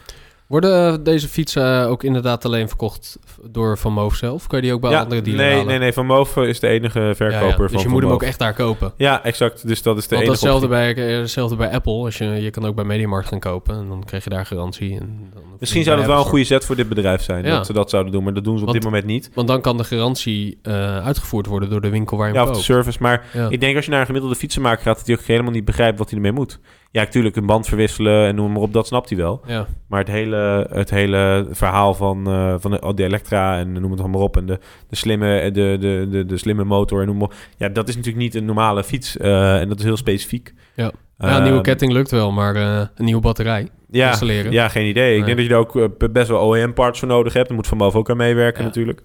Worden 0.46 0.92
eh, 0.92 1.04
deze 1.04 1.28
fietsen 1.28 1.80
eh, 1.83 1.90
ook 1.90 2.02
inderdaad 2.02 2.44
alleen 2.44 2.68
verkocht 2.68 3.18
door 3.50 3.78
Van 3.78 3.92
Moof 3.92 4.14
zelf? 4.14 4.46
Kan 4.46 4.59
je 4.59 4.64
die 4.64 4.74
ook 4.74 4.80
bij 4.80 4.90
ja, 4.90 5.00
andere 5.02 5.22
dealers 5.22 5.42
nee, 5.44 5.52
halen? 5.52 5.66
nee, 5.68 5.78
nee. 5.78 5.92
Van 5.92 6.07
Moof 6.07 6.37
is 6.37 6.61
de 6.61 6.68
enige 6.68 7.12
verkoper 7.16 7.30
Ja, 7.30 7.40
ja. 7.46 7.54
van 7.54 7.66
Dus 7.66 7.72
je 7.76 7.78
Van 7.83 7.90
moet 7.90 8.02
hem 8.02 8.11
ook 8.12 8.22
echt 8.22 8.38
daar 8.38 8.54
kopen. 8.54 8.92
Ja, 8.96 9.24
exact. 9.24 9.68
Dus 9.68 9.83
dat 9.83 9.96
is 9.96 10.02
de 10.09 10.14
Want 10.16 10.26
enige 10.28 10.40
datzelfde 10.40 10.66
optie. 10.66 10.94
bij, 10.94 11.14
eh, 11.14 11.20
hetzelfde 11.20 11.57
bij 11.57 11.70
Apple. 11.70 11.92
Als 11.92 12.18
je, 12.18 12.24
je 12.24 12.50
kan 12.50 12.64
ook 12.66 12.74
bij 12.74 12.85
Mediamarkt 12.85 13.28
gaan 13.28 13.38
kopen 13.38 13.76
en 13.76 13.88
dan 13.88 14.04
krijg 14.04 14.24
je 14.24 14.30
daar 14.30 14.46
garantie. 14.46 14.92
En 15.00 15.30
dan 15.35 15.42
Misschien 15.61 15.85
zou 15.85 15.96
dat 15.96 16.07
wel 16.07 16.18
een 16.18 16.24
goede 16.24 16.44
zet 16.44 16.64
voor 16.64 16.76
dit 16.76 16.88
bedrijf 16.88 17.22
zijn. 17.22 17.44
Ja. 17.44 17.50
Dat 17.57 17.66
ze 17.66 17.72
dat 17.72 17.90
zouden 17.90 18.12
doen, 18.12 18.24
maar 18.24 18.35
dat 18.35 18.44
doen 18.44 18.54
ze 18.54 18.61
op 18.61 18.66
Want- 18.68 18.83
dit 18.83 18.90
moment 18.90 19.07
niet. 19.07 19.30
Want 19.35 19.48
dan 19.48 19.61
kan 19.61 19.76
de 19.76 19.85
garantie 19.85 20.59
eh, 20.62 21.04
uitgevoerd 21.07 21.46
worden 21.46 21.70
door 21.70 21.80
de 21.80 21.90
winkel 21.90 22.16
waar 22.16 22.28
je 22.28 22.35
Ja, 22.35 22.40
hem 22.40 22.48
of 22.48 22.57
de 22.57 22.62
koopt. 22.66 22.72
service. 22.78 22.98
Maar 23.02 23.26
Ja. 23.33 23.48
ik 23.50 23.61
denk 23.61 23.76
als 23.76 23.85
je 23.85 23.90
naar 23.90 24.00
een 24.00 24.07
gemiddelde 24.07 24.37
fietsenmaker 24.37 24.83
gaat... 24.83 24.96
dat 24.96 25.07
hij 25.07 25.16
ook 25.16 25.22
helemaal 25.22 25.52
niet 25.52 25.64
begrijpt 25.64 25.98
wat 25.98 26.09
hij 26.09 26.16
ermee 26.18 26.33
moet. 26.33 26.59
Ja, 26.94 27.00
natuurlijk 27.02 27.37
een 27.37 27.46
band 27.46 27.66
verwisselen 27.66 28.26
en 28.26 28.35
noem 28.35 28.52
maar 28.52 28.62
op. 28.62 28.72
Dat 28.72 28.87
snapt 28.87 29.09
hij 29.09 29.18
wel. 29.18 29.40
Ja. 29.46 29.66
Maar 29.88 29.98
het 29.98 30.09
hele, 30.09 30.66
het 30.72 30.90
hele 30.90 31.46
verhaal 31.50 31.94
van, 31.94 32.26
eh, 32.26 32.54
van 32.59 32.70
de, 32.70 32.92
de 32.94 33.04
Elektra 33.04 33.59
en 33.59 33.72
noem 33.72 33.90
het 33.90 34.00
allemaal 34.00 34.20
op... 34.22 34.37
en 34.37 34.46
de, 34.46 34.59
de, 34.88 34.96
slimme, 34.96 35.50
de, 35.50 35.76
de, 35.80 36.07
de, 36.11 36.26
de 36.26 36.37
slimme 36.37 36.64
motor 36.64 37.00
en 37.00 37.07
noem 37.07 37.16
maar 37.16 37.26
op. 37.26 37.35
Ja, 37.57 37.68
dat 37.68 37.88
is 37.88 37.96
natuurlijk 37.96 38.24
niet 38.24 38.35
een 38.35 38.44
normale 38.44 38.85
fiets. 38.85 39.16
eh, 39.16 39.61
en 39.61 39.68
dat 39.68 39.78
is 39.78 39.85
heel 39.85 39.96
specifiek. 39.96 40.54
Ja. 40.74 40.90
Ja, 41.18 41.37
een 41.37 41.42
nieuwe 41.42 41.57
Ehm, 41.57 41.62
ketting 41.66 41.92
lukt 41.92 42.11
wel, 42.11 42.33
maar 42.33 42.54
eh, 42.57 42.87
een 42.94 43.04
nieuwe 43.04 43.20
batterij 43.20 43.68
ja, 43.90 44.09
installeren. 44.09 44.52
Ja, 44.52 44.68
geen 44.68 44.87
idee. 44.87 45.18
Ik 45.18 45.24
denk 45.24 45.37
dat 45.37 45.46
je 45.46 45.52
er 45.52 45.59
ook 45.59 45.76
eh, 45.76 46.09
best 46.12 46.28
wel 46.28 46.48
OEM-parts 46.48 46.98
voor 46.98 47.09
nodig 47.09 47.33
hebt. 47.33 47.46
Daar 47.46 47.57
moet 47.57 47.66
Van 47.66 47.78
Moof 47.78 47.94
ook 47.94 48.11
aan 48.11 48.16
meewerken 48.16 48.61
Ja. 48.61 48.66
natuurlijk. 48.66 49.02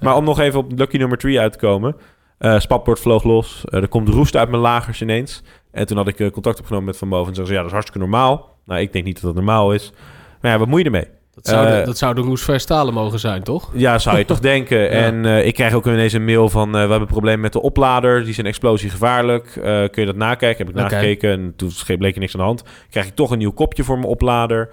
Maar 0.00 0.12
Ja. 0.12 0.18
om 0.18 0.24
nog 0.24 0.40
even 0.40 0.58
op 0.58 0.72
Lucky 0.78 0.96
nummer 0.96 1.18
3 1.18 1.40
uit 1.40 1.52
te 1.52 1.58
komen. 1.58 1.96
Eh 2.38 2.58
spatbord 2.58 3.00
vloog 3.00 3.24
los. 3.24 3.64
Eh, 3.64 3.80
er 3.82 3.88
komt 3.88 4.08
roest 4.08 4.36
uit 4.36 4.48
mijn 4.48 4.62
lagers 4.62 5.02
ineens. 5.02 5.42
En 5.72 5.86
toen 5.86 5.96
had 5.96 6.08
ik 6.08 6.20
eh, 6.20 6.30
contact 6.30 6.58
opgenomen 6.58 6.86
met 6.86 6.96
Van 6.96 7.08
Boven. 7.08 7.28
En 7.28 7.34
zeiden 7.34 7.46
ze, 7.46 7.52
ja, 7.52 7.58
dat 7.58 7.66
is 7.66 7.72
hartstikke 7.72 8.08
normaal. 8.08 8.56
Nou, 8.64 8.80
ik 8.80 8.92
denk 8.92 9.04
niet 9.04 9.14
dat 9.14 9.24
dat 9.24 9.34
normaal 9.34 9.72
is. 9.72 9.92
Maar 10.40 10.50
ja, 10.50 10.58
wat 10.58 10.68
moet 10.68 10.78
je 10.78 10.84
ermee? 10.84 11.08
Dat 11.42 11.46
zou, 11.46 11.66
de, 11.66 11.72
Eh, 11.72 11.86
dat 11.86 11.98
zou 11.98 12.14
de 12.14 12.20
roestvrij 12.20 12.58
stalen 12.58 12.94
mogen 12.94 13.18
zijn, 13.18 13.42
toch? 13.42 13.70
Ja, 13.74 13.98
zou 13.98 14.18
je 14.18 14.24
toch 14.24 14.40
denken. 14.54 14.90
En 14.90 15.24
eh, 15.24 15.46
ik 15.46 15.54
krijg 15.54 15.72
ook 15.72 15.86
ineens 15.86 16.12
een 16.12 16.24
mail 16.24 16.48
van... 16.48 16.72
we 16.72 16.78
hebben 16.78 17.00
een 17.00 17.06
probleem 17.06 17.40
met 17.40 17.52
de 17.52 17.62
oplader. 17.62 18.20
Die 18.20 18.28
is 18.28 18.38
een 18.38 18.46
explosie 18.46 18.90
gevaarlijk. 18.90 19.46
Eh, 19.56 19.62
kun 19.62 20.02
je 20.02 20.06
dat 20.06 20.16
nakijken? 20.16 20.66
Heb 20.66 20.74
ik 20.76 20.80
nagekeken. 20.80 21.30
En 21.30 21.52
toen 21.56 21.70
bleek 21.98 22.14
er 22.14 22.20
niks 22.20 22.34
aan 22.34 22.40
de 22.40 22.46
hand. 22.46 22.62
Krijg 22.90 23.06
ik 23.06 23.14
toch 23.14 23.30
een 23.30 23.38
nieuw 23.38 23.52
kopje 23.52 23.84
voor 23.84 23.96
mijn 23.96 24.08
oplader. 24.08 24.70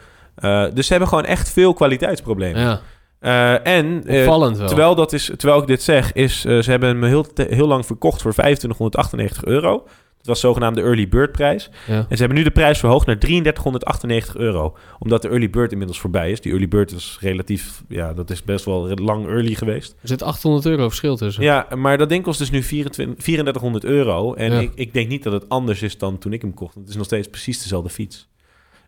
Dus 0.73 0.86
ze 0.86 0.91
hebben 0.91 1.08
gewoon 1.10 1.25
echt 1.25 1.51
veel 1.51 1.73
kwaliteitsproblemen. 1.73 2.62
Ja, 2.62 3.60
en 3.63 4.03
wel. 4.05 4.53
terwijl, 4.53 4.95
dat 4.95 5.13
is, 5.13 5.31
terwijl 5.38 5.62
ik 5.62 5.67
dit 5.67 5.81
zeg, 5.84 6.13
is 6.13 6.41
ze 6.41 6.65
hebben 6.65 6.99
me 6.99 7.08
heel, 7.08 7.25
heel 7.36 7.67
lang 7.67 7.86
verkocht 7.86 8.21
voor 8.21 8.31
2598 8.31 9.45
euro. 9.45 9.84
Dat 10.26 10.34
was 10.34 10.40
zogenaamde 10.40 10.82
early 10.82 11.08
bird 11.08 11.32
prijs. 11.32 11.70
Ja. 11.88 11.94
En 11.96 12.06
ze 12.10 12.16
hebben 12.18 12.38
nu 12.38 12.44
de 12.44 12.52
prijs 12.52 12.80
verhoogd 12.80 13.06
naar 13.06 13.18
3398 13.20 14.36
euro. 14.36 14.78
Omdat 15.00 15.22
de 15.22 15.30
early 15.30 15.50
bird 15.50 15.72
inmiddels 15.72 16.00
voorbij 16.00 16.32
is. 16.32 16.42
Die 16.42 16.52
early 16.52 16.68
bird 16.68 16.92
is 16.92 17.18
relatief, 17.22 17.84
ja, 17.90 18.14
dat 18.14 18.30
is 18.30 18.44
best 18.44 18.66
wel 18.66 18.90
lang 18.96 19.28
early 19.28 19.54
geweest. 19.54 19.96
Er 20.02 20.08
zit 20.08 20.24
800 20.24 20.66
euro 20.66 20.88
verschil 20.88 21.16
tussen. 21.18 21.44
Ja, 21.44 21.68
maar 21.76 21.98
dat 21.98 22.10
ding 22.10 22.24
kost 22.24 22.40
dus 22.40 22.50
nu 22.50 22.64
24, 22.64 23.16
3400 23.24 23.84
euro. 23.86 24.34
En 24.34 24.52
Ja. 24.54 24.60
ik, 24.60 24.72
ik 24.76 24.94
denk 24.94 25.10
niet 25.10 25.24
dat 25.24 25.34
het 25.34 25.50
anders 25.50 25.82
is 25.82 25.98
dan 25.98 26.18
toen 26.18 26.34
ik 26.34 26.42
hem 26.42 26.54
kocht. 26.54 26.76
Het 26.76 26.90
is 26.90 26.96
nog 26.96 27.06
steeds 27.06 27.28
precies 27.28 27.62
dezelfde 27.62 27.90
fiets. 27.90 28.28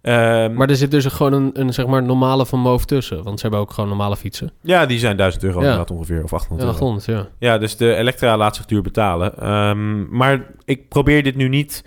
Ehm, 0.08 0.54
Maar 0.54 0.70
er 0.70 0.76
zit 0.76 0.92
dus 0.92 1.06
gewoon 1.06 1.34
een, 1.34 1.50
een 1.54 1.74
zeg 1.74 1.86
maar 1.88 2.04
normale 2.04 2.46
van 2.46 2.60
Moof 2.60 2.86
tussen. 2.86 3.24
Want 3.24 3.36
ze 3.36 3.42
hebben 3.42 3.60
ook 3.60 3.72
gewoon 3.72 3.90
normale 3.90 4.18
fietsen. 4.18 4.52
ja, 4.62 4.86
die 4.86 5.00
zijn 5.00 5.18
1000 5.18 5.44
euro 5.44 5.62
Ja. 5.64 5.86
ongeveer. 5.92 6.24
Of 6.24 6.34
800 6.34 6.50
Ja, 6.70 6.76
euro. 6.76 6.86
800, 6.86 7.06
ja. 7.06 7.28
Ja, 7.40 7.58
dus 7.58 7.78
de 7.78 7.96
Elektra 7.96 8.38
laat 8.38 8.56
zich 8.56 8.66
duur 8.66 8.82
betalen. 8.82 9.38
Ehm, 9.40 10.16
maar 10.18 10.46
ik 10.66 10.90
probeer 10.90 11.24
dit 11.24 11.36
nu 11.36 11.48
niet... 11.48 11.84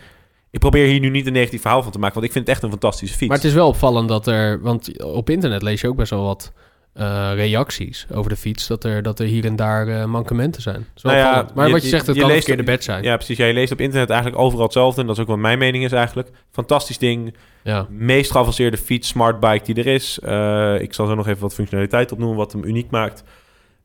Ik 0.51 0.59
probeer 0.61 0.87
hier 0.87 1.01
nu 1.01 1.09
niet 1.09 1.27
een 1.27 1.33
negatief 1.33 1.61
verhaal 1.61 1.83
van 1.83 1.93
te 1.93 1.99
maken, 1.99 2.15
want 2.15 2.27
ik 2.27 2.33
vind 2.33 2.47
het 2.47 2.55
echt 2.55 2.65
een 2.65 2.71
fantastische 2.71 3.17
fiets. 3.17 3.29
Maar 3.29 3.37
het 3.39 3.47
is 3.47 3.53
wel 3.55 3.69
opvallend 3.69 4.09
dat 4.09 4.27
er... 4.27 4.61
Want 4.63 5.03
op 5.05 5.31
internet 5.31 5.63
lees 5.63 5.81
je 5.81 5.89
ook 5.89 5.97
best 5.97 6.11
wel 6.11 6.25
wat 6.25 6.53
eh, 6.93 7.31
reacties 7.35 8.07
over 8.15 8.31
de 8.31 8.37
fiets. 8.37 8.67
Dat 8.67 8.85
er, 8.85 9.03
dat 9.03 9.19
er 9.19 9.27
hier 9.27 9.45
en 9.45 9.57
daar 9.57 9.89
eh, 9.89 10.05
mankementen 10.05 10.63
zijn. 10.63 10.87
Wel 11.03 11.13
Nou 11.13 11.25
ja, 11.27 11.47
maar 11.55 11.67
je- 11.67 11.73
wat 11.73 11.83
je 11.83 11.89
zegt, 11.89 12.07
het 12.07 12.15
je 12.15 12.21
kan 12.21 12.31
een 12.31 12.37
leest- 12.37 12.47
verkeerde 12.47 12.73
bed 12.73 12.85
zijn. 12.85 13.03
Ja, 13.03 13.17
precies. 13.17 13.37
Ja, 13.37 13.47
je 13.47 13.53
leest 13.53 13.73
op 13.73 13.81
internet 13.81 14.11
eigenlijk 14.11 14.43
overal 14.43 14.65
hetzelfde. 14.65 15.01
En 15.01 15.07
dat 15.07 15.17
is 15.17 15.23
ook 15.23 15.29
wat 15.29 15.39
mijn 15.39 15.59
mening 15.59 15.85
is 15.85 15.93
eigenlijk. 15.93 16.31
Fantastisch 16.51 16.99
ding. 16.99 17.35
Ja. 17.63 17.87
Meest 17.91 18.31
geavanceerde 18.31 18.77
fiets, 18.77 19.09
smart 19.09 19.41
bike 19.41 19.65
die 19.65 19.85
er 19.85 19.87
is. 19.87 20.19
Eh, 20.19 20.81
ik 20.81 20.95
zal 20.95 21.07
zo 21.07 21.15
nog 21.15 21.27
even 21.29 21.41
wat 21.41 21.55
functionaliteit 21.55 22.13
opnoemen 22.13 22.37
wat 22.37 22.53
hem 22.53 22.65
uniek 22.65 22.91
maakt. 22.91 23.25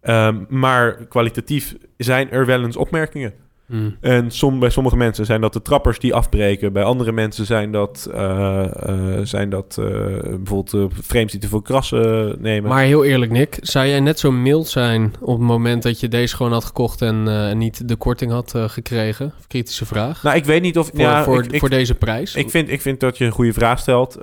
Ehm, 0.01 0.43
maar 0.49 1.05
kwalitatief 1.05 1.75
zijn 1.97 2.31
er 2.31 2.45
wel 2.45 2.63
eens 2.63 2.77
opmerkingen. 2.77 3.33
Hm. 3.67 3.89
En 4.01 4.31
som, 4.31 4.59
bij 4.59 4.69
sommige 4.69 4.97
mensen 4.97 5.25
zijn 5.25 5.41
dat 5.41 5.53
de 5.53 5.61
trappers 5.61 5.99
die 5.99 6.13
afbreken. 6.13 6.73
Bij 6.73 6.83
andere 6.83 7.11
mensen 7.11 7.45
zijn 7.45 7.71
dat, 7.71 8.09
eh, 8.13 8.63
eh, 8.63 9.19
zijn 9.23 9.49
dat 9.49 9.77
eh, 9.79 9.85
bijvoorbeeld 10.21 10.93
frames 11.03 11.31
die 11.31 11.41
te 11.41 11.47
veel 11.47 11.61
krassen 11.61 12.35
nemen. 12.39 12.69
Maar 12.69 12.83
heel 12.83 13.03
eerlijk, 13.03 13.31
Nick. 13.31 13.57
Zou 13.61 13.87
jij 13.87 13.99
net 13.99 14.19
zo 14.19 14.31
mild 14.31 14.67
zijn 14.67 15.13
op 15.19 15.37
het 15.37 15.47
moment 15.47 15.83
dat 15.83 15.99
je 15.99 16.07
deze 16.07 16.35
gewoon 16.35 16.51
had 16.51 16.65
gekocht... 16.65 17.01
en 17.01 17.57
niet 17.57 17.87
de 17.87 17.95
korting 17.95 18.31
had 18.31 18.53
gekregen? 18.55 19.33
Kritische 19.47 19.85
vraag. 19.85 20.23
nou, 20.23 20.35
ik 20.35 20.45
weet 20.45 20.61
niet 20.61 20.77
of... 20.77 20.87
voor, 20.87 20.99
ja, 20.99 21.23
voor, 21.23 21.43
ik, 21.43 21.51
ik, 21.51 21.59
voor 21.59 21.69
deze 21.69 21.95
prijs? 21.95 22.35
ik, 22.35 22.49
vind, 22.49 22.69
ik 22.69 22.81
vind 22.81 22.99
dat 22.99 23.17
je 23.17 23.25
een 23.25 23.31
goede 23.31 23.53
vraag 23.53 23.79
stelt. 23.79 24.17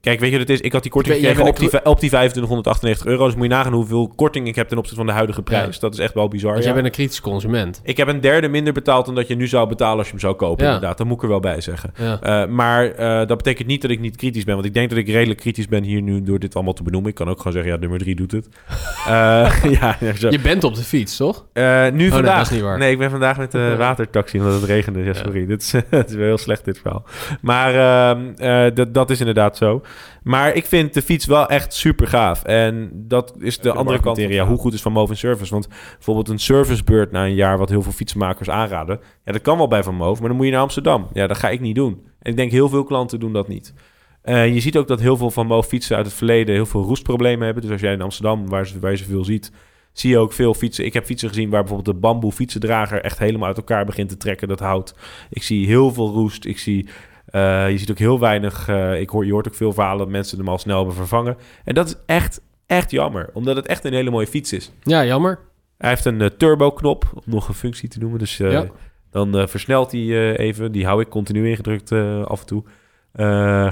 Kijk, 0.00 0.20
weet 0.20 0.30
je 0.30 0.38
wat 0.38 0.48
het 0.48 0.58
is? 0.58 0.60
Ik 0.60 0.72
had 0.72 0.82
die 0.82 0.90
korting 0.90 1.14
gekregen 1.14 1.46
op 1.46 1.56
die, 1.58 1.84
op 1.84 2.00
die 2.00 2.08
2598 2.08 3.06
euro. 3.06 3.24
Dus 3.24 3.34
moet 3.34 3.42
je 3.42 3.50
nagaan 3.50 3.72
hoeveel 3.72 4.12
korting 4.16 4.46
ik 4.46 4.54
heb 4.54 4.68
ten 4.68 4.76
opzichte 4.78 4.98
van 4.98 5.06
de 5.06 5.12
huidige 5.12 5.42
prijs. 5.42 5.74
Ja. 5.74 5.80
Dat 5.80 5.92
is 5.92 5.98
echt 5.98 6.14
wel 6.14 6.28
bizar. 6.28 6.56
Ja. 6.56 6.62
jij 6.62 6.74
bent 6.74 6.84
een 6.86 6.92
kritisch 6.92 7.20
consument. 7.20 7.80
Ik 7.84 7.96
heb 7.96 8.08
een 8.08 8.20
derde 8.20 8.48
minder 8.48 8.72
betaald 8.72 9.06
dan 9.06 9.14
dat 9.14 9.28
je 9.28 9.34
nu 9.34 9.46
zou 9.46 9.68
betalen 9.68 9.96
als 9.96 10.06
je 10.06 10.12
hem 10.12 10.20
zou 10.20 10.34
kopen. 10.34 10.64
Ja. 10.64 10.72
Inderdaad, 10.72 10.98
dat 10.98 11.06
moet 11.06 11.16
ik 11.16 11.22
er 11.22 11.28
wel 11.28 11.40
bij 11.40 11.60
zeggen. 11.60 11.92
Eh, 11.94 12.46
maar 12.46 12.90
eh, 12.90 13.26
dat 13.26 13.36
betekent 13.36 13.68
niet 13.68 13.82
dat 13.82 13.90
ik 13.90 14.00
niet 14.00 14.16
kritisch 14.16 14.44
ben. 14.44 14.54
Want 14.54 14.66
ik 14.66 14.74
denk 14.74 14.88
dat 14.88 14.98
ik 14.98 15.06
redelijk 15.06 15.40
kritisch 15.40 15.68
ben 15.68 15.82
hier 15.82 16.02
nu 16.02 16.22
door 16.22 16.38
dit 16.38 16.54
allemaal 16.54 16.72
te 16.72 16.82
benoemen. 16.82 17.10
Ik 17.10 17.16
kan 17.16 17.28
ook 17.28 17.36
gewoon 17.36 17.52
zeggen, 17.52 17.72
ja, 17.72 17.78
nummer 17.78 17.98
drie 17.98 18.14
doet 18.14 18.32
het. 18.32 18.48
Eh, 19.04 19.54
ja, 19.80 19.96
zo. 20.18 20.30
Je 20.30 20.40
bent 20.40 20.64
op 20.64 20.74
de 20.74 20.82
fiets, 20.82 21.16
toch? 21.16 21.44
Nu 21.54 21.62
nee, 21.62 22.10
vandaag. 22.10 22.36
dat 22.36 22.46
is 22.46 22.52
niet 22.52 22.62
waar. 22.62 22.78
Nee, 22.78 22.92
ik 22.92 22.98
ben 22.98 23.10
vandaag 23.10 23.38
met 23.38 23.52
de 23.52 23.58
Ja. 23.58 23.76
watertaxi 23.76 24.38
omdat 24.38 24.54
het 24.54 24.64
regende. 24.64 25.02
Ja, 25.02 25.12
sorry. 25.12 25.46
Dit, 25.46 25.62
is, 25.62 25.72
het 25.90 26.08
is 26.08 26.14
wel 26.14 26.24
heel 26.24 26.38
slecht, 26.38 26.64
dit 26.64 26.78
verhaal. 26.78 27.04
Maar 27.40 27.74
ehm, 27.74 28.20
eh, 28.36 28.74
dat, 28.74 28.94
dat 28.94 29.10
is 29.10 29.18
inderdaad 29.18 29.56
zo. 29.56 29.82
Maar 30.22 30.54
ik 30.54 30.66
vind 30.66 30.94
de 30.94 31.02
fiets 31.02 31.26
wel 31.26 31.48
echt 31.48 31.74
super 31.74 32.06
gaaf. 32.06 32.44
En 32.44 32.90
dat 32.94 33.34
is 33.38 33.58
de 33.58 33.72
andere 33.72 34.00
kant. 34.00 34.16
Ja, 34.16 34.46
hoe 34.46 34.58
goed 34.58 34.72
is 34.72 34.82
Van 34.82 34.92
Moof 34.92 35.10
in 35.10 35.16
service? 35.16 35.52
Want 35.52 35.68
bijvoorbeeld 35.68 36.28
een 36.28 36.38
servicebeurt 36.38 37.10
na 37.10 37.24
een 37.24 37.34
jaar... 37.34 37.58
wat 37.58 37.68
heel 37.68 37.82
veel 37.82 37.92
fietsenmakers 37.92 38.50
aanraden... 38.50 39.00
ja, 39.24 39.32
dat 39.32 39.42
kan 39.42 39.56
wel 39.56 39.68
bij 39.68 39.82
Van 39.82 39.94
Moof, 39.94 40.18
maar 40.18 40.28
dan 40.28 40.36
moet 40.36 40.46
je 40.46 40.52
naar 40.52 40.60
Amsterdam. 40.60 41.08
Ja, 41.12 41.26
dat 41.26 41.38
ga 41.38 41.50
ik 41.50 41.60
niet 41.60 41.74
doen. 41.74 42.02
En 42.18 42.30
ik 42.30 42.36
denk 42.36 42.50
heel 42.50 42.68
veel 42.68 42.84
klanten 42.84 43.20
doen 43.20 43.32
dat 43.32 43.48
niet. 43.48 43.74
Eh, 44.22 44.54
je 44.54 44.60
ziet 44.60 44.76
ook 44.76 44.88
dat 44.88 45.00
heel 45.00 45.16
veel 45.16 45.30
Van 45.30 45.46
Moof 45.46 45.66
fietsen 45.66 45.96
uit 45.96 46.06
het 46.06 46.14
verleden... 46.14 46.54
heel 46.54 46.66
veel 46.66 46.82
roestproblemen 46.82 47.44
hebben. 47.44 47.62
Dus 47.62 47.72
als 47.72 47.80
jij 47.80 47.92
in 47.92 48.02
Amsterdam, 48.02 48.48
waar, 48.48 48.66
ze, 48.66 48.78
waar 48.78 48.90
je 48.90 48.96
zoveel 48.96 49.24
ziet... 49.24 49.52
zie 49.92 50.10
je 50.10 50.18
ook 50.18 50.32
veel 50.32 50.54
fietsen. 50.54 50.84
Ik 50.84 50.92
heb 50.92 51.04
fietsen 51.04 51.28
gezien 51.28 51.50
waar 51.50 51.60
bijvoorbeeld 51.60 51.96
de 51.96 52.00
bamboe 52.00 52.32
fietsendrager... 52.32 53.00
echt 53.00 53.18
helemaal 53.18 53.48
uit 53.48 53.56
elkaar 53.56 53.84
begint 53.84 54.08
te 54.08 54.16
trekken, 54.16 54.48
dat 54.48 54.60
hout. 54.60 54.94
Ik 55.30 55.42
zie 55.42 55.66
heel 55.66 55.92
veel 55.92 56.08
roest. 56.08 56.44
Ik 56.44 56.58
zie... 56.58 56.88
eh, 57.34 57.70
je 57.70 57.78
ziet 57.78 57.90
ook 57.90 57.98
heel 57.98 58.20
weinig... 58.20 58.68
eh, 58.68 59.00
ik 59.00 59.08
hoor, 59.10 59.26
je 59.26 59.32
hoort 59.32 59.48
ook 59.48 59.54
veel 59.54 59.72
verhalen 59.72 59.98
dat 59.98 60.08
mensen 60.08 60.38
hem 60.38 60.48
al 60.48 60.58
snel 60.58 60.76
hebben 60.76 60.94
vervangen. 60.94 61.36
En 61.64 61.74
dat 61.74 61.86
is 61.86 61.94
echt, 62.06 62.40
echt 62.66 62.90
jammer. 62.90 63.30
Omdat 63.32 63.56
het 63.56 63.66
echt 63.66 63.84
een 63.84 63.92
hele 63.92 64.10
mooie 64.10 64.26
fiets 64.26 64.52
is. 64.52 64.72
Ja, 64.82 65.04
jammer. 65.04 65.38
Hij 65.78 65.88
heeft 65.90 66.04
een 66.04 66.20
eh, 66.20 66.26
turbo-knop, 66.28 67.04
om 67.14 67.22
nog 67.26 67.48
een 67.48 67.54
functie 67.54 67.88
te 67.88 67.98
noemen. 67.98 68.18
Dus 68.18 68.36
Ja. 68.36 68.66
dan 69.10 69.48
versnelt 69.48 69.92
hij 69.92 70.36
even. 70.36 70.72
Die 70.72 70.84
hou 70.86 71.00
ik 71.00 71.08
continu 71.08 71.48
ingedrukt 71.48 71.92
af 72.26 72.40
en 72.40 72.46
toe. 72.46 72.62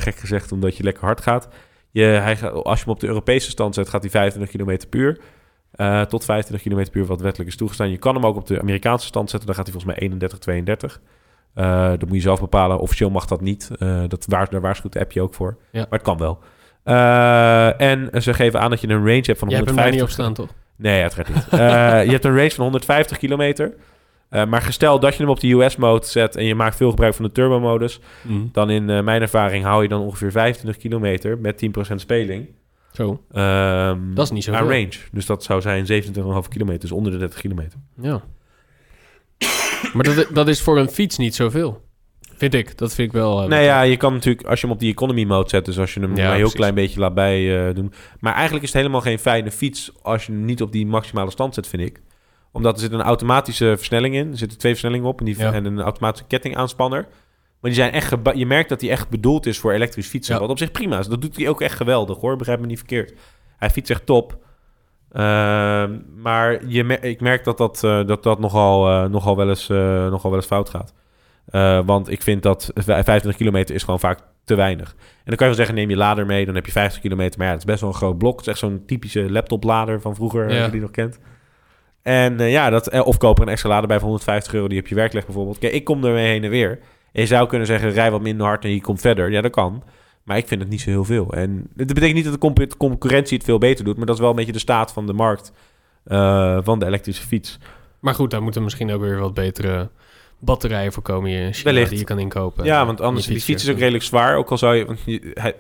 Gek 0.01 0.15
gezegd, 0.17 0.53
omdat 0.53 0.77
je 0.77 0.83
lekker 0.83 1.05
hard 1.05 1.21
gaat. 1.21 1.49
Je, 1.91 2.03
hij, 2.03 2.37
gaat- 2.37 2.53
als 2.65 2.79
je 2.79 2.85
hem 2.85 2.95
op 2.95 3.01
de 3.01 3.07
Europese 3.07 3.51
stand 3.51 3.75
zet, 3.75 3.89
gaat 3.89 4.01
hij 4.03 4.11
25 4.11 4.57
km 4.57 4.89
per 4.89 5.01
uur. 5.01 5.19
Eh, 5.73 6.01
tot 6.03 6.25
25 6.25 6.73
km 6.73 6.91
per 6.91 7.01
uur, 7.01 7.07
wat 7.07 7.21
wettelijk 7.21 7.51
is 7.51 7.57
toegestaan. 7.57 7.91
Je 7.91 7.97
kan 7.99 8.15
hem 8.15 8.27
ook 8.27 8.37
op 8.37 8.47
de 8.47 8.61
Amerikaanse 8.61 9.07
stand 9.07 9.31
zetten. 9.31 9.47
Dan 9.47 9.57
gaat 9.57 9.67
hij 9.67 9.75
volgens 9.75 9.95
mij 9.95 10.03
31, 10.03 10.39
32. 10.39 11.01
Eh, 11.55 11.89
dat 11.91 12.05
moet 12.07 12.15
je 12.15 12.21
zelf 12.21 12.41
bepalen. 12.41 12.79
Officieel 12.79 13.11
mag 13.11 13.27
dat 13.27 13.41
niet. 13.41 13.71
Eh, 13.79 14.03
dat 14.09 14.25
waar, 14.29 14.51
daar 14.51 14.61
waarschuwt 14.61 14.93
de 14.93 15.01
appje 15.01 15.21
ook 15.23 15.35
voor. 15.35 15.57
Ja. 15.71 15.81
Maar 15.81 15.99
het 15.99 16.03
kan 16.03 16.19
wel. 16.19 16.39
Eh, 16.85 17.81
en 17.81 18.23
ze 18.23 18.35
geven 18.35 18.61
aan 18.61 18.71
dat 18.71 18.81
je 18.81 18.89
een 18.89 19.07
range 19.07 19.23
hebt 19.23 19.39
van 19.39 19.49
Jij 19.49 19.57
hebt 19.57 19.69
hem 19.69 19.77
daar 19.79 19.87
150 19.89 19.93
niet 19.93 20.03
op 20.03 20.09
staan, 20.11 20.35
toch? 20.35 20.49
Nee, 20.77 21.03
uiteraard 21.03 21.29
niet. 21.35 21.47
Je 22.07 22.13
hebt 22.13 22.25
een 22.25 22.37
range 22.37 22.51
van 22.51 22.65
150 22.65 23.19
kilometer. 23.19 23.75
Maar 24.49 24.63
gestel 24.63 25.01
dat 25.01 25.15
je 25.15 25.23
hem 25.23 25.31
op 25.31 25.41
de 25.41 25.53
US-mode 25.53 26.07
zet 26.07 26.37
en 26.37 26.45
je 26.45 26.55
maakt 26.55 26.77
veel 26.77 26.91
gebruik 26.91 27.15
van 27.15 27.25
de 27.25 27.33
turbo-modus, 27.33 28.01
dan 28.53 28.71
in 28.71 28.85
mijn 28.85 29.23
ervaring 29.23 29.65
hou 29.65 29.83
je 29.83 29.89
dan 29.89 30.01
ongeveer 30.01 30.31
25 30.31 30.83
kilometer 30.83 31.39
met 31.39 31.57
10% 31.59 32.01
speling. 32.01 32.49
Zo, 32.93 33.21
Ehm, 33.33 33.99
Dat 34.15 34.25
is 34.25 34.31
niet 34.31 34.45
zoveel. 34.45 34.61
Aan 34.61 34.69
range. 34.69 34.93
Dus 35.13 35.27
dat 35.27 35.43
zou 35.45 35.61
zijn 35.61 35.87
27,5 35.87 36.49
kilometer, 36.49 36.81
dus 36.81 36.93
onder 36.93 37.13
de 37.13 37.19
30 37.19 37.41
kilometer. 37.41 37.79
ja. 38.01 38.21
Maar 39.93 40.05
dat, 40.05 40.27
dat 40.33 40.49
is 40.49 40.61
voor 40.63 40.79
een 40.79 40.89
fiets 40.89 41.17
niet 41.19 41.35
zoveel. 41.35 41.81
Vind 42.37 42.55
ik. 42.55 42.79
Dat 42.79 42.95
vind 42.95 43.09
ik 43.09 43.15
wel... 43.15 43.43
eh, 43.43 43.49
nou 43.49 43.63
ja, 43.63 43.83
je 43.83 43.97
kan 43.97 44.13
natuurlijk, 44.13 44.47
als 44.47 44.61
je 44.61 44.67
hem 44.67 44.75
op 44.75 44.81
die 44.81 44.93
economy 44.93 45.25
mode 45.25 45.49
zet, 45.49 45.65
dus 45.65 45.79
als 45.79 45.95
je 45.95 46.01
hem 46.01 46.09
Ja, 46.09 46.15
maar 46.17 46.25
een 46.25 46.31
heel 46.31 46.39
precies. 46.39 46.59
klein 46.59 46.75
beetje 46.75 47.01
laat 47.01 47.15
bij 47.15 47.69
eh, 47.69 47.75
doen. 47.75 47.93
Maar 48.21 48.33
eigenlijk 48.35 48.65
is 48.65 48.69
het 48.73 48.79
helemaal 48.79 49.01
geen 49.01 49.19
fijne 49.19 49.51
fiets 49.51 49.93
als 50.03 50.27
je 50.27 50.33
hem 50.33 50.45
niet 50.45 50.63
op 50.63 50.73
die 50.73 50.87
maximale 50.87 51.31
stand 51.31 51.55
zet, 51.55 51.67
vind 51.67 51.83
ik. 51.83 52.01
Omdat 52.53 52.75
er 52.75 52.81
zit 52.81 52.93
een 52.93 53.01
automatische 53.03 53.75
versnelling 53.77 54.15
in. 54.15 54.31
Er 54.31 54.37
zitten 54.39 54.59
twee 54.59 54.73
versnellingen 54.73 55.09
op 55.09 55.19
en, 55.19 55.25
die, 55.25 55.39
Ja. 55.39 55.53
en 55.53 55.65
een 55.65 55.81
automatische 55.81 56.27
kettingaanspanner. 56.27 57.01
Maar 57.61 57.71
die 57.71 57.81
zijn 57.81 57.93
echt 57.93 58.15
je 58.35 58.47
merkt 58.47 58.69
dat 58.69 58.81
die 58.81 58.91
echt 58.91 59.09
bedoeld 59.09 59.47
is 59.47 59.59
voor 59.59 59.73
elektrisch 59.73 60.07
fietsen. 60.09 60.35
Ja. 60.35 60.41
Wat 60.41 60.51
op 60.51 60.59
zich 60.59 60.71
prima 60.71 60.99
is. 60.99 61.07
Dat 61.07 61.21
doet 61.21 61.37
hij 61.37 61.49
ook 61.49 61.61
echt 61.61 61.77
geweldig 61.77 62.19
hoor. 62.19 62.37
Begrijp 62.37 62.61
me 62.61 62.67
niet 62.67 62.79
verkeerd. 62.79 63.13
Hij 63.57 63.71
fietst 63.71 63.91
echt 63.91 64.07
top. 64.07 64.39
Ehm, 65.13 65.99
maar 66.17 66.67
je 66.67 66.85
mer- 66.85 67.05
ik 67.05 67.21
merk 67.21 67.45
dat 67.45 67.59
dat, 67.59 67.85
eh, 67.85 68.05
dat, 68.07 68.23
dat 68.23 68.39
nogal, 68.39 68.89
eh, 68.89 69.11
nogal, 69.11 69.37
wel 69.37 69.49
eens, 69.49 69.69
eh, 69.69 69.77
nogal 70.11 70.31
wel 70.31 70.39
eens 70.39 70.47
fout 70.49 70.71
gaat. 70.71 70.95
Want 71.87 72.11
ik 72.11 72.23
vind 72.23 72.43
dat 72.43 72.71
v- 72.75 72.85
25 72.85 73.37
kilometer 73.37 73.75
is 73.75 73.83
gewoon 73.83 74.01
vaak 74.01 74.19
te 74.45 74.55
weinig. 74.55 74.89
En 74.99 75.25
dan 75.25 75.37
kan 75.37 75.49
je 75.49 75.55
wel 75.57 75.65
zeggen, 75.65 75.75
neem 75.75 75.91
je 75.91 75.97
lader 75.97 76.27
mee, 76.27 76.45
dan 76.47 76.55
heb 76.55 76.67
je 76.67 76.73
50 76.73 77.01
kilometer. 77.01 77.39
Maar 77.39 77.47
ja, 77.47 77.53
het 77.53 77.63
is 77.63 77.69
best 77.69 77.81
wel 77.81 77.91
een 77.91 77.97
groot 77.97 78.19
blok. 78.19 78.33
Het 78.33 78.41
is 78.41 78.47
echt 78.47 78.59
zo'n 78.59 78.83
typische 78.87 79.31
laptoplader 79.33 80.01
van 80.01 80.15
vroeger, 80.15 80.49
Ja. 80.51 80.57
als 80.57 80.65
je 80.65 80.71
die 80.71 80.81
nog 80.81 80.91
kent. 80.91 81.19
En 82.03 82.39
ja, 82.39 82.71
dat, 82.71 83.03
of 83.05 83.17
koop 83.19 83.37
er 83.37 83.43
een 83.43 83.49
extra 83.53 83.69
lader 83.69 83.87
bij 83.89 83.97
voor 83.99 84.07
150 84.09 84.55
euro 84.55 84.69
die 84.69 84.81
op 84.81 84.87
je 84.87 84.95
werk 84.95 85.13
legt 85.13 85.27
bijvoorbeeld. 85.27 85.59
Kijk, 85.59 85.73
ik 85.73 85.85
kom 85.85 86.05
ermee 86.05 86.27
heen 86.29 86.45
en 86.45 86.51
weer. 86.51 86.71
En 87.13 87.21
je 87.21 87.27
zou 87.27 87.49
kunnen 87.49 87.67
zeggen, 87.67 87.91
rij 87.91 88.11
wat 88.11 88.21
minder 88.21 88.47
hard 88.47 88.65
en 88.65 88.71
je 88.75 88.81
komt 88.81 89.01
verder. 89.01 89.31
Ja, 89.31 89.41
dat 89.41 89.51
kan. 89.53 89.83
Maar 90.25 90.37
ik 90.37 90.47
vind 90.49 90.61
het 90.61 90.71
niet 90.71 90.81
zo 90.81 90.91
heel 90.91 91.05
veel. 91.05 91.33
En 91.33 91.67
dat 91.75 91.87
betekent 91.87 92.15
niet 92.15 92.25
dat 92.25 92.57
de 92.57 92.77
concurrentie 92.77 93.37
het 93.37 93.47
veel 93.47 93.59
beter 93.59 93.85
doet. 93.85 93.97
Maar 93.97 94.07
dat 94.07 94.15
is 94.15 94.21
wel 94.21 94.31
een 94.31 94.37
beetje 94.37 94.53
de 94.53 94.59
staat 94.59 94.93
van 94.93 95.07
de 95.07 95.13
markt 95.13 95.53
eh, 96.05 96.59
van 96.63 96.79
de 96.79 96.87
elektrische 96.87 97.27
fiets. 97.27 97.59
Maar 98.01 98.15
goed, 98.15 98.31
daar 98.31 98.43
moeten 98.43 98.63
misschien 98.63 98.93
ook 98.93 99.01
weer 99.01 99.19
wat 99.19 99.35
betere 99.35 99.91
batterijen 100.39 100.93
voor 100.93 101.03
komen 101.03 101.31
hier 101.31 101.41
in 101.47 101.53
China 101.53 101.65
Wellicht. 101.73 101.91
die 101.91 101.99
je 101.99 102.05
kan 102.05 102.19
inkopen. 102.19 102.65
Ja, 102.65 102.87
want 102.87 103.01
anders, 103.01 103.27
Je 103.27 103.33
die 103.33 103.41
fiets 103.41 103.63
is 103.65 103.71
ook 103.71 103.79
redelijk 103.79 104.05
zwaar. 104.05 104.37
Ook 104.37 104.51
al 104.51 104.59
zou 104.59 104.75
je, 104.77 104.85
want 104.87 104.99
je, 105.05 105.31
hij- 105.35 105.57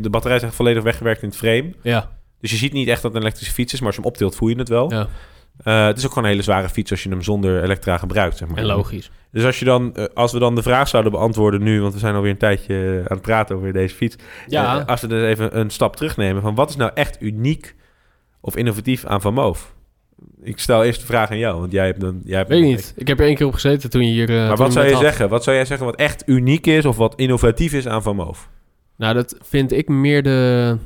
de 0.00 0.10
batterij 0.10 0.36
is 0.36 0.42
echt 0.42 0.54
volledig 0.54 0.82
weggewerkt 0.82 1.22
in 1.22 1.28
het 1.28 1.36
frame. 1.36 1.72
Ja, 1.82 2.10
Dus 2.40 2.50
je 2.50 2.56
ziet 2.56 2.72
niet 2.72 2.88
echt 2.88 3.02
dat 3.02 3.04
het 3.12 3.14
een 3.14 3.26
elektrische 3.26 3.54
fiets 3.54 3.72
is, 3.72 3.78
maar 3.78 3.86
als 3.88 3.96
je 3.96 4.02
hem 4.02 4.10
optilt 4.10 4.36
voel 4.36 4.48
je 4.48 4.56
het 4.56 4.68
wel. 4.68 4.90
ja. 4.92 5.08
Eh, 5.62 5.86
het 5.86 5.98
is 5.98 6.04
ook 6.04 6.08
gewoon 6.08 6.24
een 6.24 6.30
hele 6.30 6.42
zware 6.42 6.68
fiets 6.68 6.90
als 6.90 7.02
je 7.02 7.08
hem 7.08 7.22
zonder 7.22 7.62
elektra 7.62 7.98
gebruikt. 7.98 8.36
Zeg 8.36 8.48
maar. 8.48 8.58
En 8.58 8.64
logisch. 8.64 9.10
Dus 9.30 9.44
als, 9.44 9.58
je 9.58 9.64
dan, 9.64 9.94
eh, 9.94 10.04
als 10.14 10.32
we 10.32 10.38
dan 10.38 10.54
de 10.54 10.62
vraag 10.62 10.88
zouden 10.88 11.12
beantwoorden 11.12 11.62
nu, 11.62 11.80
want 11.80 11.92
we 11.92 11.98
zijn 11.98 12.14
alweer 12.14 12.30
een 12.30 12.36
tijdje 12.36 12.74
eh, 12.74 12.96
aan 12.96 13.04
het 13.16 13.20
praten 13.20 13.56
over 13.56 13.72
deze 13.72 13.94
fiets. 13.94 14.16
Ja, 14.46 14.78
als 14.86 15.00
we 15.00 15.06
dus 15.06 15.22
even 15.22 15.58
een 15.58 15.70
stap 15.70 15.96
terugnemen 15.96 16.42
van 16.42 16.54
wat 16.54 16.68
is 16.68 16.76
nou 16.76 16.90
echt 16.94 17.22
uniek 17.22 17.74
of 18.40 18.56
innovatief 18.56 19.04
aan 19.04 19.20
Van 19.20 19.34
Moof? 19.34 19.74
Ik 20.42 20.58
stel 20.58 20.84
eerst 20.84 21.00
de 21.00 21.06
vraag 21.06 21.30
aan 21.30 21.38
jou, 21.38 21.60
want 21.60 21.72
jij 21.72 21.86
hebt 21.86 22.00
dan... 22.00 22.20
Jij 22.24 22.36
hebt 22.36 22.48
weet 22.48 22.62
ik 22.62 22.66
niet. 22.66 22.94
Ik 22.96 23.08
heb 23.08 23.18
er 23.18 23.26
één 23.26 23.34
keer 23.34 23.46
op 23.46 23.54
gezeten 23.54 23.90
toen 23.90 24.06
je 24.06 24.12
hier... 24.12 24.28
Maar 24.28 24.56
wat 24.56 24.72
zou 24.72 24.86
je 24.86 24.92
had. 24.92 25.02
zeggen? 25.02 25.28
Wat 25.28 25.44
zou 25.44 25.56
jij 25.56 25.64
zeggen 25.64 25.86
wat 25.86 25.96
echt 25.96 26.22
uniek 26.26 26.66
is 26.66 26.84
of 26.84 26.96
wat 26.96 27.14
innovatief 27.14 27.72
is 27.72 27.88
aan 27.88 28.02
Van 28.02 28.16
Moof? 28.16 28.48
Nou, 28.96 29.14
dat 29.14 29.36
vind 29.42 29.72
ik 29.72 29.88
meer 29.88 30.22
de, 30.22 30.76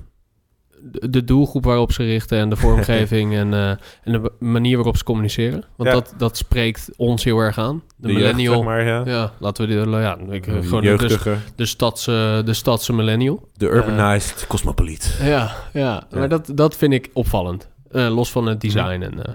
de, 0.83 1.25
doelgroep 1.25 1.64
waarop 1.64 1.93
ze 1.93 2.03
richten 2.05 2.38
en 2.38 2.51
de 2.51 2.57
vormgeving 2.57 3.35
en, 3.43 3.55
eh, 3.55 3.69
en 3.71 4.12
de 4.12 4.33
manier 4.38 4.77
waarop 4.77 4.97
ze 4.97 5.05
communiceren. 5.05 5.64
Want 5.77 5.88
Ja. 5.88 5.95
dat, 5.95 6.14
dat 6.19 6.37
spreekt 6.37 6.88
ons 6.97 7.25
heel 7.25 7.38
erg 7.38 7.59
aan. 7.59 7.83
De, 7.97 8.12
millennial. 8.12 8.55
zeg 8.55 8.64
maar, 8.64 8.85
ja. 8.85 9.03
Ja, 9.07 9.33
laten 9.38 9.69
we 9.69 9.85
die, 9.85 9.91
ja, 9.91 10.19
ik, 10.31 10.45
De 10.45 10.62
gewoon 10.62 10.81
de, 10.81 10.87
jeugdige, 10.88 11.37
de, 11.57 11.67
stadse, 11.67 12.43
de 12.45 12.55
stadse 12.55 12.93
millennial. 12.93 13.49
de 13.57 13.67
urbanized 13.67 14.45
cosmopoliet. 14.49 15.19
Ja, 15.23 15.55
ja. 15.73 16.07
Maar 16.11 16.29
dat, 16.29 16.51
dat 16.55 16.77
vind 16.77 16.93
ik 16.93 17.11
opvallend. 17.12 17.69
Eh, 17.91 18.09
los 18.14 18.31
van 18.31 18.47
het 18.47 18.61
design. 18.61 19.03
En 19.03 19.25
eh, 19.25 19.35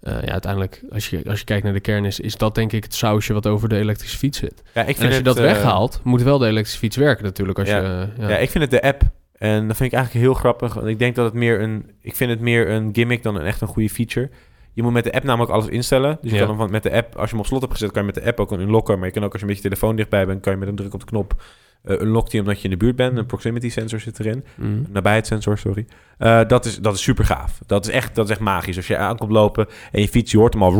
eh, 0.00 0.22
ja, 0.22 0.32
uiteindelijk, 0.32 0.82
als 0.92 1.10
je, 1.10 1.22
als 1.28 1.38
je 1.38 1.44
kijkt 1.44 1.64
naar 1.64 1.72
de 1.72 1.80
kern, 1.80 2.04
is, 2.04 2.20
is 2.20 2.36
dat 2.36 2.54
denk 2.54 2.72
ik 2.72 2.84
het 2.84 2.94
sausje 2.94 3.32
wat 3.32 3.46
over 3.46 3.68
de 3.68 3.76
elektrische 3.78 4.18
fiets 4.18 4.38
zit. 4.38 4.62
Ja, 4.74 4.82
ik 4.84 4.96
En 4.96 5.02
als 5.02 5.08
je 5.10 5.14
het, 5.14 5.24
dat 5.24 5.36
eh, 5.36 5.42
weghaalt, 5.42 6.00
moet 6.04 6.22
wel 6.22 6.38
de 6.38 6.46
elektrische 6.46 6.78
fiets 6.78 6.96
werken 6.96 7.24
natuurlijk. 7.24 7.58
Als 7.58 7.68
Ja. 7.68 7.76
je, 7.76 7.82
eh, 8.16 8.18
ja. 8.22 8.28
Ja. 8.28 8.36
ik 8.36 8.50
vind 8.50 8.64
het 8.64 8.72
de 8.72 8.82
app. 8.82 9.02
En 9.38 9.66
dat 9.68 9.76
vind 9.76 9.92
ik 9.92 9.96
eigenlijk 9.98 10.24
heel 10.26 10.34
grappig. 10.34 10.74
Want 10.74 10.86
ik 10.86 10.98
denk 10.98 11.14
dat 11.14 11.24
het 11.24 11.34
meer 11.34 11.60
een... 11.62 11.90
Ik 12.00 12.16
vind 12.16 12.30
het 12.30 12.40
meer 12.40 12.70
een 12.70 12.88
gimmick 12.92 13.22
dan 13.22 13.36
een 13.36 13.44
echt 13.44 13.60
een 13.60 13.68
goede 13.68 13.90
feature. 13.90 14.30
Je 14.72 14.82
moet 14.82 14.92
met 14.92 15.04
de 15.04 15.12
app 15.12 15.24
namelijk 15.24 15.52
alles 15.52 15.66
instellen. 15.66 16.18
Dus 16.20 16.30
je 16.30 16.36
Ja. 16.36 16.42
kan 16.42 16.48
hem 16.50 16.58
van, 16.58 16.70
met 16.70 16.82
de 16.82 16.92
app... 16.92 17.14
Als 17.16 17.24
je 17.24 17.30
hem 17.30 17.38
op 17.40 17.46
slot 17.46 17.60
hebt 17.60 17.72
gezet, 17.72 17.90
kan 17.90 18.00
je 18.06 18.12
met 18.12 18.22
de 18.22 18.28
app 18.28 18.40
ook 18.40 18.50
een 18.50 18.60
unlocken. 18.60 18.98
Maar 18.98 19.06
je 19.06 19.12
kan 19.12 19.24
ook 19.24 19.32
als 19.32 19.40
je 19.40 19.46
met 19.46 19.56
je 19.56 19.62
telefoon 19.62 19.96
dichtbij 19.96 20.26
bent... 20.26 20.40
kan 20.40 20.52
je 20.52 20.58
met 20.58 20.68
een 20.68 20.76
druk 20.76 20.94
op 20.94 21.00
de 21.00 21.06
knop... 21.06 21.42
unlockt 21.88 22.32
hij 22.32 22.40
omdat 22.40 22.56
je 22.58 22.64
in 22.64 22.70
de 22.70 22.76
buurt 22.76 22.96
bent. 22.96 23.18
Een 23.18 23.26
proximity 23.26 23.68
sensor 23.68 24.00
zit 24.00 24.18
erin. 24.20 24.44
Mm. 24.54 24.86
Nabijheidssensor, 24.88 25.58
sorry. 25.58 25.86
Eh, 26.18 26.40
dat, 26.46 26.64
is, 26.64 26.78
dat 26.78 26.94
is 26.94 27.02
super 27.02 27.24
gaaf. 27.24 27.58
Dat 27.66 27.86
is, 27.86 27.92
echt, 27.92 28.14
dat 28.14 28.24
is 28.24 28.30
echt 28.30 28.40
magisch. 28.40 28.76
Als 28.76 28.86
je 28.86 28.96
aankomt 28.96 29.30
lopen 29.32 29.66
en 29.92 30.00
je 30.00 30.08
fiets, 30.08 30.30
je 30.32 30.38
hoort 30.38 30.52
hem 30.52 30.62
al... 30.62 30.72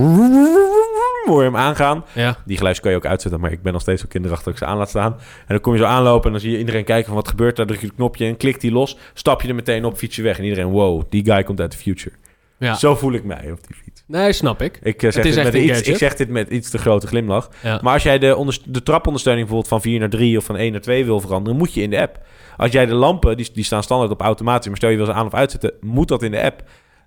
Hem 1.36 1.56
aangaan. 1.56 2.04
ja. 2.12 2.36
Die 2.46 2.56
geluid 2.56 2.80
kan 2.80 2.90
je 2.90 2.96
ook 2.96 3.06
uitzetten, 3.06 3.40
maar 3.40 3.52
ik 3.52 3.62
ben 3.62 3.72
nog 3.72 3.82
steeds 3.82 4.00
zo 4.00 4.06
kinderachtig 4.08 4.44
dat 4.44 4.54
ik 4.54 4.66
ze 4.66 4.66
aan 4.72 4.78
laat 4.78 4.88
staan. 4.88 5.12
En 5.12 5.46
dan 5.46 5.60
kom 5.60 5.72
je 5.72 5.78
zo 5.78 5.84
aanlopen 5.84 6.24
en 6.26 6.32
dan 6.32 6.40
zie 6.40 6.50
je 6.50 6.58
iedereen 6.58 6.84
kijken 6.84 7.06
van 7.06 7.14
wat 7.14 7.28
gebeurt 7.28 7.56
daar. 7.56 7.66
druk 7.66 7.80
je 7.80 7.86
het 7.86 7.94
knopje 7.94 8.26
en 8.26 8.36
klikt 8.36 8.60
die 8.60 8.72
los. 8.72 8.96
Stap 9.14 9.42
je 9.42 9.48
er 9.48 9.54
meteen 9.54 9.84
op, 9.84 9.96
fiets 9.96 10.16
je 10.16 10.22
weg. 10.22 10.38
En 10.38 10.44
iedereen, 10.44 10.66
wow, 10.66 11.02
die 11.08 11.24
guy 11.24 11.42
komt 11.42 11.60
uit 11.60 11.72
de 11.72 11.78
future. 11.78 12.14
ja. 12.58 12.74
Zo 12.74 12.94
voel 12.94 13.12
ik 13.12 13.24
mij 13.24 13.50
op 13.50 13.66
die 13.66 13.76
fiets. 13.84 14.04
Nee, 14.06 14.32
snap 14.32 14.62
ik. 14.62 14.78
Ik, 14.82 15.02
eh, 15.02 15.10
zeg 15.10 15.22
dit 15.24 15.44
met 15.44 15.54
iets, 15.54 15.82
ik 15.82 15.96
zeg 15.96 16.14
dit 16.14 16.28
met 16.28 16.48
iets 16.48 16.70
te 16.70 16.78
grote 16.78 17.06
glimlach. 17.06 17.50
Ja. 17.62 17.80
Maar 17.82 17.92
als 17.92 18.02
jij 18.02 18.18
de, 18.18 18.58
de 18.64 18.82
trapondersteuning 18.82 19.46
bijvoorbeeld 19.46 19.82
van 19.82 19.90
4 19.90 19.98
naar 19.98 20.08
3 20.08 20.38
of 20.38 20.44
van 20.44 20.56
1 20.56 20.72
naar 20.72 20.80
2 20.80 21.04
wil 21.04 21.20
veranderen, 21.20 21.58
moet 21.58 21.74
je 21.74 21.80
in 21.82 21.90
de 21.90 22.00
app. 22.00 22.18
Als 22.56 22.72
jij 22.72 22.86
de 22.86 22.94
lampen, 22.94 23.36
die, 23.36 23.50
die 23.52 23.64
staan 23.64 23.82
standaard 23.82 24.10
op 24.10 24.20
automatisch, 24.20 24.66
maar 24.66 24.76
stel 24.76 24.90
je 24.90 24.96
wil 24.96 25.06
ze 25.06 25.12
aan 25.12 25.26
of 25.26 25.34
uitzetten, 25.34 25.72
moet 25.80 26.08
dat 26.08 26.22
in 26.22 26.30
de 26.30 26.42
app. 26.42 26.62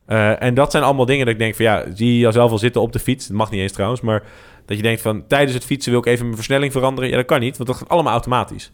Eh, 0.06 0.44
en 0.44 0.54
dat 0.54 0.72
zijn 0.72 0.84
allemaal 0.84 1.06
dingen 1.06 1.26
dat 1.26 1.34
ik 1.34 1.40
denk 1.40 1.56
van 1.56 1.66
ja, 1.66 1.86
zie 1.94 2.14
je 2.14 2.20
jezelf 2.20 2.52
al 2.52 2.58
zitten 2.58 2.82
op 2.82 2.92
de 2.94 3.00
fiets. 3.00 3.28
Dat 3.28 3.38
mag 3.38 3.52
niet 3.52 3.62
eens 3.62 3.72
trouwens, 3.72 4.02
maar 4.02 4.24
dat 4.66 4.78
je 4.78 4.84
denkt 4.84 5.02
van 5.02 5.28
tijdens 5.28 5.54
het 5.54 5.66
fietsen 5.66 5.92
wil 5.92 6.00
ik 6.00 6.06
even 6.06 6.24
mijn 6.26 6.36
versnelling 6.36 6.72
veranderen. 6.72 7.10
Ja, 7.10 7.16
dat 7.16 7.26
kan 7.26 7.40
niet, 7.40 7.58
want 7.58 7.70
dat 7.70 7.78
gaat 7.78 7.90
allemaal 7.90 8.12
automatisch. 8.14 8.72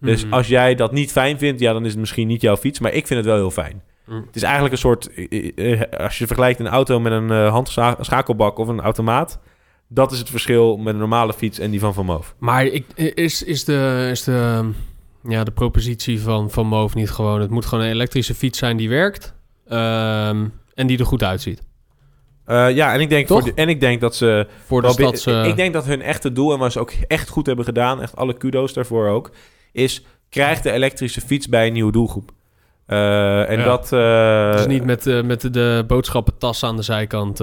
Dus 0.00 0.24
Mhm. 0.24 0.32
als 0.34 0.46
jij 0.48 0.74
dat 0.74 0.92
niet 0.92 1.12
fijn 1.12 1.38
vindt, 1.38 1.60
ja, 1.60 1.72
dan 1.72 1.84
is 1.84 1.90
het 1.90 2.00
misschien 2.00 2.26
niet 2.26 2.40
jouw 2.40 2.56
fiets, 2.56 2.78
maar 2.80 2.92
ik 2.92 3.06
vind 3.06 3.18
het 3.18 3.28
wel 3.28 3.36
heel 3.38 3.50
fijn. 3.50 3.82
Mhm. 4.06 4.20
Het 4.26 4.36
is 4.36 4.42
eigenlijk 4.42 4.72
een 4.72 4.80
soort, 4.80 5.14
eh, 5.14 5.72
eh, 5.72 6.00
als 6.00 6.18
je 6.18 6.26
vergelijkt 6.26 6.60
een 6.60 6.68
auto 6.68 7.00
met 7.00 7.12
een 7.12 7.30
handschakelbak 7.30 8.58
of 8.58 8.68
een 8.68 8.80
automaat, 8.80 9.38
dat 9.88 10.12
is 10.12 10.18
het 10.18 10.30
verschil 10.30 10.76
met 10.76 10.94
een 10.94 11.00
normale 11.00 11.32
fiets 11.32 11.58
en 11.58 11.70
die 11.70 11.80
van 11.80 11.94
Van 11.94 12.04
Moof. 12.04 12.34
Maar 12.38 12.66
ik, 12.66 12.84
is, 12.94 13.42
is, 13.42 13.64
de, 13.64 14.08
is 14.10 14.24
de, 14.24 14.70
ja, 15.28 15.44
de 15.44 15.50
propositie 15.50 16.20
van, 16.20 16.50
van 16.50 16.66
Moof 16.66 16.94
niet 16.94 17.10
gewoon... 17.10 17.40
Het 17.40 17.50
moet 17.50 17.66
gewoon 17.66 17.84
een 17.84 17.90
elektrische 17.90 18.34
fiets 18.34 18.58
zijn 18.58 18.76
die 18.76 18.88
werkt 18.88 19.34
ehm, 19.68 20.46
en 20.74 20.86
die 20.86 20.98
er 20.98 21.06
goed 21.06 21.22
uitziet. 21.22 21.62
Eh, 22.44 22.70
ja, 22.74 22.92
en 22.94 23.00
ik, 23.00 23.08
denk 23.08 23.26
Toch? 23.26 23.40
voor 23.42 23.54
de- 23.54 23.60
en 23.62 23.68
ik 23.68 23.80
denk 23.80 24.00
dat 24.00 24.16
ze... 24.16 24.46
Voor 24.64 24.82
de 24.82 24.88
eh, 25.26 25.46
Ik 25.46 25.56
denk 25.56 25.72
dat 25.72 25.84
hun 25.84 26.02
echte 26.02 26.32
doel, 26.32 26.52
en 26.52 26.58
wat 26.58 26.72
ze 26.72 26.80
ook 26.80 26.90
echt 27.08 27.28
goed 27.28 27.46
hebben 27.46 27.64
gedaan, 27.64 28.02
echt 28.02 28.16
alle 28.16 28.36
kudo's 28.36 28.72
daarvoor 28.72 29.08
ook, 29.08 29.30
is 29.72 30.04
krijg 30.28 30.60
de 30.60 30.70
elektrische 30.70 31.20
fiets 31.20 31.48
bij 31.48 31.66
een 31.66 31.72
nieuwe 31.72 31.92
doelgroep. 31.92 32.30
Eh, 32.86 33.50
en 33.50 33.58
Ja. 33.58 33.64
dat... 33.64 33.92
eh, 33.92 34.52
dus 34.56 34.66
niet 34.66 34.84
met, 34.84 35.24
met 35.24 35.52
de 35.54 35.84
boodschappentassen 35.86 36.68
aan 36.68 36.76
de 36.76 36.82
zijkant. 36.82 37.36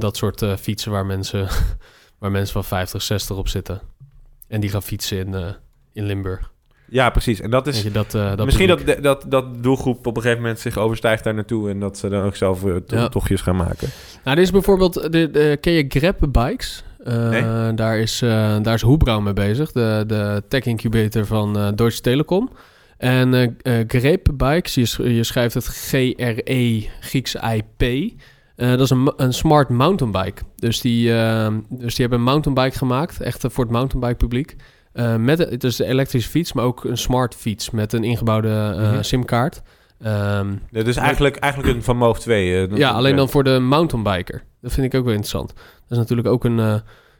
dat 0.00 0.16
soort 0.16 0.44
fietsen 0.60 0.90
waar 0.92 1.06
mensen, 1.06 1.48
waar 2.18 2.30
mensen 2.30 2.52
van 2.52 2.64
50, 2.64 3.02
60 3.02 3.36
op 3.36 3.48
zitten. 3.48 3.80
En 4.48 4.60
die 4.60 4.70
gaan 4.70 4.82
fietsen 4.82 5.18
in, 5.18 5.54
in 5.92 6.04
Limburg. 6.04 6.49
Ja, 6.90 7.10
precies. 7.10 7.40
En 7.40 7.50
dat 7.50 7.66
is... 7.66 7.82
Je, 7.82 7.90
dat, 7.90 8.14
eh, 8.14 8.36
dat 8.36 8.44
Misschien 8.44 8.68
dat, 8.68 9.02
dat, 9.02 9.24
dat 9.28 9.62
doelgroep 9.62 10.06
op 10.06 10.16
een 10.16 10.22
gegeven 10.22 10.42
moment 10.42 10.60
zich 10.60 10.76
overstijgt 10.78 11.24
daar 11.24 11.34
naartoe 11.34 11.70
en 11.70 11.80
dat 11.80 11.98
ze 11.98 12.08
dan 12.08 12.22
ook 12.24 12.36
zelf 12.36 12.64
eh, 12.64 12.74
to- 12.76 12.96
Ja. 12.96 13.08
tochtjes 13.08 13.40
gaan 13.40 13.56
maken. 13.56 13.88
Nou, 14.24 14.36
dit 14.36 14.44
is 14.44 14.50
bijvoorbeeld... 14.50 14.94
De, 15.12 15.30
de, 15.30 15.58
ken 15.60 15.72
je 15.72 15.84
Grab 15.88 16.16
Bikes? 16.32 16.84
Eh, 17.04 17.28
Nee. 17.28 17.74
daar, 17.74 17.98
is, 17.98 18.18
daar 18.62 18.74
is 18.74 18.82
Hoebrau 18.82 19.22
mee 19.22 19.32
bezig. 19.32 19.72
De, 19.72 20.04
de 20.06 20.42
tech 20.48 20.64
incubator 20.64 21.26
van 21.26 21.72
Deutsche 21.74 22.00
Telekom. 22.02 22.50
En 22.98 23.56
Grape 23.86 24.32
Bikes, 24.32 24.74
je, 24.74 25.14
je 25.14 25.24
schrijft 25.24 25.54
het 25.54 25.66
G-R-E, 25.66 26.82
Grieks 27.00 27.34
I-P. 27.34 28.12
Dat 28.56 28.80
is 28.80 28.90
een, 28.90 29.12
een 29.16 29.32
smart 29.34 29.68
mountainbike. 29.68 30.42
Dus 30.56 30.80
die, 30.80 31.04
dus 31.68 31.94
die 31.94 32.06
hebben 32.06 32.18
een 32.18 32.24
mountainbike 32.24 32.78
gemaakt, 32.78 33.20
echt 33.20 33.44
voor 33.48 33.64
het 33.64 33.72
mountainbike 33.72 34.16
publiek. 34.16 34.56
Eh, 34.92 35.16
met, 35.16 35.38
het 35.38 35.64
is 35.64 35.76
de 35.76 35.84
elektrische 35.84 36.30
fiets, 36.30 36.52
maar 36.52 36.64
ook 36.64 36.84
een 36.84 36.96
smart 36.98 37.34
fiets 37.34 37.70
met 37.70 37.92
een 37.92 38.04
ingebouwde 38.04 38.48
eh, 38.76 38.90
Mhm. 38.92 39.02
simkaart. 39.02 39.62
Ehm, 40.02 40.50
Ja, 40.70 40.82
dus 40.82 40.96
eigenlijk, 40.96 41.36
eigenlijk 41.36 41.74
een 41.74 41.82
Van 41.82 41.96
Moof 41.96 42.18
2. 42.18 42.66
eh, 42.66 42.76
ja, 42.76 42.90
alleen 42.90 43.16
dan 43.16 43.28
voor 43.28 43.44
de 43.44 43.58
mountainbiker. 43.58 44.42
Dat 44.60 44.72
vind 44.72 44.86
ik 44.86 44.94
ook 44.98 45.04
wel 45.04 45.14
interessant. 45.14 45.52
Dat 45.54 45.64
is 45.88 45.96
natuurlijk 45.96 46.28
ook 46.28 46.44
een, 46.44 46.58
eh, 46.58 46.74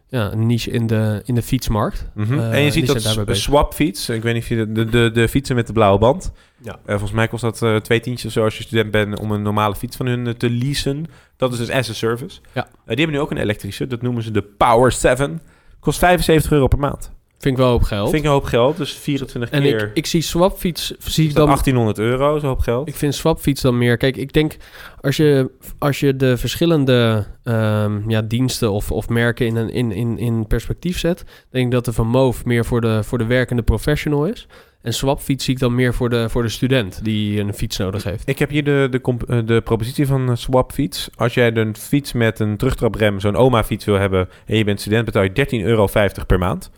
ja, 0.08 0.32
een 0.32 0.46
niche 0.46 0.70
in 0.70 0.86
de, 0.86 1.22
in 1.24 1.34
de 1.34 1.42
fietsmarkt. 1.42 2.06
Mhm. 2.14 2.38
Eh, 2.38 2.52
en 2.52 2.62
je 2.62 2.70
ziet 2.70 2.86
dat 2.86 3.24
bezig. 3.24 3.42
swapfiets. 3.42 4.08
Ik 4.08 4.22
weet 4.22 4.34
niet 4.34 4.42
of 4.42 4.48
je 4.48 4.56
de, 4.56 4.72
de, 4.72 4.84
de, 4.84 5.10
de 5.10 5.28
fietsen 5.28 5.56
met 5.56 5.66
de 5.66 5.72
blauwe 5.72 5.98
band. 5.98 6.32
Ja. 6.62 6.72
Eh, 6.72 6.78
volgens 6.90 7.12
mij 7.12 7.28
kost 7.28 7.42
dat 7.60 7.84
twee 7.84 8.00
tientjes 8.00 8.32
zo 8.32 8.44
als 8.44 8.56
je 8.56 8.62
student 8.62 8.90
bent 8.90 9.18
om 9.18 9.30
een 9.30 9.42
normale 9.42 9.74
fiets 9.74 9.96
van 9.96 10.06
hun 10.06 10.36
te 10.36 10.50
leasen. 10.50 11.06
Dat 11.36 11.52
is 11.52 11.58
dus 11.58 11.70
as 11.70 11.90
a 11.90 11.92
service. 11.92 12.40
Ja. 12.54 12.62
Die 12.62 12.96
hebben 12.96 13.10
nu 13.16 13.20
ook 13.20 13.30
een 13.30 13.36
elektrische. 13.36 13.86
Dat 13.86 14.02
noemen 14.02 14.22
ze 14.22 14.30
de 14.30 14.42
Power 14.42 14.92
7. 14.92 15.40
Kost 15.80 15.98
75 15.98 16.52
euro 16.52 16.66
per 16.66 16.78
maand. 16.78 17.12
Vind 17.40 17.58
ik 17.58 17.60
wel 17.62 17.74
op 17.74 17.82
geld. 17.82 18.10
Vind 18.10 18.22
ik 18.22 18.28
een 18.28 18.34
hoop 18.34 18.44
geld. 18.44 18.76
Dus 18.76 18.92
24 18.92 19.50
en 19.50 19.62
keer. 19.62 19.82
ik, 19.82 19.90
ik 19.94 20.06
zie 20.06 20.22
swapfiets, 20.22 20.94
zie 20.98 21.28
ik 21.28 21.34
dan 21.34 21.46
1800 21.46 21.98
euro, 21.98 22.38
zo'n 22.38 22.48
hoop 22.48 22.58
geld. 22.58 22.88
Ik 22.88 22.94
vind 22.94 23.14
swapfiets 23.14 23.60
dan 23.60 23.78
meer. 23.78 23.96
Kijk, 23.96 24.16
ik 24.16 24.32
denk 24.32 24.56
als 25.00 25.16
je, 25.16 25.50
als 25.78 26.00
je 26.00 26.16
de 26.16 26.36
verschillende 26.36 27.26
ehm, 27.44 28.10
ja, 28.10 28.22
diensten 28.22 28.72
of, 28.72 28.92
of 28.92 29.08
merken 29.08 29.46
in, 29.46 29.56
een, 29.56 29.70
in, 29.70 29.92
in, 29.92 30.18
in 30.18 30.46
perspectief 30.46 30.98
zet, 30.98 31.24
denk 31.50 31.64
ik 31.64 31.70
dat 31.70 31.84
de 31.84 31.92
Van 31.92 32.06
Moof 32.06 32.44
meer 32.44 32.64
voor 32.64 32.80
de, 32.80 33.02
voor 33.04 33.18
de 33.18 33.26
werkende 33.26 33.62
professional 33.62 34.26
is. 34.26 34.46
En 34.82 34.94
swapfiets 34.94 35.44
zie 35.44 35.54
ik 35.54 35.60
dan 35.60 35.74
meer 35.74 35.94
voor 35.94 36.10
de, 36.10 36.28
voor 36.28 36.42
de 36.42 36.48
student 36.48 37.04
die 37.04 37.40
een 37.40 37.54
fiets 37.54 37.76
nodig 37.76 38.04
heeft. 38.04 38.28
Ik 38.28 38.38
heb 38.38 38.50
hier 38.50 38.64
de, 38.64 38.88
de, 38.90 39.16
eh, 39.26 39.38
de 39.44 39.60
propositie 39.60 40.06
van 40.06 40.28
eh, 40.28 40.36
Swapfiets. 40.36 41.08
Als 41.16 41.34
jij 41.34 41.56
een 41.56 41.76
fiets 41.76 42.12
met 42.12 42.38
een 42.38 42.56
terugtraprem, 42.56 43.20
zo'n 43.20 43.36
oma-fiets 43.36 43.84
wil 43.84 43.98
hebben... 43.98 44.28
en 44.46 44.56
je 44.56 44.64
bent 44.64 44.80
student, 44.80 45.04
betaal 45.04 45.22
je 45.22 45.46
13,50 45.60 45.64
euro 45.64 45.88
per 46.26 46.38
maand. 46.38 46.70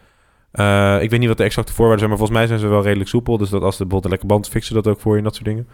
Eh, 0.53 1.03
ik 1.03 1.11
weet 1.11 1.19
niet 1.19 1.29
wat 1.29 1.37
de 1.37 1.45
exacte 1.45 1.73
voorwaarden 1.73 1.99
zijn... 1.99 2.11
maar 2.11 2.19
volgens 2.19 2.39
mij 2.39 2.47
zijn 2.47 2.59
ze 2.59 2.67
wel 2.67 2.83
redelijk 2.83 3.09
soepel. 3.09 3.39
Dus 3.39 3.51
dat 3.51 3.63
als 3.63 3.77
de 3.77 3.85
bijvoorbeeld 3.85 4.05
een 4.05 4.11
lekker 4.11 4.29
band 4.29 4.49
fixen 4.49 4.77
ze 4.77 4.83
dat 4.83 4.93
ook 4.93 5.01
voor 5.01 5.13
je 5.13 5.19
en 5.19 5.25
dat 5.25 5.35
soort 5.35 5.47
dingen. 5.47 5.69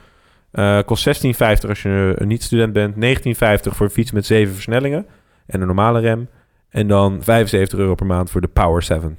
Eh 0.51 0.79
kost 0.85 1.25
16,50 1.25 1.69
als 1.69 1.83
je 1.83 2.15
een 2.17 2.29
niet-student 2.29 2.73
bent. 2.73 2.95
19,50 2.95 3.73
voor 3.73 3.87
een 3.87 3.93
fiets 3.93 4.13
met 4.13 4.27
7 4.27 4.55
versnellingen 4.55 5.07
en 5.47 5.61
een 5.61 5.67
normale 5.67 6.01
rem. 6.01 6.29
En 6.69 6.89
dan 6.89 7.23
75 7.23 7.79
euro 7.79 7.95
per 7.95 8.07
maand 8.07 8.31
voor 8.31 8.41
de 8.41 8.49
Power 8.49 8.83
7. 8.83 9.19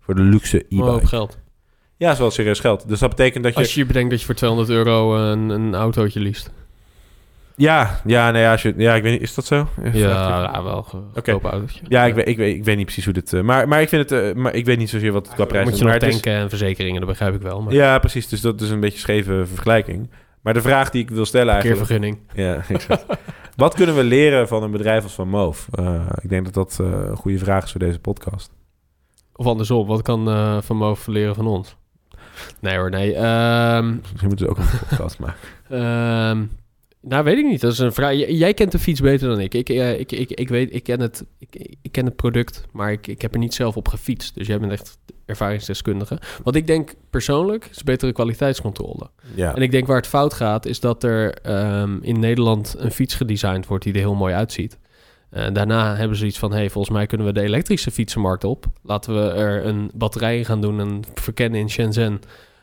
Voor 0.00 0.14
de 0.14 0.22
luxe 0.22 0.58
e-bike. 0.58 1.06
geld. 1.06 1.38
Ja, 1.96 2.06
dat 2.06 2.14
is 2.14 2.20
wel 2.20 2.30
serieus 2.30 2.60
geld. 2.60 2.88
Dus 2.88 2.98
dat 2.98 3.08
betekent 3.08 3.44
dat 3.44 3.52
je... 3.52 3.58
Als 3.58 3.74
je 3.74 3.86
bedenkt 3.86 4.10
dat 4.10 4.20
je 4.20 4.26
voor 4.26 4.34
200 4.34 4.70
euro 4.70 5.16
een, 5.16 5.48
een 5.48 5.74
autootje 5.74 6.20
liest. 6.20 6.52
Ja, 7.58 8.00
ja, 8.04 8.30
nee, 8.30 8.46
als 8.46 8.62
je, 8.62 8.74
ja, 8.76 8.94
ik 8.94 9.02
weet 9.02 9.12
niet, 9.12 9.20
is 9.22 9.34
dat 9.34 9.44
zo? 9.44 9.68
Ja, 9.82 9.90
ja, 9.92 10.62
wel 10.62 10.72
autootje. 10.74 11.80
Ja, 11.88 12.04
ik 12.04 12.14
weet, 12.14 12.28
ik, 12.28 12.36
weet, 12.36 12.54
ik 12.56 12.64
weet 12.64 12.76
niet 12.76 12.84
precies 12.84 13.04
hoe 13.04 13.14
dit... 13.14 13.32
eh, 13.32 13.40
maar, 13.40 13.68
maar 13.68 13.80
ik 13.82 13.88
vind 13.88 14.10
het... 14.10 14.22
eh, 14.22 14.34
maar 14.34 14.54
ik 14.54 14.64
weet 14.64 14.78
niet 14.78 14.90
zozeer 14.90 15.12
wat 15.12 15.26
het 15.26 15.34
qua 15.34 15.44
prijs 15.44 15.64
Moet 15.64 15.72
is. 15.72 15.78
je 15.78 15.84
nog 15.84 15.94
is- 15.94 16.20
en 16.20 16.48
verzekeringen, 16.48 17.00
dat 17.00 17.08
begrijp 17.08 17.34
ik 17.34 17.40
wel. 17.42 17.62
Maar 17.62 17.72
Ja, 17.72 17.98
precies. 17.98 18.28
Dus 18.28 18.40
dat 18.40 18.60
is 18.60 18.70
een 18.70 18.80
beetje 18.80 18.94
een 18.94 19.00
scheve 19.00 19.46
vergelijking. 19.46 20.10
Maar 20.42 20.54
de 20.54 20.62
vraag 20.62 20.90
die 20.90 21.02
ik 21.02 21.10
wil 21.10 21.24
stellen 21.24 21.52
eigenlijk... 21.52 21.86
vergunning. 21.86 22.18
Ja, 22.34 22.54
exact. 22.68 23.06
wat 23.56 23.74
kunnen 23.74 23.94
we 23.96 24.04
leren 24.04 24.48
van 24.48 24.62
een 24.62 24.70
bedrijf 24.70 25.02
als 25.02 25.14
Van 25.14 25.28
Moof? 25.28 25.68
Eh, 25.72 26.06
ik 26.22 26.28
denk 26.28 26.44
dat 26.44 26.54
dat 26.54 26.78
een 26.86 27.16
goede 27.16 27.38
vraag 27.38 27.64
is 27.64 27.70
voor 27.70 27.80
deze 27.80 27.98
podcast. 27.98 28.50
Of 29.34 29.46
andersom, 29.46 29.86
wat 29.86 30.02
kan 30.02 30.24
Van 30.62 30.76
Moof 30.76 31.06
leren 31.06 31.34
van 31.34 31.46
ons? 31.46 31.76
Nee 32.60 32.76
hoor, 32.76 32.90
nee. 32.90 33.14
Ehm, 33.14 33.88
Misschien 33.96 34.28
moeten 34.28 34.46
we 34.46 34.50
ook 34.52 34.58
een 34.58 34.64
podcast 34.88 35.18
maken. 35.18 35.38
Ehm, 35.68 36.44
Nou, 37.00 37.24
weet 37.24 37.38
ik 37.38 37.44
niet. 37.44 37.60
Dat 37.60 37.72
is 37.72 37.78
een 37.78 37.92
vraag. 37.92 38.12
J- 38.12 38.24
Jij 38.32 38.54
kent 38.54 38.72
de 38.72 38.78
fiets 38.78 39.00
beter 39.00 39.28
dan 39.28 39.40
ik. 39.40 39.54
Ik, 39.54 39.68
eh, 39.68 40.00
ik, 40.00 40.12
ik, 40.12 40.30
ik 40.30 40.48
weet, 40.48 40.74
ik 40.74 40.82
ken 40.82 41.00
het, 41.00 41.24
ik, 41.38 41.76
ik 41.82 41.92
ken 41.92 42.04
het 42.04 42.16
product, 42.16 42.64
maar 42.72 42.92
ik, 42.92 43.06
ik 43.06 43.22
heb 43.22 43.32
er 43.32 43.38
niet 43.38 43.54
zelf 43.54 43.76
op 43.76 43.88
gefietst. 43.88 44.34
Dus 44.34 44.46
jij 44.46 44.58
bent 44.60 44.72
echt 44.72 44.98
ervaringsdeskundige. 45.26 46.18
Wat 46.42 46.54
ik 46.54 46.66
denk 46.66 46.94
persoonlijk 47.10 47.68
is 47.70 47.82
betere 47.82 48.12
kwaliteitscontrole. 48.12 49.10
Ja. 49.34 49.54
En 49.54 49.62
ik 49.62 49.70
denk 49.70 49.86
waar 49.86 49.96
het 49.96 50.06
fout 50.06 50.34
gaat, 50.34 50.66
is 50.66 50.80
dat 50.80 51.04
er 51.04 51.34
ehm, 51.34 51.98
in 52.00 52.20
Nederland 52.20 52.74
een 52.78 52.90
fiets 52.92 53.14
gedesigned 53.14 53.66
wordt 53.66 53.84
die 53.84 53.92
er 53.92 53.98
heel 53.98 54.14
mooi 54.14 54.34
uitziet. 54.34 54.78
En 55.30 55.52
daarna 55.52 55.96
hebben 55.96 56.16
ze 56.16 56.26
iets 56.26 56.38
van: 56.38 56.52
hey, 56.52 56.70
volgens 56.70 56.94
mij 56.96 57.06
kunnen 57.06 57.26
we 57.26 57.32
de 57.32 57.40
elektrische 57.40 57.90
fietsenmarkt 57.90 58.44
op. 58.44 58.66
Laten 58.82 59.14
we 59.14 59.30
er 59.30 59.66
een 59.66 59.90
batterij 59.94 60.38
in 60.38 60.44
gaan 60.44 60.60
doen 60.60 60.80
en 60.80 61.02
verkennen 61.14 61.60
in 61.60 61.70
Shenzhen. 61.70 62.20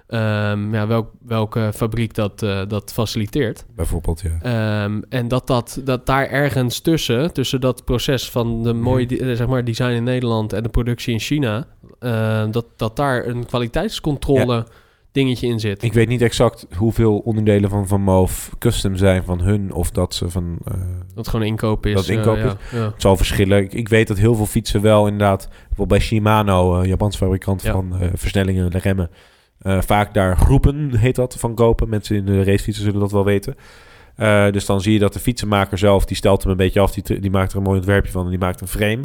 Ehm, 0.08 0.74
ja, 0.74 0.88
welk, 0.88 1.12
welke 1.26 1.72
fabriek 1.76 2.14
dat, 2.14 2.44
eh, 2.44 2.62
dat 2.68 2.94
faciliteert. 2.94 3.66
Bijvoorbeeld, 3.76 4.22
ja. 4.22 4.38
Ehm, 4.84 5.02
en 5.10 5.28
dat, 5.28 5.48
dat, 5.48 5.82
dat 5.84 6.06
daar 6.06 6.28
ergens 6.28 6.80
tussen, 6.80 7.34
tussen 7.34 7.62
dat 7.62 7.86
proces 7.86 8.30
van 8.30 8.64
de 8.64 8.74
mooie 8.74 9.06
Mhm. 9.06 9.14
di- 9.16 9.20
eh, 9.20 9.36
zeg 9.36 9.48
maar, 9.48 9.64
design 9.64 9.92
in 9.92 10.04
Nederland 10.04 10.54
en 10.54 10.64
de 10.64 10.70
productie 10.70 11.14
in 11.14 11.20
China, 11.20 11.68
eh, 12.00 12.44
dat, 12.52 12.66
dat 12.76 12.96
daar 12.96 13.26
een 13.26 13.46
kwaliteitscontrole 13.46 14.66
dingetje 15.12 15.48
in 15.48 15.60
zit. 15.60 15.84
Ik 15.84 15.94
weet 15.94 16.08
niet 16.08 16.22
exact 16.22 16.68
hoeveel 16.78 17.18
onderdelen 17.18 17.70
van 17.70 17.88
Van 17.88 18.02
Moof 18.02 18.56
custom 18.60 18.96
zijn 18.96 19.24
van 19.24 19.42
hun... 19.42 19.74
of 19.74 19.92
dat 19.92 20.14
ze 20.14 20.30
van... 20.30 20.58
eh, 20.66 20.74
Dat 21.14 21.28
gewoon 21.28 21.46
inkoop 21.46 21.86
is. 21.86 21.94
Dat 21.94 22.08
inkoop 22.08 22.38
is. 22.38 22.52
ja. 22.72 22.78
Het 22.86 23.02
zal 23.02 23.18
verschillen. 23.18 23.58
Ik, 23.64 23.74
ik 23.74 23.90
weet 23.90 24.08
dat 24.08 24.18
heel 24.18 24.36
veel 24.36 24.46
fietsen 24.46 24.82
wel 24.82 25.06
inderdaad... 25.08 25.48
bijvoorbeeld 25.50 25.88
bij 25.90 26.00
Shimano, 26.00 26.76
een 26.80 26.88
Japans 26.88 27.18
fabrikant 27.18 27.62
van 27.62 27.96
versnellingen 28.14 28.72
en 28.72 28.80
remmen... 28.80 29.10
eh, 29.60 29.82
vaak 29.82 30.14
daar 30.14 30.38
groepen, 30.38 30.96
heet 30.96 31.16
dat, 31.16 31.36
van 31.40 31.56
kopen. 31.56 31.90
Mensen 31.90 32.16
in 32.16 32.26
de 32.26 32.44
racefietsen 32.44 32.84
zullen 32.84 33.00
dat 33.00 33.12
wel 33.12 33.26
weten. 33.26 33.56
Eh, 34.16 34.52
dus 34.52 34.66
dan 34.66 34.82
zie 34.82 34.94
je 34.94 35.00
dat 35.00 35.14
de 35.14 35.20
fietsenmaker 35.20 35.78
zelf... 35.78 36.06
die 36.06 36.18
stelt 36.18 36.42
hem 36.42 36.52
een 36.52 36.58
beetje 36.58 36.80
af, 36.80 36.92
die, 36.92 37.20
die 37.20 37.32
maakt 37.32 37.52
er 37.52 37.58
een 37.58 37.64
mooi 37.64 37.78
ontwerpje 37.78 38.12
van... 38.12 38.24
en 38.24 38.30
die 38.30 38.40
maakt 38.40 38.62
een 38.62 38.68
frame. 38.68 39.04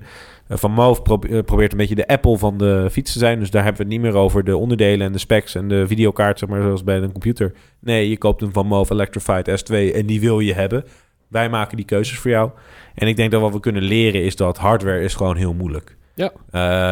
Eh, 0.49 0.57
van 0.57 0.73
Moof 0.73 1.03
probe- 1.03 1.43
probeert 1.43 1.73
een 1.73 1.79
beetje 1.79 1.95
de 1.95 2.07
Apple 2.07 2.39
van 2.39 2.59
de 2.59 2.89
fiets 2.91 3.13
te 3.13 3.19
zijn. 3.19 3.39
Dus 3.39 3.51
daar 3.51 3.65
hebben 3.65 3.87
we 3.87 3.93
het 3.93 4.03
niet 4.03 4.13
meer 4.13 4.21
over 4.21 4.45
de 4.45 4.57
onderdelen 4.57 5.07
en 5.07 5.13
de 5.13 5.19
specs... 5.19 5.55
en 5.55 5.69
de 5.69 5.87
videokaart, 5.87 6.39
zeg 6.39 6.49
maar, 6.49 6.63
zoals 6.63 6.85
bij 6.85 6.97
een 6.97 7.13
computer. 7.13 7.53
Nee, 7.81 8.09
je 8.09 8.19
koopt 8.19 8.43
een 8.43 8.53
Van 8.53 8.67
Moof 8.67 8.91
Electrified 8.91 9.49
S2 9.49 9.95
en 9.95 10.07
die 10.07 10.21
wil 10.21 10.41
je 10.41 10.55
hebben... 10.55 10.85
Wij 11.29 11.49
maken 11.49 11.77
die 11.77 11.87
keuzes 11.87 12.19
voor 12.19 12.31
jou. 12.31 12.51
En 12.95 13.09
ik 13.09 13.17
denk 13.17 13.31
dat 13.31 13.41
wat 13.41 13.53
we 13.53 13.61
kunnen 13.61 13.83
leren 13.83 14.23
is 14.23 14.37
dat 14.37 14.59
hardware 14.59 15.01
is 15.01 15.15
gewoon 15.15 15.37
heel 15.37 15.55
moeilijk. 15.55 15.97
Ja. 16.15 16.33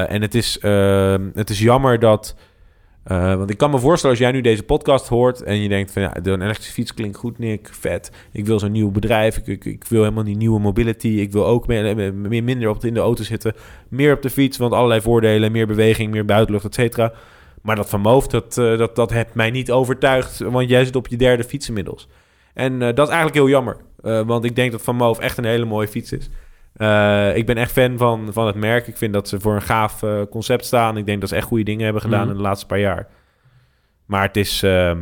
En 0.07 0.23
het 0.23 0.35
is, 0.35 0.59
eh, 0.59 1.15
het 1.35 1.51
is 1.51 1.59
jammer 1.59 1.99
dat... 1.99 2.37
eh, 3.09 3.35
want 3.35 3.51
ik 3.51 3.57
kan 3.57 3.71
me 3.71 3.79
voorstellen 3.79 4.17
als 4.17 4.25
jij 4.25 4.33
nu 4.33 4.41
deze 4.41 4.63
podcast 4.63 5.09
hoort... 5.09 5.43
en 5.43 5.63
je 5.63 5.69
denkt 5.69 5.93
van 5.93 6.03
ja, 6.03 6.17
een 6.17 6.43
elektrische 6.43 6.73
fiets 6.73 6.95
klinkt 6.95 7.17
goed, 7.17 7.39
Nick. 7.39 7.69
Vet. 7.73 8.11
Ik 8.33 8.47
wil 8.47 8.59
zo'n 8.59 8.73
nieuw 8.73 8.91
bedrijf. 8.91 9.37
Ik, 9.45 9.65
ik, 9.65 9.85
wil 9.85 10.03
helemaal 10.03 10.25
die 10.25 10.37
nieuwe 10.37 10.61
mobility. 10.61 11.09
Ik 11.09 11.33
wil 11.33 11.47
ook 11.47 11.67
meer, 11.67 12.15
meer, 12.15 12.45
minder 12.45 12.69
op 12.69 12.85
in 12.85 12.95
de 12.95 13.01
auto 13.01 13.23
zitten. 13.23 13.55
Meer 13.89 14.15
op 14.15 14.23
de 14.23 14.31
fiets, 14.31 14.59
want 14.59 14.73
allerlei 14.73 15.01
voordelen. 15.01 15.53
Meer 15.53 15.67
beweging, 15.67 16.11
meer 16.11 16.25
buitenlucht, 16.25 16.65
et 16.65 16.75
cetera. 16.75 17.13
Maar 17.63 17.77
dat 17.77 17.89
van 17.89 18.01
Moof, 18.01 18.27
dat, 18.27 18.59
eh, 18.59 18.79
dat, 18.79 18.97
dat 18.97 19.11
heeft 19.11 19.35
mij 19.35 19.51
niet 19.51 19.71
overtuigd. 19.71 20.39
Want 20.39 20.69
jij 20.69 20.85
zit 20.85 20.97
op 20.97 21.09
je 21.09 21.17
derde 21.17 21.45
fiets 21.45 21.69
inmiddels. 21.69 22.09
En 22.55 22.73
eh, 22.73 22.95
dat 22.95 23.07
is 23.07 23.15
eigenlijk 23.15 23.35
heel 23.35 23.49
jammer. 23.49 23.77
Eh, 24.03 24.21
want 24.27 24.45
ik 24.45 24.57
denk 24.57 24.73
dat 24.73 24.83
Van 24.83 24.97
Moof 24.97 25.19
echt 25.19 25.39
een 25.39 25.45
hele 25.45 25.65
mooie 25.65 25.89
fiets 25.89 26.13
is. 26.13 26.29
Eh, 26.79 27.37
ik 27.37 27.47
ben 27.47 27.57
echt 27.57 27.73
fan 27.73 27.99
van, 27.99 28.29
van 28.33 28.47
het 28.47 28.57
merk. 28.57 28.87
Ik 28.87 28.97
vind 28.97 29.13
dat 29.13 29.29
ze 29.29 29.41
voor 29.41 29.55
een 29.55 29.63
gaaf 29.63 30.03
eh, 30.03 30.21
concept 30.31 30.65
staan. 30.65 30.97
Ik 30.97 31.07
denk 31.07 31.21
dat 31.21 31.29
ze 31.29 31.37
echt 31.37 31.47
goede 31.47 31.65
dingen 31.65 31.85
hebben 31.85 32.03
gedaan 32.03 32.21
Mhm. 32.21 32.31
in 32.31 32.37
de 32.37 32.43
laatste 32.43 32.67
paar 32.67 32.79
jaar. 32.79 33.07
Maar 34.07 34.23
het 34.23 34.37
is, 34.37 34.63
ehm, 34.63 34.99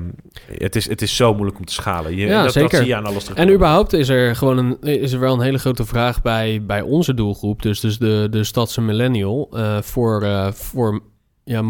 het, 0.52 0.76
is, 0.76 0.88
het 0.88 1.02
is 1.02 1.16
zo 1.16 1.34
moeilijk 1.34 1.58
om 1.58 1.64
te 1.64 1.72
schalen. 1.72 2.16
Je, 2.16 2.26
Ja, 2.26 2.42
dat, 2.42 2.52
zeker. 2.52 2.70
dat 2.70 2.78
zie 2.80 2.88
je 2.88 2.96
aan 2.96 3.06
alles 3.06 3.24
terug. 3.24 3.38
En 3.38 3.50
überhaupt 3.52 3.92
is 3.92 4.08
er 4.08 4.36
gewoon 4.36 4.58
een, 4.58 4.80
is 4.80 5.12
er 5.12 5.20
wel 5.20 5.34
een 5.34 5.40
hele 5.40 5.58
grote 5.58 5.84
vraag 5.84 6.22
bij, 6.22 6.62
bij 6.66 6.80
onze 6.80 7.14
doelgroep, 7.14 7.62
dus, 7.62 7.80
dus 7.80 7.98
de, 7.98 8.26
de 8.30 8.44
stadse 8.44 8.80
millennial, 8.80 9.48
eh, 9.52 9.80
voor, 9.82 10.26
voor 10.54 11.00
ja, 11.44 11.62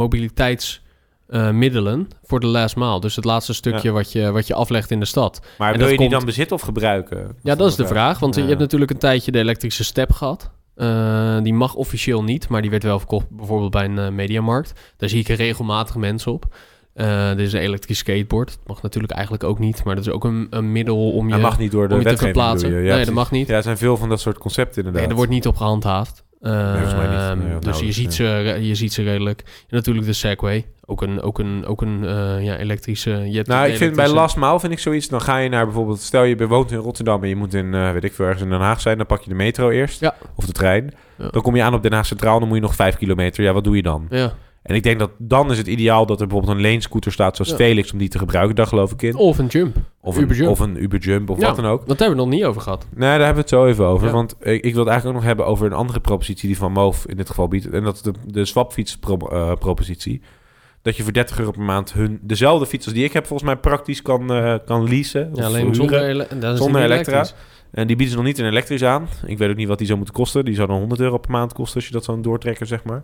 mobiliteitsmiddelen 1.29 2.09
voor 2.23 2.41
de 2.41 2.47
last 2.47 2.77
mile. 2.77 3.01
Dus 3.01 3.17
het 3.17 3.25
laatste 3.25 3.55
stukje 3.55 3.91
wat, 3.91 4.13
je, 4.13 4.31
wat 4.31 4.47
je 4.47 4.55
aflegt 4.55 4.91
in 4.91 5.01
de 5.01 5.07
stad. 5.07 5.41
maar 5.59 5.73
en 5.73 5.79
wil 5.79 5.89
je 5.89 5.97
die 5.99 6.09
dan 6.09 6.25
bezitten 6.25 6.57
of 6.57 6.63
gebruiken? 6.63 7.37
Ja, 7.43 7.55
dat 7.55 7.69
is 7.69 7.77
de 7.77 7.87
vraag. 7.87 8.19
Want 8.19 8.35
Ja. 8.35 8.43
je 8.43 8.49
hebt 8.49 8.61
natuurlijk 8.61 8.91
een 8.91 8.99
tijdje 8.99 9.33
de 9.33 9.39
elektrische 9.39 9.85
step 9.85 10.13
gehad. 10.13 10.51
Eh, 10.75 11.37
die 11.43 11.55
mag 11.55 11.75
officieel 11.75 12.23
niet, 12.23 12.49
maar 12.49 12.63
die 12.63 12.71
werd 12.71 12.83
wel 12.83 12.99
verkocht 12.99 13.27
bijvoorbeeld 13.31 13.71
bij 13.71 13.85
een 13.85 13.99
eh, 13.99 14.09
mediamarkt. 14.09 14.73
Daar 14.97 15.09
zie 15.09 15.21
ik 15.21 15.29
regelmatig 15.29 15.97
mensen 15.97 16.33
op. 16.33 16.55
Eh 16.95 17.29
dit 17.29 17.47
is 17.47 17.53
een 17.53 17.61
elektrisch 17.61 17.99
skateboard. 17.99 18.49
Dat 18.49 18.67
mag 18.67 18.83
natuurlijk 18.83 19.13
eigenlijk 19.13 19.45
ook 19.45 19.59
niet, 19.59 19.85
maar 19.85 19.95
dat 19.95 20.07
is 20.07 20.13
ook 20.13 20.25
een, 20.25 20.47
een 20.51 20.73
middel 20.73 21.11
om 21.13 21.27
je, 21.27 21.33
Hij 21.33 21.43
mag 21.43 21.59
niet 21.59 21.71
door 21.71 21.89
de 21.89 21.95
om 21.95 22.01
je 22.01 22.07
te 22.07 22.17
verplaatsen. 22.17 22.71
nee, 22.71 23.05
dat 23.05 23.15
mag 23.15 23.31
niet. 23.31 23.49
Ja, 23.49 23.57
er 23.57 23.63
zijn 23.63 23.79
veel 23.79 23.97
van 23.97 24.09
dat 24.09 24.21
soort 24.21 24.39
concepten 24.39 24.77
inderdaad. 24.77 25.01
Nee, 25.01 25.11
er 25.11 25.17
wordt 25.17 25.31
niet 25.31 25.47
op 25.47 25.57
gehandhaafd. 25.57 26.25
Volgens 26.53 26.95
mij 26.95 27.07
niet. 27.07 27.19
Ehm, 27.19 27.39
Nee, 27.39 27.59
dus 27.59 27.81
je 27.81 27.93
ziet, 27.93 28.15
ze, 28.15 28.59
je 28.61 28.75
ziet 28.75 28.93
ze 28.93 29.03
redelijk. 29.03 29.41
En 29.41 29.77
natuurlijk 29.77 30.07
de 30.07 30.13
Segway. 30.13 30.67
Ook 30.85 31.03
een, 31.03 31.21
ook 31.21 31.39
een, 31.39 31.67
ook 31.67 31.83
een 31.83 32.05
eh, 32.05 32.45
ja, 32.45 32.57
elektrische... 32.57 33.11
Je 33.11 33.37
hebt 33.37 33.49
Nou, 33.49 33.69
ik 33.69 33.77
vind 33.77 33.97
bij 33.97 34.09
Last 34.09 34.37
Mile 34.37 34.61
vind 34.61 34.73
ik 34.73 34.79
zoiets. 34.79 35.09
Dan 35.09 35.21
ga 35.21 35.37
je 35.37 35.49
naar 35.49 35.65
bijvoorbeeld, 35.65 36.01
stel 36.01 36.23
je 36.23 36.47
woont 36.47 36.71
in 36.71 36.79
Rotterdam 36.79 37.23
en 37.23 37.29
je 37.29 37.37
moet 37.37 37.55
in, 37.55 37.75
eh, 37.75 37.93
weet 37.93 38.05
ik 38.05 38.13
veel, 38.13 38.25
ergens 38.25 38.43
in 38.43 38.51
Den 38.51 38.61
Haag 38.61 38.81
zijn. 38.81 38.97
Dan 38.97 39.07
pak 39.07 39.23
je 39.23 39.29
de 39.29 39.35
metro 39.35 39.71
eerst. 39.71 40.01
Ja. 40.01 40.15
Of 40.35 40.45
de 40.47 40.53
trein. 40.53 40.95
Ja. 41.19 41.29
Dan 41.29 41.43
kom 41.43 41.57
je 41.57 41.63
aan 41.63 41.75
op 41.75 41.83
Den 41.83 41.93
Haag 41.93 42.07
Centraal, 42.07 42.39
dan 42.39 42.49
moet 42.49 42.57
je 42.57 42.63
nog 42.63 42.75
vijf 42.75 42.97
kilometer. 42.97 43.45
Ja, 43.45 43.53
wat 43.53 43.65
doe 43.65 43.77
je 43.77 43.83
dan? 43.83 44.07
Ja. 44.11 44.33
En 44.67 44.75
ik 44.75 44.83
denk 44.83 44.99
dat 44.99 45.11
dan 45.19 45.51
is 45.51 45.59
het 45.59 45.67
ideaal 45.67 46.07
dat 46.07 46.21
er 46.21 46.27
bijvoorbeeld 46.27 46.57
een 46.57 46.63
leenscooter 46.63 47.13
staat 47.13 47.37
zoals 47.37 47.51
Ja. 47.51 47.57
Felix 47.57 47.93
om 47.93 47.99
die 47.99 48.09
te 48.09 48.19
gebruiken. 48.19 48.55
Daar 48.57 48.67
geloof 48.67 48.93
ik 48.93 49.03
in. 49.03 49.15
Of 49.17 49.39
een 49.39 49.47
jump. 49.47 49.77
Of 50.01 50.17
een 50.17 50.23
Uberjump. 50.23 50.51
Of 50.51 50.59
een 50.61 50.83
Uberjump 50.83 51.31
of 51.31 51.41
Ja. 51.41 51.47
wat 51.47 51.57
dan 51.57 51.65
ook. 51.65 51.87
Dat 51.87 51.99
hebben 51.99 52.17
we 52.19 52.25
nog 52.25 52.33
niet 52.33 52.45
over 52.45 52.61
gehad. 52.61 52.87
Nee, 52.91 53.01
daar 53.01 53.11
hebben 53.11 53.35
we 53.35 53.41
het 53.41 53.49
zo 53.49 53.67
even 53.67 53.85
over. 53.87 54.07
Ja. 54.07 54.13
Want 54.13 54.37
ik, 54.41 54.65
ik 54.65 54.73
wil 54.75 54.81
het 54.81 54.89
eigenlijk 54.89 55.07
ook 55.07 55.13
nog 55.15 55.23
hebben 55.25 55.47
over 55.47 55.67
een 55.67 55.73
andere 55.73 56.01
propositie 56.01 56.47
die 56.49 56.59
Van 56.59 56.73
Moof 56.73 57.07
in 57.07 57.17
dit 57.17 57.29
geval 57.29 57.49
biedt. 57.49 57.69
En 57.71 57.83
dat 57.85 57.95
is 57.95 58.03
de, 58.03 58.13
de 58.27 58.45
swapfiets 58.45 58.97
pro- 58.99 59.29
eh, 59.29 59.53
propositie. 59.59 60.21
Dat 60.83 60.97
je 60.97 61.03
voor 61.03 61.13
30 61.13 61.39
euro 61.39 61.51
per 61.51 61.63
maand 61.63 61.93
hun 61.93 62.19
dezelfde 62.23 62.67
fiets 62.67 62.85
als 62.85 62.95
die 62.95 63.05
ik 63.05 63.13
heb 63.13 63.27
volgens 63.27 63.49
mij 63.49 63.59
praktisch 63.61 64.03
kan, 64.03 64.33
eh, 64.33 64.55
kan 64.65 64.89
leasen. 64.89 65.21
Ja, 65.21 65.29
of 65.33 65.45
alleen 65.45 65.75
zonder, 65.75 66.03
ele- 66.03 66.57
Zonder 66.57 66.83
elektra. 66.83 67.27
En 67.71 67.87
die 67.87 67.97
bieden 67.97 68.09
ze 68.09 68.17
nog 68.17 68.25
niet 68.25 68.39
in 68.39 68.45
elektrisch 68.47 68.85
aan. 68.85 69.09
Ik 69.27 69.39
weet 69.39 69.51
ook 69.51 69.57
niet 69.57 69.69
wat 69.69 69.79
die 69.79 69.87
zou 69.87 69.99
moeten 69.99 70.17
kosten. 70.17 70.45
Die 70.45 70.55
zou 70.55 70.69
dan 70.69 70.79
100 70.79 71.01
euro 71.01 71.19
per 71.19 71.31
maand 71.31 71.53
kosten 71.53 71.75
als 71.77 71.87
je 71.87 71.93
dat 71.93 72.05
zou 72.05 72.21
doortrekken, 72.21 72.67
zeg 72.67 72.85
maar. 72.85 73.03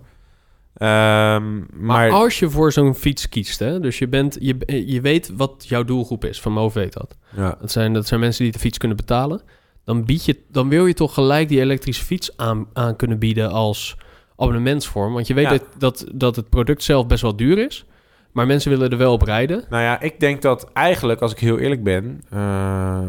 Ehm, 0.74 1.58
Maar, 1.58 1.66
maar 1.70 2.10
als 2.10 2.38
je 2.38 2.50
voor 2.50 2.72
zo'n 2.72 2.94
fiets 2.94 3.28
kiest, 3.28 3.58
hè, 3.58 3.80
dus 3.80 3.98
je, 3.98 4.08
bent, 4.08 4.36
je, 4.40 4.56
je 4.86 5.00
weet 5.00 5.30
wat 5.36 5.64
jouw 5.68 5.84
doelgroep 5.84 6.24
is, 6.24 6.40
Van 6.40 6.52
Moof 6.52 6.72
weet 6.74 6.92
dat. 6.92 7.16
ja, 7.36 7.56
Dat 7.60 7.70
zijn, 7.72 7.92
dat 7.92 8.06
zijn 8.06 8.20
mensen 8.20 8.42
die 8.44 8.52
de 8.52 8.58
fiets 8.58 8.78
kunnen 8.78 8.96
betalen. 8.96 9.40
Dan, 9.84 10.04
bied 10.04 10.24
je, 10.24 10.36
dan 10.50 10.68
wil 10.68 10.86
je 10.86 10.94
toch 10.94 11.14
gelijk 11.14 11.48
die 11.48 11.60
elektrische 11.60 12.04
fiets 12.04 12.36
aan, 12.36 12.66
aan 12.72 12.96
kunnen 12.96 13.18
bieden 13.18 13.50
als 13.50 13.96
abonnementsvorm. 14.36 15.12
Want 15.12 15.26
je 15.26 15.34
weet 15.34 15.44
Ja. 15.44 15.50
dat, 15.50 15.64
dat, 15.78 16.06
dat 16.14 16.36
het 16.36 16.48
product 16.48 16.82
zelf 16.82 17.06
best 17.06 17.22
wel 17.22 17.36
duur 17.36 17.58
is. 17.58 17.84
Maar 18.32 18.46
mensen 18.46 18.70
willen 18.70 18.90
er 18.90 18.96
wel 18.98 19.12
op 19.12 19.22
rijden. 19.22 19.64
Nou 19.70 19.82
ja, 19.82 20.00
ik 20.00 20.20
denk 20.20 20.42
dat 20.42 20.70
eigenlijk, 20.72 21.20
als 21.20 21.32
ik 21.32 21.38
heel 21.38 21.58
eerlijk 21.58 21.82
ben... 21.84 22.22
eh, 22.30 23.02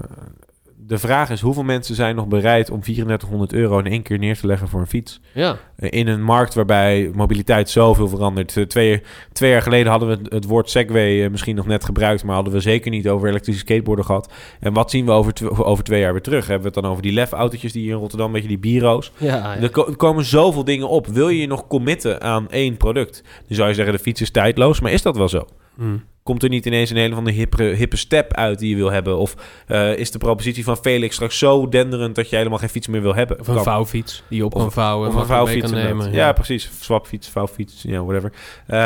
de 0.94 1.00
vraag 1.00 1.30
is, 1.30 1.42
hoeveel 1.42 1.64
mensen 1.64 1.96
zijn 1.96 2.16
nog 2.16 2.28
bereid 2.28 2.70
om 2.70 2.82
3400 2.82 3.54
euro 3.54 3.80
in 3.80 3.86
één 3.86 4.02
keer 4.02 4.18
neer 4.20 4.38
te 4.38 4.48
leggen 4.48 4.68
voor 4.68 4.80
een 4.80 4.88
fiets? 4.88 5.20
Ja, 5.34 5.58
Eh, 5.76 5.90
In 6.00 6.08
een 6.08 6.24
markt 6.24 6.54
waarbij 6.54 7.12
mobiliteit 7.14 7.70
zoveel 7.70 8.08
verandert. 8.08 8.58
Eh, 8.58 8.64
Twee, 8.66 9.02
twee 9.32 9.52
jaar 9.52 9.62
geleden 9.62 9.92
hadden 9.92 10.10
we 10.10 10.36
het- 10.36 10.46
woord 10.46 10.70
Segway 10.70 11.24
eh, 11.24 11.30
misschien 11.30 11.56
nog 11.56 11.66
net 11.68 11.86
gebruikt... 11.86 12.24
maar 12.24 12.36
hadden 12.36 12.54
we 12.54 12.60
zeker 12.60 12.92
niet 12.92 13.08
over 13.10 13.28
elektrische 13.30 13.62
skateboarden 13.62 14.06
gehad. 14.06 14.34
En 14.60 14.74
wat 14.74 14.92
zien 14.92 15.06
we 15.06 15.12
over, 15.12 15.34
tw- 15.34 15.62
over 15.62 15.84
twee 15.84 16.00
jaar 16.00 16.12
weer 16.14 16.22
terug? 16.22 16.48
Hebben 16.48 16.68
we 16.68 16.74
het 16.74 16.84
dan 16.84 16.92
over 16.92 17.04
die 17.04 17.14
LEF-autootjes 17.14 17.72
die 17.72 17.82
hier 17.84 17.92
in 17.94 17.98
Rotterdam... 18.00 18.32
weet 18.32 18.42
je, 18.42 18.48
die 18.48 18.58
Biro's? 18.60 19.12
ja, 19.18 19.56
Er, 19.58 19.70
ko- 19.70 19.88
er 19.88 19.96
komen 19.96 20.26
zoveel 20.26 20.64
dingen 20.64 20.90
op. 20.90 21.08
Wil 21.08 21.30
je 21.30 21.40
je 21.42 21.48
nog 21.48 21.68
committen 21.68 22.22
aan 22.22 22.50
één 22.50 22.78
product? 22.78 23.24
Dan 23.48 23.56
zou 23.56 23.68
je 23.70 23.74
zeggen, 23.76 23.94
de 23.94 24.00
fiets 24.00 24.22
is 24.22 24.32
tijdloos. 24.32 24.80
Maar 24.80 24.92
is 24.92 25.02
dat 25.02 25.18
wel 25.18 25.30
zo? 25.30 25.48
Hm. 25.76 25.98
Komt 26.24 26.44
er 26.44 26.50
niet 26.50 26.66
ineens 26.66 26.90
een 26.90 26.98
hele 26.98 27.16
van 27.16 27.24
de 27.24 27.32
hippe, 27.32 27.64
hippe 27.64 27.98
step 27.98 28.34
uit 28.34 28.60
die 28.60 28.70
je 28.70 28.76
wil 28.76 28.92
hebben? 28.92 29.18
Of 29.18 29.36
eh, 29.68 29.98
is 29.98 30.12
de 30.12 30.18
propositie 30.18 30.64
van 30.64 30.78
Felix 30.78 31.14
straks 31.16 31.38
zo 31.38 31.70
denderend 31.70 32.16
dat 32.16 32.30
je 32.30 32.36
helemaal 32.36 32.58
geen 32.58 32.70
fiets 32.70 32.88
meer 32.88 33.02
wil 33.02 33.16
hebben? 33.16 33.40
Of 33.40 33.48
een 33.48 33.54
Kan. 33.56 33.64
vouwfiets 33.64 34.24
die 34.30 34.38
je 34.38 34.46
op 34.46 34.56
Of- 34.56 34.62
kan 34.62 34.72
vouwen. 34.72 35.08
Of 35.08 35.14
en 35.16 35.20
een 35.20 35.26
vouwfiets. 35.26 35.72
kan 35.72 35.82
nemen. 35.84 36.12
Ja, 36.12 36.32
precies. 36.32 36.70
Swapfiets, 36.80 37.30
vouwfiets, 37.30 37.82
ja, 37.88 38.04
whatever. 38.04 38.32
Eh, 38.68 38.78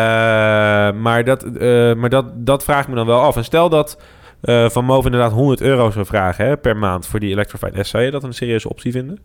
maar 1.01 1.23
dat, 1.23 1.43
eh, 1.43 1.93
maar 1.93 2.09
dat, 2.09 2.25
dat 2.45 2.63
vraag 2.63 2.81
ik 2.81 2.87
me 2.87 2.95
dan 2.95 3.05
wel 3.05 3.19
af. 3.21 3.35
En 3.35 3.43
stel 3.43 3.69
dat 3.69 3.97
Van 4.67 4.85
Moof 4.85 5.05
inderdaad 5.05 5.31
100 5.31 5.61
euro 5.61 5.91
zou 5.91 6.05
vragen 6.05 6.45
hè, 6.45 6.57
per 6.57 6.77
maand 6.77 7.07
voor 7.07 7.19
die 7.19 7.31
Electrified 7.31 7.85
S. 7.85 7.89
Zou 7.89 8.03
je 8.03 8.11
dat 8.11 8.23
een 8.23 8.33
serieuze 8.33 8.69
optie 8.69 8.91
vinden? 8.91 9.19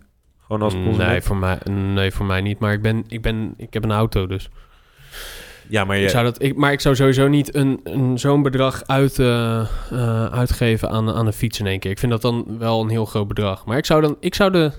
Gewoon 0.47 0.63
als 0.63 0.75
consument? 0.75 1.09
Nee 1.11 1.23
voor, 1.23 1.37
mij, 1.37 1.59
nee, 1.71 2.13
voor 2.13 2.27
mij 2.27 2.41
niet. 2.41 2.59
Maar 2.59 2.73
ik, 2.73 2.83
ben, 2.83 3.05
ik, 3.09 3.23
ben, 3.23 3.55
ik 3.57 3.73
heb 3.75 3.85
een 3.85 3.93
auto, 3.93 4.27
dus... 4.27 4.49
Ja, 5.73 5.85
maar 5.85 5.97
je, 5.99 6.03
Ik 6.05 6.09
zou 6.11 6.25
dat, 6.25 6.43
ik, 6.43 6.57
maar 6.57 6.73
ik 6.73 6.81
zou 6.81 6.95
sowieso 6.95 7.29
niet 7.29 7.55
een, 7.55 7.81
een, 7.85 8.19
zo'n 8.19 8.43
bedrag 8.43 8.83
uit, 8.87 9.19
eh, 9.19 9.61
eh, 9.91 10.25
uitgeven 10.27 10.91
aan, 10.91 11.11
aan 11.11 11.27
een 11.27 11.33
fiets 11.33 11.61
in 11.61 11.67
één 11.67 11.79
keer. 11.79 11.91
Ik 11.91 11.99
vind 11.99 12.13
dat 12.13 12.23
dan 12.23 12.45
wel 12.59 12.81
een 12.83 12.89
heel 12.89 13.05
groot 13.05 13.29
bedrag. 13.29 13.65
Maar 13.65 13.77
ik 13.77 13.87
zou, 13.87 14.01
dan, 14.01 14.17
ik 14.21 14.35
zou 14.35 14.51
de 14.51 14.73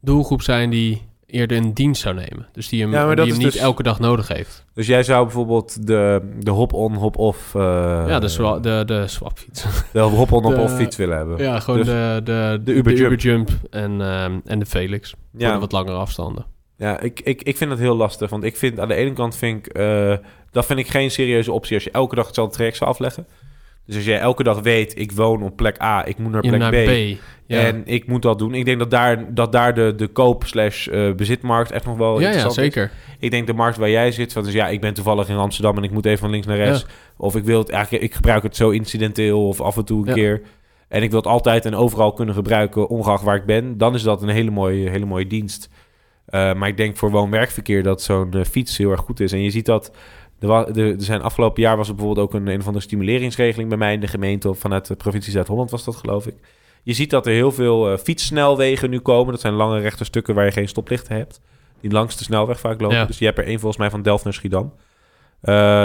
doelgroep 0.00 0.42
zijn 0.42 0.70
die 0.70 1.06
eerder 1.26 1.56
in 1.56 1.72
dienst 1.72 2.02
zou 2.02 2.14
nemen. 2.14 2.46
Dus 2.52 2.68
die 2.68 2.80
hem, 2.82 2.90
Ja, 2.92 3.14
die 3.14 3.24
hem 3.24 3.36
niet 3.38 3.52
dus- 3.52 3.56
elke 3.56 3.82
dag 3.82 4.00
nodig 4.00 4.28
heeft. 4.28 4.64
Dus 4.74 4.86
jij 4.86 5.02
zou 5.02 5.22
bijvoorbeeld 5.24 5.86
de, 5.86 6.34
de 6.40 6.50
hop-on, 6.50 6.94
hop-off... 6.94 7.54
eh, 7.54 7.62
ja, 8.06 8.18
de, 8.18 8.28
swa- 8.28 8.58
de, 8.58 8.82
de 8.86 9.06
swapfiets. 9.06 9.64
de 9.92 10.00
hop-on, 10.00 10.42
hop-off 10.44 10.76
fiets 10.76 10.96
willen 10.96 11.16
hebben. 11.16 11.38
ja, 11.38 11.60
gewoon 11.60 11.78
Dus 11.78 11.86
de, 11.88 12.20
de, 12.24 12.60
de 12.64 12.72
Uber 12.72 12.94
Jump. 12.94 13.20
Jump 13.20 13.50
en, 13.70 14.00
ehm, 14.00 14.38
en 14.44 14.58
de 14.58 14.66
Felix. 14.66 15.10
Voor 15.10 15.40
Ja. 15.40 15.52
de 15.52 15.58
wat 15.58 15.72
langere 15.72 15.96
afstanden. 15.96 16.44
Ja, 16.78 17.00
ik, 17.00 17.20
ik, 17.24 17.42
ik 17.42 17.56
vind 17.56 17.70
dat 17.70 17.78
heel 17.78 17.96
lastig. 17.96 18.30
Want 18.30 18.44
ik 18.44 18.56
vind 18.56 18.80
aan 18.80 18.88
de 18.88 18.94
ene 18.94 19.12
kant 19.12 19.36
vind 19.36 19.66
ik, 19.66 19.72
eh, 19.72 20.12
dat 20.50 20.66
vind 20.66 20.78
ik 20.78 20.88
geen 20.88 21.10
serieuze 21.10 21.52
optie 21.52 21.74
als 21.74 21.84
je 21.84 21.90
elke 21.90 22.14
dag 22.14 22.26
hetzelfde 22.26 22.54
traject 22.54 22.76
zou 22.76 22.90
afleggen. 22.90 23.26
Dus 23.86 23.96
als 23.96 24.04
jij 24.04 24.18
elke 24.18 24.42
dag 24.42 24.60
weet, 24.60 24.98
ik 24.98 25.12
woon 25.12 25.42
op 25.42 25.56
plek 25.56 25.82
A, 25.82 26.06
ik 26.06 26.18
moet 26.18 26.32
naar 26.32 26.44
Ja, 26.44 26.48
plek 26.48 26.60
naar 26.60 26.70
B, 26.70 27.16
B. 27.16 27.20
Ja, 27.46 27.60
en 27.60 27.82
ik 27.84 28.06
moet 28.06 28.22
dat 28.22 28.38
doen. 28.38 28.54
Ik 28.54 28.64
denk 28.64 28.78
dat 28.78 28.90
daar, 28.90 29.34
dat 29.34 29.52
daar 29.52 29.74
de, 29.74 29.94
de 29.96 30.06
koop 30.06 30.44
slash 30.46 30.86
eh, 30.88 31.12
bezitmarkt 31.12 31.70
echt 31.70 31.84
nog 31.86 31.96
wel 31.96 32.14
ja, 32.14 32.20
ja, 32.20 32.26
interessant 32.26 32.56
is. 32.66 32.74
zeker. 32.74 32.90
Ik 33.18 33.30
denk 33.30 33.46
de 33.46 33.52
markt 33.52 33.76
waar 33.76 33.90
jij 33.90 34.12
zit, 34.12 34.32
van 34.32 34.44
dus 34.44 34.52
ja, 34.52 34.68
ik 34.68 34.80
ben 34.80 34.94
toevallig 34.94 35.28
in 35.28 35.36
Amsterdam 35.36 35.76
en 35.76 35.82
ik 35.82 35.90
moet 35.90 36.06
even 36.06 36.18
van 36.18 36.30
links 36.30 36.46
naar 36.46 36.56
rechts. 36.56 36.86
Of 37.16 37.36
ik 37.36 37.44
wil 37.44 37.58
het 37.58 37.70
eigenlijk, 37.70 38.04
ik 38.04 38.14
gebruik 38.14 38.42
het 38.42 38.56
zo 38.56 38.70
incidenteel 38.70 39.48
of 39.48 39.60
af 39.60 39.76
en 39.76 39.84
toe 39.84 40.00
een 40.00 40.06
Ja. 40.08 40.12
keer. 40.14 40.42
En 40.88 41.02
ik 41.02 41.10
wil 41.10 41.18
het 41.18 41.28
altijd 41.28 41.64
en 41.64 41.74
overal 41.74 42.12
kunnen 42.12 42.34
gebruiken, 42.34 42.88
ongeacht 42.88 43.22
waar 43.22 43.36
ik 43.36 43.44
ben. 43.44 43.78
Dan 43.78 43.94
is 43.94 44.02
dat 44.02 44.22
een 44.22 44.28
hele 44.28 44.50
mooie, 44.50 44.90
hele 44.90 45.04
mooie 45.06 45.26
dienst. 45.26 45.68
Eh, 46.28 46.54
maar 46.54 46.68
ik 46.68 46.76
denk 46.76 46.96
voor 46.96 47.10
woon-werkverkeer 47.10 47.82
dat 47.82 48.02
zo'n 48.02 48.32
eh, 48.32 48.44
fiets 48.44 48.76
heel 48.76 48.90
erg 48.90 49.00
goed 49.00 49.20
is. 49.20 49.32
En 49.32 49.42
je 49.42 49.50
ziet 49.50 49.66
dat. 49.66 49.92
Er, 50.40 50.94
zijn 50.98 51.22
afgelopen 51.22 51.62
jaar 51.62 51.76
was 51.76 51.88
er 51.88 51.94
bijvoorbeeld 51.94 52.26
ook 52.26 52.34
een, 52.34 52.46
een 52.46 52.62
van 52.62 52.72
de 52.72 52.80
stimuleringsregeling 52.80 53.68
bij 53.68 53.78
mij 53.78 53.92
in 53.92 54.00
de 54.00 54.06
gemeente. 54.06 54.48
Of 54.48 54.58
vanuit 54.58 54.86
de 54.86 54.96
provincie 54.96 55.32
Zuid-Holland 55.32 55.70
was 55.70 55.84
dat, 55.84 55.96
geloof 55.96 56.26
ik. 56.26 56.34
Je 56.82 56.92
ziet 56.92 57.10
dat 57.10 57.26
er 57.26 57.32
heel 57.32 57.52
veel 57.52 57.90
eh, 57.90 57.98
fietssnelwegen 57.98 58.90
nu 58.90 58.98
komen. 58.98 59.32
Dat 59.32 59.40
zijn 59.40 59.54
lange 59.54 59.78
rechte 59.78 60.04
stukken 60.04 60.34
waar 60.34 60.44
je 60.44 60.50
geen 60.50 60.68
stoplichten 60.68 61.16
hebt. 61.16 61.40
Die 61.80 61.90
langs 61.90 62.16
de 62.16 62.24
snelweg 62.24 62.60
vaak 62.60 62.80
lopen. 62.80 62.96
Ja. 62.96 63.04
Dus 63.04 63.18
je 63.18 63.24
hebt 63.24 63.38
er 63.38 63.44
één 63.44 63.58
volgens 63.58 63.80
mij 63.80 63.90
van 63.90 64.02
Delft 64.02 64.24
naar 64.24 64.32
Schiedam. 64.32 64.72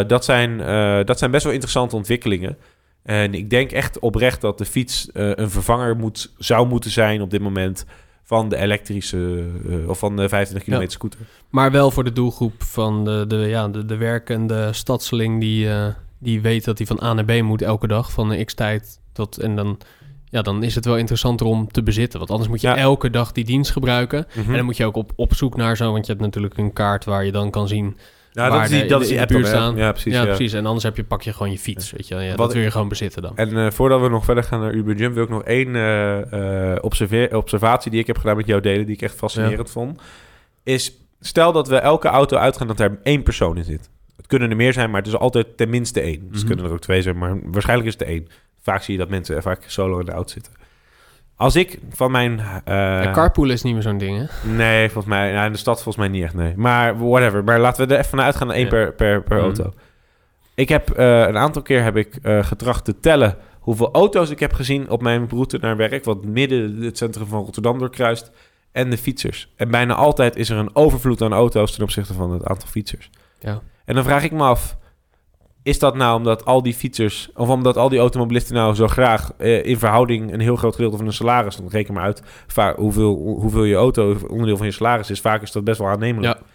Dat, 0.08 0.26
zijn, 0.26 0.58
dat 1.06 1.20
zijn 1.20 1.32
best 1.32 1.44
wel 1.44 1.54
interessante 1.54 1.96
ontwikkelingen. 1.96 2.58
En 3.04 3.34
ik 3.34 3.50
denk 3.50 3.72
echt 3.72 4.00
oprecht 4.00 4.42
dat 4.42 4.58
de 4.58 4.66
fiets 4.66 5.10
een 5.14 5.50
vervanger 5.50 5.96
moet, 5.96 6.34
zou 6.38 6.68
moeten 6.68 6.92
zijn 6.92 7.22
op 7.22 7.32
dit 7.32 7.42
moment 7.42 7.86
van 8.34 8.50
de 8.50 8.58
elektrische 8.58 9.46
eh, 9.70 9.90
of 9.90 10.00
van 10.00 10.16
de 10.16 10.30
25 10.30 10.74
km 10.74 10.82
Ja. 10.82 10.90
scooter. 10.90 11.20
Maar 11.50 11.72
wel 11.72 11.92
voor 11.92 12.04
de 12.04 12.12
doelgroep 12.12 12.64
van 12.64 13.06
de, 13.06 13.26
de, 13.28 13.36
ja, 13.36 13.68
de, 13.68 13.86
de 13.86 13.96
werkende 13.98 14.74
stadseling 14.74 15.40
die, 15.40 15.70
eh, 15.70 15.86
die 16.20 16.42
weet 16.42 16.66
dat 16.66 16.78
hij 16.78 16.88
van 16.88 17.00
A 17.04 17.14
naar 17.14 17.26
B 17.26 17.42
moet 17.42 17.62
elke 17.62 17.88
dag 17.88 18.12
van 18.12 18.32
een 18.32 18.46
x-tijd 18.46 19.00
tot 19.12 19.38
en 19.38 19.56
dan, 19.56 19.78
ja, 20.30 20.42
dan 20.42 20.64
is 20.64 20.76
het 20.76 20.86
wel 20.86 20.98
interessanter 20.98 21.46
om 21.48 21.72
te 21.72 21.84
bezitten. 21.84 22.20
Want 22.20 22.32
anders 22.32 22.50
moet 22.50 22.62
je 22.62 22.68
Ja. 22.68 22.78
elke 22.78 23.10
dag 23.10 23.32
die 23.32 23.46
dienst 23.46 23.72
gebruiken. 23.72 24.26
Mhm. 24.36 24.50
En 24.50 24.56
dan 24.56 24.66
moet 24.66 24.78
je 24.78 24.86
ook 24.86 24.96
op, 24.96 25.12
op 25.16 25.34
zoek 25.34 25.56
naar 25.56 25.78
zo, 25.78 25.92
want 25.92 26.06
je 26.06 26.12
hebt 26.12 26.24
natuurlijk 26.24 26.58
een 26.58 26.74
kaart 26.74 27.06
waar 27.06 27.26
je 27.26 27.32
dan 27.32 27.50
kan 27.52 27.68
zien. 27.68 27.98
Ja, 28.34 28.50
waar 28.50 28.52
dat 28.62 28.70
is 28.70 28.80
die, 28.80 28.90
dat 28.90 29.02
is 29.02 29.08
die 29.08 29.20
app 29.22 29.30
dan, 29.30 29.46
staan. 29.46 29.76
Ja, 29.76 29.92
precies. 29.92 30.14
ja, 30.14 30.26
precies. 30.26 30.54
En 30.54 30.66
anders 30.66 30.84
heb 30.84 30.96
je, 30.96 31.04
pak 31.04 31.22
je 31.22 31.34
gewoon 31.34 31.52
je 31.52 31.60
fiets. 31.60 31.92
Weet 31.92 32.08
je. 32.08 32.16
Ja, 32.16 32.28
Wat 32.30 32.38
dat 32.38 32.54
wil 32.54 32.62
je 32.62 32.72
gewoon 32.72 32.88
bezitten 32.88 33.22
dan. 33.22 33.38
En 33.38 33.58
eh, 33.58 33.72
voordat 33.72 34.02
we 34.02 34.10
nog 34.10 34.26
verder 34.26 34.44
gaan 34.44 34.60
naar 34.60 34.74
Uber 34.74 34.96
Jump, 34.96 35.14
wil 35.14 35.24
ik 35.24 35.30
nog 35.30 35.44
één 35.44 35.76
eh, 35.76 36.74
eh, 36.74 36.78
observatie 37.32 37.92
die 37.92 38.00
ik 38.00 38.08
heb 38.08 38.18
gedaan 38.18 38.38
met 38.38 38.46
jou 38.48 38.62
delen, 38.62 38.86
die 38.86 38.96
ik 38.96 39.02
echt 39.02 39.16
fascinerend 39.16 39.70
vond. 39.70 40.02
Is, 40.64 40.94
stel 41.20 41.52
dat 41.52 41.68
we 41.68 41.76
elke 41.76 42.08
auto 42.08 42.38
uitgaan 42.38 42.68
dat 42.68 42.80
er 42.80 43.00
één 43.04 43.24
persoon 43.24 43.58
in 43.58 43.64
zit. 43.64 43.90
Het 44.18 44.28
kunnen 44.28 44.50
er 44.50 44.56
meer 44.56 44.74
zijn, 44.74 44.90
maar 44.90 45.00
het 45.00 45.10
is 45.10 45.18
altijd 45.18 45.58
tenminste 45.58 46.02
één. 46.02 46.28
Dus 46.30 46.38
Mhm. 46.40 46.48
kunnen 46.48 46.66
er 46.66 46.72
ook 46.72 46.80
twee 46.80 47.02
zijn, 47.02 47.18
maar 47.18 47.40
waarschijnlijk 47.44 47.90
is 47.90 47.94
het 48.00 48.08
één. 48.08 48.28
Vaak 48.62 48.82
zie 48.84 48.94
je 48.94 49.00
dat 49.00 49.10
mensen 49.10 49.42
vaak 49.42 49.64
solo 49.68 50.00
in 50.00 50.06
de 50.06 50.12
auto 50.12 50.32
zitten. 50.34 50.54
Als 51.36 51.56
ik 51.56 51.80
van 51.90 52.12
mijn... 52.12 52.42
Ja, 52.66 53.12
carpool 53.14 53.50
is 53.50 53.62
niet 53.62 53.74
meer 53.74 53.82
zo'n 53.82 53.98
ding, 53.98 54.18
hè? 54.28 54.50
Nee, 54.52 54.86
volgens 54.90 55.14
mij... 55.14 55.32
Nou, 55.32 55.46
in 55.46 55.52
de 55.52 55.58
stad 55.58 55.76
volgens 55.76 55.98
mij 55.98 56.08
niet 56.08 56.24
echt, 56.24 56.34
nee. 56.34 56.54
Maar 56.56 56.98
whatever. 57.08 57.44
Maar 57.44 57.60
laten 57.60 57.88
we 57.88 57.94
er 57.94 58.00
even 58.00 58.10
van 58.10 58.22
uitgaan 58.22 58.48
naar 58.48 58.56
één 58.56 58.66
Ja. 58.66 58.70
per, 58.72 58.94
per, 58.94 59.22
per 59.24 59.36
Mhm. 59.38 59.46
auto. 59.46 59.74
Ik 60.56 60.70
heb 60.70 60.90
eh, 60.90 61.20
een 61.20 61.38
aantal 61.38 61.62
keer 61.62 61.84
heb 61.84 61.96
ik 61.96 62.16
eh, 62.22 62.44
getracht 62.46 62.86
te 62.86 63.00
tellen 63.00 63.36
hoeveel 63.60 63.90
auto's 63.92 64.30
ik 64.30 64.40
heb 64.40 64.54
gezien 64.54 64.90
op 64.90 65.02
mijn 65.02 65.28
route 65.30 65.58
naar 65.62 65.78
werk, 65.78 66.04
wat 66.06 66.26
midden 66.26 66.82
het 66.82 66.98
centrum 66.98 67.28
van 67.28 67.44
Rotterdam 67.44 67.80
doorkruist, 67.80 68.32
en 68.72 68.90
de 68.90 68.98
fietsers. 68.98 69.54
En 69.56 69.72
bijna 69.72 69.94
altijd 69.96 70.36
is 70.36 70.50
er 70.50 70.58
een 70.58 70.76
overvloed 70.76 71.22
aan 71.22 71.34
auto's 71.34 71.72
ten 71.74 71.84
opzichte 71.84 72.14
van 72.14 72.32
het 72.32 72.46
aantal 72.46 72.68
fietsers. 72.68 73.10
Ja. 73.40 73.62
En 73.86 73.96
dan 73.96 74.04
vraag 74.04 74.24
ik 74.24 74.32
me 74.32 74.44
af, 74.44 74.78
is 75.64 75.80
dat 75.80 75.96
nou 75.96 76.18
omdat 76.18 76.46
al 76.46 76.62
die 76.64 76.74
fietsers, 76.74 77.30
of 77.36 77.50
omdat 77.50 77.78
al 77.78 77.90
die 77.90 78.00
automobilisten 78.00 78.56
nou 78.56 78.76
zo 78.76 78.88
graag 78.88 79.32
eh, 79.38 79.66
in 79.66 79.80
verhouding 79.80 80.34
een 80.34 80.40
heel 80.40 80.56
groot 80.56 80.76
gedeelte 80.76 80.96
van 80.98 81.06
hun 81.06 81.16
salaris, 81.16 81.56
dan 81.56 81.68
reken 81.70 81.94
maar 81.94 82.04
uit 82.04 82.24
hoeveel, 82.76 83.16
hoeveel 83.40 83.64
je 83.64 83.76
auto 83.76 84.16
onderdeel 84.28 84.58
van 84.58 84.66
je 84.66 84.72
salaris 84.72 85.10
is, 85.10 85.22
vaak 85.22 85.42
is 85.42 85.52
dat 85.52 85.64
best 85.64 85.80
wel 85.80 85.88
aannemelijk. 85.88 86.38
Ja. 86.38 86.46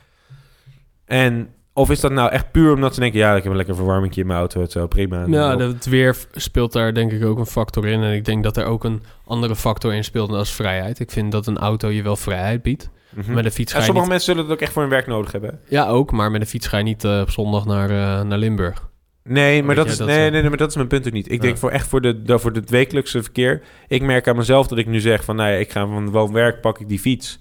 En 1.04 1.48
of 1.72 1.90
is 1.90 2.00
dat 2.00 2.12
nou 2.12 2.30
echt 2.30 2.50
puur 2.50 2.74
omdat 2.74 2.94
ze 2.94 3.00
denken, 3.00 3.18
ja, 3.18 3.36
ik 3.36 3.42
heb 3.42 3.50
een 3.50 3.56
lekker 3.56 3.74
verwarming 3.74 4.16
in 4.16 4.26
mijn 4.26 4.38
auto, 4.38 4.60
het 4.60 4.72
zo 4.72 4.86
prima. 4.86 5.24
Ja, 5.26 5.56
het 5.56 5.86
weer 5.86 6.16
speelt 6.32 6.72
daar 6.72 6.94
denk 6.94 7.12
ik 7.12 7.24
ook 7.24 7.38
een 7.38 7.46
factor 7.46 7.86
in. 7.86 8.02
En 8.02 8.12
ik 8.12 8.24
denk 8.24 8.42
dat 8.42 8.56
er 8.56 8.64
ook 8.64 8.84
een 8.84 9.02
andere 9.24 9.56
factor 9.56 9.94
in 9.94 10.04
speelt 10.04 10.30
als 10.30 10.52
vrijheid. 10.52 11.00
Ik 11.00 11.10
vind 11.10 11.32
dat 11.32 11.46
een 11.46 11.58
auto 11.58 11.88
je 11.88 12.02
wel 12.02 12.16
vrijheid 12.16 12.62
biedt. 12.62 12.90
Mhm. 13.10 13.34
Met 13.34 13.44
een 13.44 13.50
fiets 13.50 13.72
ga 13.72 13.78
Ja, 13.78 13.84
sommige 13.84 14.06
niet... 14.06 14.14
mensen 14.14 14.34
zullen 14.34 14.48
het 14.48 14.58
ook 14.58 14.62
echt 14.62 14.72
voor 14.72 14.82
hun 14.82 14.90
werk 14.90 15.06
nodig 15.06 15.32
hebben. 15.32 15.60
Ja, 15.68 15.88
ook. 15.88 16.12
Maar 16.12 16.30
met 16.30 16.40
een 16.40 16.46
fiets 16.46 16.66
ga 16.66 16.76
je 16.76 16.84
niet 16.84 17.04
eh, 17.04 17.20
op 17.20 17.30
zondag 17.30 17.64
naar, 17.64 17.90
eh, 17.90 18.24
naar 18.24 18.38
Limburg. 18.38 18.87
Nee, 19.28 19.62
maar 19.62 19.74
dat, 19.74 19.86
is, 19.86 19.96
dat 19.96 20.06
nee, 20.06 20.18
nee, 20.30 20.40
nee, 20.40 20.48
maar 20.48 20.58
dat 20.58 20.68
is 20.68 20.76
mijn 20.76 20.88
punt 20.88 21.06
ook 21.06 21.12
niet. 21.12 21.26
Ik 21.26 21.32
Ja. 21.32 21.38
denk 21.40 21.56
voor 21.58 21.70
echt 21.70 21.86
voor, 21.88 22.00
de, 22.00 22.22
voor 22.38 22.52
het 22.52 22.70
wekelijkse 22.70 23.22
verkeer. 23.22 23.62
Ik 23.88 24.02
merk 24.02 24.28
aan 24.28 24.36
mezelf 24.36 24.66
dat 24.66 24.78
ik 24.78 24.86
nu 24.86 25.00
zeg 25.00 25.24
van... 25.24 25.36
Nou 25.36 25.50
ja, 25.50 25.56
ik 25.56 25.70
ga 25.70 25.86
van 25.86 26.10
woon-werk, 26.10 26.60
pak 26.60 26.80
ik 26.80 26.88
die 26.88 26.98
fiets. 26.98 27.38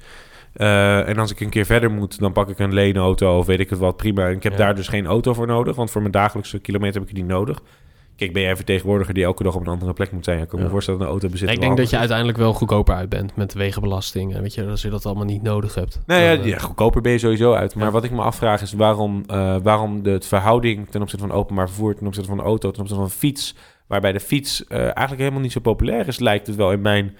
Eh, 0.54 1.08
en 1.08 1.18
als 1.18 1.32
ik 1.32 1.40
een 1.40 1.50
keer 1.50 1.66
verder 1.66 1.92
moet, 1.92 2.20
dan 2.20 2.32
pak 2.32 2.50
ik 2.50 2.60
een 2.60 2.74
leenauto 2.74 3.38
of 3.38 3.46
weet 3.46 3.60
ik 3.60 3.70
het 3.70 3.80
wat, 3.80 3.98
prima. 3.98 4.28
En 4.28 4.36
ik 4.36 4.44
heb 4.44 4.52
Ja. 4.52 4.58
daar 4.58 4.76
dus 4.76 4.88
geen 4.88 5.06
auto 5.06 5.34
voor 5.34 5.48
nodig, 5.48 5.76
want 5.76 5.92
voor 5.92 6.02
mijn 6.02 6.14
dagelijkse 6.14 6.60
kilometer 6.60 7.00
heb 7.00 7.10
ik 7.10 7.16
die 7.16 7.24
nodig. 7.26 7.62
Kijk, 8.18 8.34
ben 8.34 8.42
jij 8.42 8.56
vertegenwoordiger 8.56 9.14
die 9.14 9.24
elke 9.24 9.44
dag 9.44 9.56
op 9.56 9.62
een 9.62 9.68
andere 9.68 9.94
plek 9.94 10.12
moet 10.12 10.26
zijn? 10.26 10.42
Ik 10.42 10.48
kan 10.48 10.62
me 10.62 10.70
voorstellen 10.70 11.00
dat 11.00 11.08
een 11.08 11.14
auto 11.14 11.30
bezit. 11.30 11.50
ik 11.50 11.60
denk 11.60 11.78
dat 11.78 11.90
je 11.90 11.98
uiteindelijk 11.98 12.38
wel 12.38 12.54
goedkoper 12.54 12.96
uit 12.96 13.10
bent 13.10 13.36
met 13.36 13.54
wegenbelasting. 13.54 14.36
En 14.36 14.42
weet 14.42 14.54
je, 14.54 14.66
als 14.66 14.82
je 14.82 14.90
dat 14.90 15.06
allemaal 15.06 15.26
niet 15.26 15.42
nodig 15.42 15.76
hebt. 15.76 16.00
Nou 16.06 16.22
ja, 16.22 16.32
eh, 16.32 16.46
ja, 16.46 16.58
goedkoper 16.58 17.02
ben 17.02 17.12
je 17.12 17.18
sowieso 17.18 17.54
uit. 17.54 17.76
Maar 17.76 17.92
wat 17.92 18.04
ik 18.04 18.12
me 18.12 18.22
afvraag 18.22 18.62
is 18.62 18.74
waarom, 18.74 19.24
eh, 19.28 19.56
waarom 19.64 20.04
de 20.04 20.22
verhouding 20.22 20.90
ten 20.90 21.02
opzichte 21.02 21.28
van 21.28 21.36
openbaar 21.36 21.68
vervoer, 21.68 21.96
ten 21.96 22.08
opzichte 22.08 22.30
van 22.30 22.38
de 22.38 22.44
auto, 22.44 22.72
ten 22.72 22.82
opzichte 22.82 23.04
van 23.04 23.12
fiets, 23.12 23.56
waarbij 23.88 24.12
de 24.12 24.20
fiets 24.20 24.66
eh, 24.68 24.80
eigenlijk 24.80 25.18
helemaal 25.18 25.42
niet 25.42 25.52
zo 25.52 25.60
populair 25.60 26.08
is, 26.08 26.20
lijkt 26.20 26.48
het 26.48 26.56
wel 26.56 26.72
in 26.72 26.82
mijn... 26.82 27.18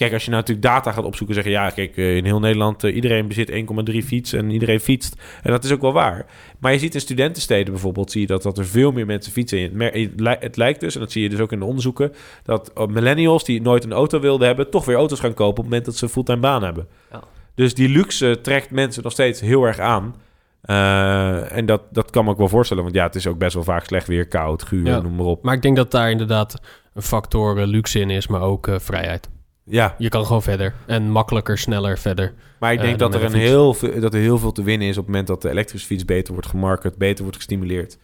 Kijk, 0.00 0.12
als 0.12 0.24
je 0.24 0.30
nou 0.30 0.42
natuurlijk 0.42 0.74
data 0.74 0.92
gaat 0.92 1.04
opzoeken, 1.04 1.34
zeggen 1.34 1.52
ja, 1.52 1.70
kijk, 1.70 1.96
eh, 1.96 2.16
in 2.16 2.24
heel 2.24 2.40
Nederland, 2.40 2.84
eh, 2.84 2.94
iedereen 2.94 3.28
bezit 3.28 3.50
1,3 3.50 4.02
fiets 4.02 4.32
en 4.32 4.50
iedereen 4.50 4.80
fietst. 4.80 5.16
En 5.42 5.50
dat 5.50 5.64
is 5.64 5.72
ook 5.72 5.80
wel 5.80 5.92
waar. 5.92 6.26
Maar 6.58 6.72
je 6.72 6.78
ziet 6.78 6.94
in 6.94 7.00
studentensteden 7.00 7.72
bijvoorbeeld, 7.72 8.10
zie 8.10 8.20
je 8.20 8.26
dat, 8.26 8.42
dat 8.42 8.58
er 8.58 8.66
veel 8.66 8.92
meer 8.92 9.06
mensen 9.06 9.32
fietsen. 9.32 9.80
En 9.80 10.36
Het, 10.40 10.56
lijkt 10.56 10.80
dus, 10.80 10.94
en 10.94 11.00
dat 11.00 11.12
zie 11.12 11.22
je 11.22 11.28
dus 11.28 11.38
ook 11.40 11.52
in 11.52 11.58
de 11.58 11.64
onderzoeken, 11.64 12.12
dat 12.42 12.72
eh, 12.72 12.86
millennials 12.86 13.44
die 13.44 13.62
nooit 13.62 13.84
een 13.84 13.92
auto 13.92 14.20
wilden 14.20 14.46
hebben, 14.46 14.70
toch 14.70 14.84
weer 14.84 14.96
auto's 14.96 15.20
gaan 15.20 15.34
kopen 15.34 15.50
op 15.50 15.56
het 15.56 15.64
moment 15.64 15.84
dat 15.84 15.96
ze 15.96 16.04
een 16.04 16.10
fulltime 16.10 16.40
baan 16.40 16.62
hebben. 16.62 16.86
Ja. 17.12 17.22
Dus 17.54 17.74
die 17.74 17.88
luxe 17.88 18.40
trekt 18.42 18.70
mensen 18.70 19.02
nog 19.02 19.12
steeds 19.12 19.40
heel 19.40 19.64
erg 19.64 19.78
aan. 19.78 20.14
Eh, 20.60 21.56
en 21.56 21.66
dat, 21.66 21.82
dat 21.90 22.10
kan 22.10 22.24
me 22.24 22.30
ook 22.30 22.38
wel 22.38 22.48
voorstellen, 22.48 22.82
want 22.82 22.94
ja, 22.94 23.04
het 23.04 23.14
is 23.14 23.26
ook 23.26 23.38
best 23.38 23.54
wel 23.54 23.64
vaak 23.64 23.84
slecht 23.84 24.06
weer, 24.06 24.28
koud, 24.28 24.62
guur, 24.62 24.86
Ja. 24.86 25.00
noem 25.00 25.14
maar 25.14 25.26
op. 25.26 25.42
Maar 25.42 25.54
ik 25.54 25.62
denk 25.62 25.76
dat 25.76 25.90
daar 25.90 26.10
inderdaad 26.10 26.60
een 26.94 27.02
factor 27.02 27.66
luxe 27.66 28.00
in 28.00 28.10
is, 28.10 28.26
maar 28.26 28.42
ook 28.42 28.68
eh, 28.68 28.78
vrijheid. 28.78 29.28
Ja, 29.70 29.94
Je 29.98 30.08
kan 30.08 30.26
gewoon 30.26 30.42
verder. 30.42 30.74
En 30.86 31.10
makkelijker, 31.10 31.58
sneller 31.58 31.98
verder. 31.98 32.32
maar 32.58 32.72
ik 32.72 32.78
Eh, 32.78 32.84
denk 32.84 32.98
dat, 32.98 33.14
er 33.14 33.24
een 33.24 33.30
fiets. 33.30 33.42
heel 33.44 33.74
veel, 33.74 34.00
dat 34.00 34.14
er 34.14 34.20
heel 34.20 34.38
veel 34.38 34.52
te 34.52 34.62
winnen 34.62 34.88
is 34.88 34.96
op 34.96 35.02
het 35.02 35.06
moment 35.06 35.26
dat 35.26 35.42
de 35.42 35.50
elektrische 35.50 35.86
fiets 35.86 36.04
beter 36.04 36.32
wordt 36.32 36.48
gemarket, 36.48 36.96
beter 36.98 37.22
wordt 37.22 37.36
gestimuleerd. 37.36 37.98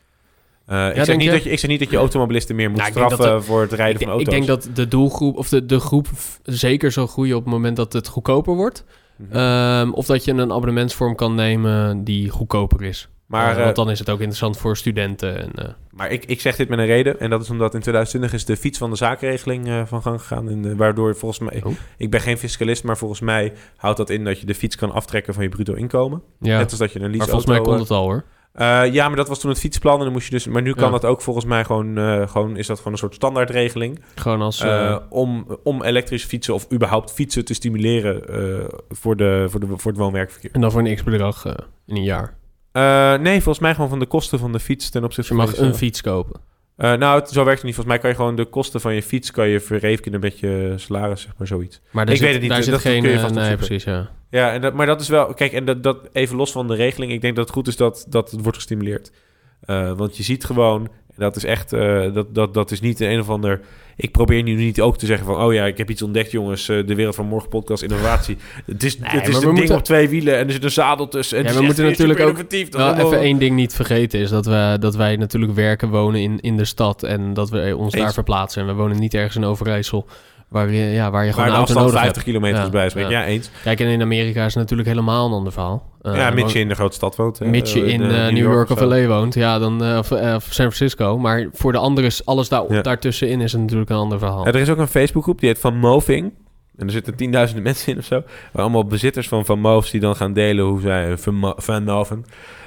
Eh, 0.66 0.88
ik, 0.96 1.04
zeg 1.04 1.16
niet 1.16 1.24
je? 1.24 1.30
dat 1.30 1.42
je, 1.42 1.50
ik 1.50 1.58
zeg 1.58 1.70
niet 1.70 1.78
dat 1.78 1.90
je 1.90 1.96
automobilisten 1.96 2.56
meer 2.56 2.68
moet 2.70 2.76
Nou, 2.78 2.88
ik 2.90 2.96
straffen 2.96 3.26
dat 3.26 3.44
voor 3.44 3.60
het 3.60 3.72
rijden 3.72 4.00
Ik, 4.00 4.06
van 4.08 4.20
ik 4.20 4.26
auto's. 4.28 4.34
denk 4.46 4.46
dat 4.46 4.76
de 4.76 4.88
doelgroep, 4.88 5.36
of 5.36 5.48
de, 5.48 5.66
de 5.66 5.80
groep 5.80 6.08
zeker 6.42 6.92
zal 6.92 7.06
groeien 7.06 7.36
op 7.36 7.42
het 7.44 7.52
moment 7.52 7.76
dat 7.76 7.92
het 7.92 8.08
goedkoper 8.08 8.54
wordt. 8.54 8.84
Mhm. 9.16 9.36
Ehm, 9.36 9.90
of 9.90 10.06
dat 10.06 10.24
je 10.24 10.32
een 10.32 10.52
abonnementsvorm 10.52 11.14
kan 11.14 11.34
nemen 11.34 12.04
die 12.04 12.28
goedkoper 12.30 12.82
is. 12.82 13.08
Maar 13.26 13.50
Eh, 13.52 13.56
eh, 13.58 13.64
want 13.64 13.76
dan 13.76 13.90
is 13.90 13.98
het 13.98 14.08
ook 14.10 14.18
interessant 14.18 14.58
voor 14.58 14.76
studenten. 14.76 15.38
En, 15.42 15.50
eh, 15.54 15.68
Maar 15.90 16.10
ik, 16.10 16.24
ik 16.24 16.40
zeg 16.40 16.56
dit 16.56 16.68
met 16.68 16.78
een 16.78 16.86
reden. 16.86 17.20
En 17.20 17.30
dat 17.30 17.42
is 17.42 17.50
omdat 17.50 17.74
in 17.74 17.80
2020 17.80 18.32
is 18.32 18.44
de 18.44 18.56
fiets 18.56 18.78
van 18.78 18.90
de 18.90 18.96
zaakregeling 18.96 19.66
eh, 19.68 19.82
van 19.86 20.02
gang 20.02 20.20
gegaan. 20.20 20.48
En, 20.48 20.70
eh, 20.70 20.76
waardoor 20.76 21.16
volgens 21.16 21.50
mij... 21.50 21.62
Oh. 21.64 21.72
Ik 21.96 22.10
ben 22.10 22.20
geen 22.20 22.38
fiscalist, 22.38 22.84
maar 22.84 22.96
volgens 22.96 23.20
mij 23.20 23.52
houdt 23.76 23.96
dat 23.96 24.10
in 24.10 24.24
dat 24.24 24.40
je 24.40 24.46
de 24.46 24.54
fiets 24.54 24.76
kan 24.76 24.92
aftrekken 24.92 25.34
van 25.34 25.42
je 25.42 25.48
bruto 25.48 25.74
inkomen. 25.74 26.22
ja. 26.40 26.58
Net 26.58 26.70
als 26.70 26.78
dat 26.78 26.92
je 26.92 27.00
een 27.00 27.10
maar 27.10 27.10
leaseauto... 27.16 27.40
volgens 27.42 27.58
mij 27.58 27.60
kon 27.66 27.74
eh, 27.74 27.80
het 27.80 27.90
al 27.90 28.02
hoor. 28.02 28.24
eh, 28.52 28.92
ja, 28.92 29.06
maar 29.06 29.16
dat 29.16 29.28
was 29.28 29.40
toen 29.40 29.50
het 29.50 29.58
fietsplan. 29.60 29.98
En 29.98 30.04
dan 30.04 30.12
moest 30.12 30.24
je 30.24 30.30
dus... 30.30 30.46
Maar 30.46 30.62
nu 30.62 30.72
kan 30.74 30.84
Ja. 30.84 30.90
dat 30.90 31.04
ook 31.04 31.20
volgens 31.20 31.44
mij 31.44 31.64
gewoon... 31.64 31.98
eh, 31.98 32.28
gewoon 32.28 32.56
is 32.56 32.66
dat 32.66 32.76
gewoon 32.78 32.92
een 32.92 32.98
soort 32.98 33.14
standaardregeling. 33.14 34.00
Gewoon 34.14 34.42
als... 34.42 34.60
eh, 34.60 34.86
eh, 34.90 34.96
om, 35.08 35.58
om 35.62 35.82
elektrisch 35.82 36.24
fietsen 36.24 36.54
of 36.54 36.72
überhaupt 36.72 37.12
fietsen 37.12 37.44
te 37.44 37.54
stimuleren 37.54 38.28
eh, 38.28 38.64
voor, 38.88 39.16
de, 39.16 39.46
voor, 39.48 39.60
de, 39.60 39.66
voor 39.66 39.90
het 39.90 40.00
woon-werkverkeer. 40.00 40.50
en 40.52 40.60
dan 40.60 40.70
voor 40.72 40.80
een 40.84 40.94
x-bedrag 40.96 41.44
in 41.86 41.96
een 41.96 42.02
jaar. 42.02 42.34
Eh, 42.76 43.14
nee, 43.18 43.34
volgens 43.34 43.58
mij 43.58 43.74
gewoon 43.74 43.88
van 43.88 43.98
de 43.98 44.06
kosten 44.06 44.38
van 44.38 44.52
de 44.52 44.60
fiets 44.60 44.90
ten 44.90 45.00
Dus 45.00 45.08
opzichte 45.08 45.32
je 45.34 45.38
mag 45.40 45.54
van 45.54 45.64
een 45.64 45.74
fiets 45.74 46.00
kopen. 46.00 46.40
Eh, 46.76 46.92
nou, 46.94 47.20
het- 47.20 47.28
zo 47.30 47.44
werkt 47.44 47.56
het 47.56 47.64
niet. 47.66 47.74
Volgens 47.74 47.86
mij 47.86 47.98
kan 47.98 48.10
je 48.10 48.16
gewoon 48.16 48.36
de 48.36 48.44
kosten 48.44 48.80
van 48.80 48.94
je 48.94 49.02
fiets 49.02 49.30
kan 49.30 49.48
je 49.48 49.60
verrekenen 49.60 50.20
met 50.20 50.38
je 50.38 50.72
salaris, 50.76 51.20
zeg 51.20 51.32
maar 51.38 51.46
zoiets. 51.46 51.80
Maar 51.90 52.04
daar 52.04 52.14
Ik 52.14 52.20
zit, 52.20 52.30
weet 52.30 52.32
het 52.32 52.40
niet, 52.40 52.50
Daar 52.50 52.58
dus 52.60 52.68
zit 52.68 52.82
dat 52.82 52.92
geen... 52.92 53.00
kun 53.02 53.10
je 53.10 53.16
eh, 53.16 53.22
vast 53.22 53.34
nee, 53.34 53.42
opzoeken. 53.42 53.66
precies, 53.66 53.84
ja. 53.92 54.10
Ja, 54.30 54.52
en 54.52 54.60
dat, 54.60 54.74
maar 54.74 54.86
dat 54.86 55.00
is 55.00 55.08
wel... 55.08 55.34
Kijk, 55.34 55.52
en 55.52 55.64
dat, 55.64 55.82
dat 55.82 55.98
even 56.12 56.36
los 56.36 56.52
van 56.52 56.66
de 56.68 56.74
regeling. 56.74 57.12
Ik 57.12 57.20
denk 57.20 57.36
dat 57.36 57.44
het 57.44 57.54
goed 57.54 57.68
is 57.68 57.76
dat, 57.76 58.06
dat 58.08 58.30
het 58.30 58.40
wordt 58.42 58.56
gestimuleerd. 58.56 59.12
Eh, 59.60 59.92
want 59.92 60.16
je 60.16 60.22
ziet 60.22 60.44
gewoon... 60.44 60.82
en 60.84 61.14
Dat 61.16 61.36
is 61.36 61.44
echt... 61.44 61.72
eh, 61.72 62.12
dat, 62.14 62.34
dat, 62.34 62.54
dat 62.54 62.70
is 62.70 62.80
niet 62.80 63.00
een 63.00 63.20
of 63.20 63.28
ander... 63.30 63.60
Ik 63.98 64.10
probeer 64.12 64.42
nu 64.42 64.54
niet 64.54 64.80
ook 64.80 64.98
te 64.98 65.06
zeggen 65.06 65.26
van... 65.26 65.36
Oh 65.36 65.52
ja, 65.54 65.64
ik 65.64 65.78
heb 65.78 65.90
iets 65.90 66.02
ontdekt, 66.02 66.30
jongens. 66.30 66.68
eh, 66.68 66.86
de 66.86 66.94
Wereld 66.94 67.14
van 67.14 67.26
Morgen 67.26 67.48
podcast 67.48 67.82
innovatie. 67.82 68.36
Het 68.66 68.82
is, 68.82 68.98
Nee, 68.98 69.10
het 69.10 69.28
is 69.28 69.34
een 69.34 69.40
ding 69.40 69.52
moeten- 69.58 69.76
op 69.76 69.82
twee 69.84 70.08
wielen 70.08 70.38
en 70.38 70.46
er 70.46 70.52
zit 70.52 70.64
een 70.64 70.70
zadel 70.70 71.08
tussen. 71.08 71.38
En 71.38 71.44
Ja, 71.44 71.58
we 71.58 71.62
moeten 71.64 71.84
natuurlijk 71.84 72.20
ook 72.20 72.36
Wel 72.70 72.84
allemaal- 72.86 73.06
even 73.06 73.18
één 73.18 73.38
ding 73.38 73.56
niet 73.56 73.74
vergeten 73.74 74.20
is 74.20 74.30
dat, 74.30 74.46
we, 74.46 74.76
dat 74.80 74.96
wij 74.96 75.16
natuurlijk 75.16 75.52
werken, 75.52 75.88
wonen 75.88 76.20
in, 76.20 76.40
in 76.40 76.56
de 76.56 76.64
stad 76.64 77.02
en 77.02 77.34
dat 77.34 77.50
we 77.50 77.76
ons 77.76 77.92
Eens. 77.94 78.02
daar 78.02 78.12
verplaatsen. 78.12 78.62
En 78.62 78.68
we 78.68 78.74
wonen 78.74 78.98
niet 78.98 79.14
ergens 79.14 79.36
in 79.36 79.44
Overijssel 79.44 80.06
waar, 80.48 80.70
je- 80.70 80.78
ja, 80.92 81.10
waar 81.10 81.24
je 81.24 81.30
gewoon 81.32 81.34
Waar 81.34 81.34
de 81.34 81.40
een 81.40 81.56
auto 81.56 81.60
afstand 81.60 81.78
nodig 81.86 81.92
50 82.00 82.14
hebt. 82.24 82.24
kilometer 82.24 82.62
is 82.64 82.70
bij 82.70 82.88
spreken. 82.88 83.10
ja. 83.10 83.20
Ja, 83.20 83.26
eens. 83.26 83.50
Kijk, 83.62 83.80
en 83.80 83.86
in 83.86 84.02
Amerika 84.02 84.40
is 84.44 84.54
het 84.54 84.62
natuurlijk 84.62 84.88
helemaal 84.88 85.26
een 85.26 85.32
ander 85.32 85.52
verhaal. 85.52 85.90
Eh, 86.02 86.16
ja, 86.16 86.30
mits 86.30 86.42
woon- 86.42 86.52
je 86.52 86.58
in 86.58 86.68
de 86.68 86.74
grote 86.74 86.94
stad 86.94 87.16
woont. 87.16 87.38
hè. 87.38 87.46
mits 87.46 87.72
je 87.72 87.82
Eh, 87.82 87.92
in 87.92 88.02
eh, 88.02 88.26
eh, 88.26 88.32
New 88.34 88.42
York 88.52 88.70
of. 88.70 88.80
LA 88.80 89.06
woont, 89.06 89.34
ja, 89.34 89.58
dan, 89.58 89.84
eh, 89.84 89.98
of, 89.98 90.10
eh, 90.10 90.30
San 90.30 90.40
Francisco. 90.40 91.18
Maar 91.18 91.46
voor 91.52 91.72
de 91.72 91.78
anderen, 91.78 92.10
is 92.10 92.24
alles 92.26 92.48
daar, 92.48 92.72
Ja. 92.72 92.82
daartussenin 92.82 93.40
is 93.40 93.52
het 93.52 93.60
natuurlijk 93.60 93.90
een 93.90 93.96
ander 93.96 94.18
verhaal. 94.18 94.44
Ja, 94.44 94.52
er 94.52 94.60
is 94.60 94.70
ook 94.70 94.78
een 94.78 94.88
Facebookgroep 94.88 95.40
die 95.40 95.48
heet 95.48 95.58
Van 95.58 95.76
Moving. 95.78 96.32
En 96.76 96.86
er 96.86 96.92
zitten 96.92 97.14
tienduizenden 97.16 97.64
mensen 97.70 97.92
in 97.92 97.98
of 97.98 98.04
zo. 98.04 98.22
Allemaal 98.52 98.84
bezitters 98.84 99.28
van 99.28 99.44
Van 99.44 99.58
Moves 99.60 99.90
die 99.90 100.00
dan 100.00 100.16
gaan 100.16 100.32
delen 100.32 100.64
hoe 100.64 100.80
zij 100.80 101.14
van 101.56 101.84
Moven. 101.84 102.24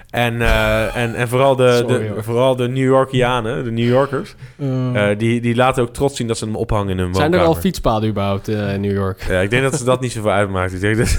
En, 0.09 0.41
eh, 0.41 0.95
en, 0.95 1.15
en 1.15 1.27
vooral, 1.27 1.55
de, 1.55 1.85
Sorry, 1.87 2.13
de, 2.13 2.23
vooral 2.23 2.55
de 2.55 2.67
New 2.67 2.83
Yorkianen, 2.83 3.63
de 3.63 3.71
New 3.71 3.87
Yorkers, 3.87 4.35
eh, 4.57 5.07
die, 5.17 5.41
die 5.41 5.55
laten 5.55 5.83
ook 5.83 5.93
trots 5.93 6.15
zien 6.15 6.27
dat 6.27 6.37
ze 6.37 6.45
hem 6.45 6.55
ophangen 6.55 6.89
in 6.89 6.97
hun 6.97 7.13
Zijn 7.13 7.25
er 7.25 7.31
woonkamer. 7.31 7.55
al 7.55 7.61
fietspaden 7.61 8.09
überhaupt 8.09 8.47
eh, 8.47 8.73
in 8.73 8.81
New 8.81 8.91
York? 8.91 9.23
Ja, 9.27 9.39
ik 9.39 9.49
denk 9.49 9.63
dat 9.63 9.77
ze 9.77 9.83
dat 9.83 10.01
niet 10.01 10.11
zoveel 10.11 10.31
uitmaakt. 10.31 10.73
Ik, 10.73 10.79
denk 10.79 10.97
dat, 10.97 11.17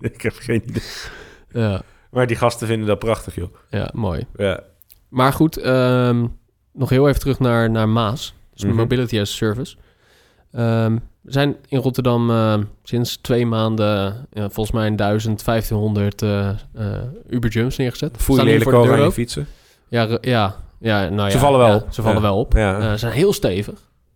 ik 0.12 0.22
heb 0.22 0.34
geen 0.36 0.62
idee. 0.66 0.82
Ja, 1.52 1.82
Maar 2.10 2.26
die 2.26 2.36
gasten 2.36 2.66
vinden 2.66 2.86
dat 2.86 2.98
prachtig, 2.98 3.34
joh. 3.34 3.54
ja 3.70 3.90
mooi. 3.92 4.26
Ja. 4.36 4.60
Maar 5.08 5.32
goed, 5.32 5.56
ehm, 5.56 6.26
nog 6.72 6.90
heel 6.90 7.08
even 7.08 7.20
terug 7.20 7.38
naar, 7.38 7.70
naar 7.70 7.88
Maas. 7.88 8.34
Dus. 8.54 8.72
Mobility 8.72 9.20
as 9.20 9.30
a 9.30 9.34
Service. 9.34 9.76
Ehm, 10.52 10.96
we 11.20 11.32
zijn 11.32 11.56
in 11.68 11.78
Rotterdam 11.78 12.30
eh, 12.30 12.54
sinds 12.82 13.16
twee 13.16 13.46
maanden 13.46 14.26
ja, 14.32 14.50
volgens 14.50 14.70
mij 14.76 14.86
een 14.86 14.96
1000, 14.96 15.44
1500 15.44 16.22
eh 16.22 16.48
eh 16.48 16.54
Uber-jumps 17.28 17.76
neergezet. 17.76 18.14
Voel 18.18 18.36
je 18.36 18.44
lelijk 18.44 18.72
over 18.72 18.94
aan 18.94 19.02
je 19.04 19.12
fietsen? 19.12 19.46
Ja, 19.88 20.18
ja, 20.20 20.54
ja, 20.80 21.08
nou 21.08 21.30
Ze 21.30 21.36
ja, 21.36 21.42
vallen 21.42 21.58
wel 21.58 21.68
ja. 21.68 21.84
Ze 21.90 22.02
vallen 22.02 22.16
Ja. 22.16 22.22
wel 22.22 22.38
op. 22.38 22.54
Eh, 22.54 22.90
ze 22.90 22.96
zijn 22.98 23.12
heel 23.12 23.32
stevig. 23.32 23.74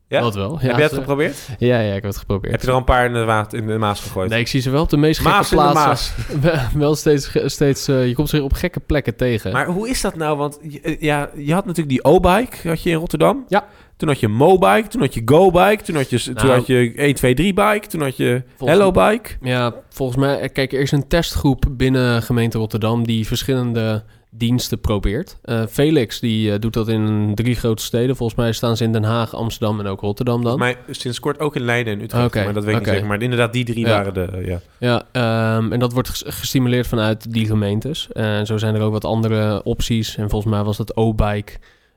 Ja? 0.09 0.21
Dat 0.21 0.35
wel. 0.35 0.59
Heb 0.59 0.71
jij 0.73 0.81
het 0.83 0.91
ze- 0.91 0.97
geprobeerd? 0.99 1.49
Ja, 1.59 1.79
ja, 1.81 1.87
ik 1.89 1.93
heb 1.93 2.03
het 2.05 2.17
geprobeerd. 2.17 2.53
Heb 2.53 2.61
je 2.61 2.67
er 2.67 2.73
al 2.73 2.79
een 2.79 2.85
paar 2.85 3.07
in 3.07 3.13
de, 3.13 3.25
waat, 3.25 3.53
in 3.53 3.67
de 3.67 3.79
Maas 3.79 4.01
gegooid? 4.01 4.31
Nee, 4.31 4.41
ik 4.41 4.49
zie 4.49 4.61
ze 4.61 4.71
wel 4.71 4.83
op 4.83 4.89
de 4.89 4.97
meest 4.97 5.21
gekke 5.21 5.35
Maas 5.35 5.49
de 5.49 5.55
plaatsen. 5.57 6.15
Maas. 6.43 6.73
wel 6.75 6.95
steeds, 6.95 7.31
steeds 7.45 7.89
eh, 7.89 8.07
je 8.07 8.15
komt 8.15 8.29
ze 8.29 8.43
op 8.43 8.53
gekke 8.53 8.81
plekken 8.81 9.17
tegen. 9.17 9.53
Maar 9.53 9.67
hoe 9.67 9.89
is 9.89 10.01
dat 10.01 10.15
nou? 10.17 10.37
Want 10.37 10.59
je- 10.63 10.81
eh, 10.81 11.01
ja, 11.01 11.31
je 11.37 11.53
had 11.53 11.65
natuurlijk 11.67 11.89
die 12.03 12.05
O-bike 12.05 12.69
had 12.69 12.83
je 12.83 12.91
in 12.91 12.97
Rotterdam. 12.97 13.45
Ja. 13.49 13.65
Toen 13.97 14.09
had 14.09 14.21
je 14.21 14.29
Mobike, 14.29 14.89
toen 14.89 15.01
had 15.01 15.15
je 15.15 15.23
Go-bike, 15.25 15.83
toen 15.83 15.97
had 15.97 16.11
je, 16.11 16.23
toen 16.23 16.35
Nou. 16.35 16.49
had 16.51 16.67
je 16.67 16.93
1, 16.97 17.15
2, 17.15 17.35
3 17.35 17.53
bike, 17.55 17.87
toen 17.89 18.01
had 18.01 18.17
je 18.17 18.43
Hello-bike. 18.65 19.31
Ja, 19.41 19.75
volgens 19.89 20.19
mij, 20.19 20.41
eh, 20.41 20.49
kijk, 20.53 20.73
er 20.73 20.81
is 20.81 20.93
een 20.93 21.09
testgroep 21.09 21.65
binnen 21.71 22.23
gemeente 22.23 22.59
Rotterdam 22.59 23.07
die 23.07 23.27
verschillende 23.27 24.03
diensten 24.31 24.81
probeert. 24.81 25.39
Eh, 25.43 25.63
Felix 25.71 26.21
die 26.21 26.53
eh, 26.53 26.59
doet 26.61 26.73
dat 26.73 26.89
in 26.89 27.33
drie 27.35 27.55
grote 27.55 27.83
steden. 27.83 28.17
Volgens 28.17 28.39
mij 28.39 28.53
staan 28.53 28.77
ze 28.77 28.85
in 28.85 28.93
Den 28.93 29.05
Haag, 29.05 29.35
Amsterdam 29.35 29.81
en 29.81 29.87
ook 29.87 30.01
Rotterdam 30.01 30.45
dan. 30.45 30.59
Maar 30.59 30.75
sinds 30.91 31.21
kort 31.21 31.39
ook 31.41 31.57
in 31.57 31.63
Leiden 31.63 31.93
en 31.93 32.01
Utrecht. 32.03 32.25
Oké, 32.27 32.45
maar 32.45 32.55
dat 32.55 32.65
weet 32.65 32.75
ik 32.75 32.81
niet 32.81 32.89
zeker. 32.89 33.07
Maar 33.07 33.23
inderdaad, 33.23 33.53
die 33.53 33.65
drie 33.65 33.87
Ja. 33.87 33.93
waren 33.93 34.15
de... 34.15 34.43
ja. 34.45 34.61
Ja, 34.79 35.03
ehm, 35.13 35.73
en 35.73 35.79
dat 35.79 35.93
wordt 35.93 36.09
ges- 36.09 36.25
gestimuleerd 36.27 36.87
vanuit 36.87 37.33
die 37.33 37.47
gemeentes. 37.47 38.09
En 38.13 38.47
zo 38.47 38.57
zijn 38.59 38.75
er 38.75 38.81
ook 38.81 38.93
wat 38.93 39.05
andere 39.05 39.63
opties. 39.65 40.17
En 40.17 40.31
volgens 40.31 40.53
mij 40.53 40.63
was 40.63 40.77
dat 40.77 40.97
O-bike 40.97 41.53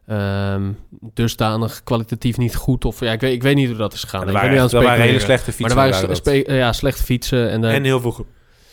ehm, 0.10 0.72
dusdanig 1.14 1.82
kwalitatief 1.84 2.38
niet 2.38 2.56
goed. 2.56 2.86
Of 2.86 3.00
ja, 3.00 3.12
ik 3.12 3.22
weet, 3.22 3.34
ik 3.34 3.44
weet 3.44 3.56
niet 3.56 3.68
hoe 3.68 3.78
dat 3.78 3.94
is 3.94 4.04
gegaan. 4.04 4.28
Er 4.28 4.34
waren, 4.34 4.58
echt- 4.58 4.72
waren 4.72 5.02
hele 5.02 5.20
slechte 5.20 5.46
Maar 5.46 5.54
fietsen. 5.56 5.78
er 5.78 6.44
waren 6.46 6.56
ja, 6.56 6.74
slechte 6.74 7.04
fietsen. 7.04 7.50
En, 7.50 7.64
en 7.64 7.84
heel 7.84 8.00
veel 8.00 8.12
ge- 8.12 8.26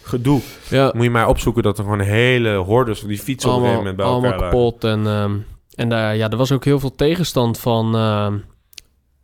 gedoe. 0.03 0.41
ja, 0.71 0.91
Moet 0.95 1.05
je 1.05 1.11
maar 1.11 1.29
opzoeken 1.29 1.63
dat 1.63 1.79
er 1.79 1.85
gewoon 1.85 2.01
hele 2.01 2.55
hordes 2.55 2.99
van 2.99 3.09
die 3.09 3.19
fietsen 3.19 3.51
op 3.51 3.57
een 3.57 3.63
gegeven 3.63 3.87
allemaal, 3.87 4.21
moment 4.21 4.23
bij 4.25 4.33
elkaar 4.33 4.51
allemaal 4.51 4.71
lagen. 4.71 5.01
kapot. 5.01 5.15
En, 5.15 5.23
ehm, 5.23 5.37
en 5.75 5.89
daar, 5.89 6.17
ja, 6.17 6.31
er 6.31 6.37
was 6.37 6.53
ook 6.53 6.65
heel 6.65 6.81
veel 6.81 6.95
tegenstand 6.95 7.59
van, 7.59 7.95
ehm, 7.95 8.35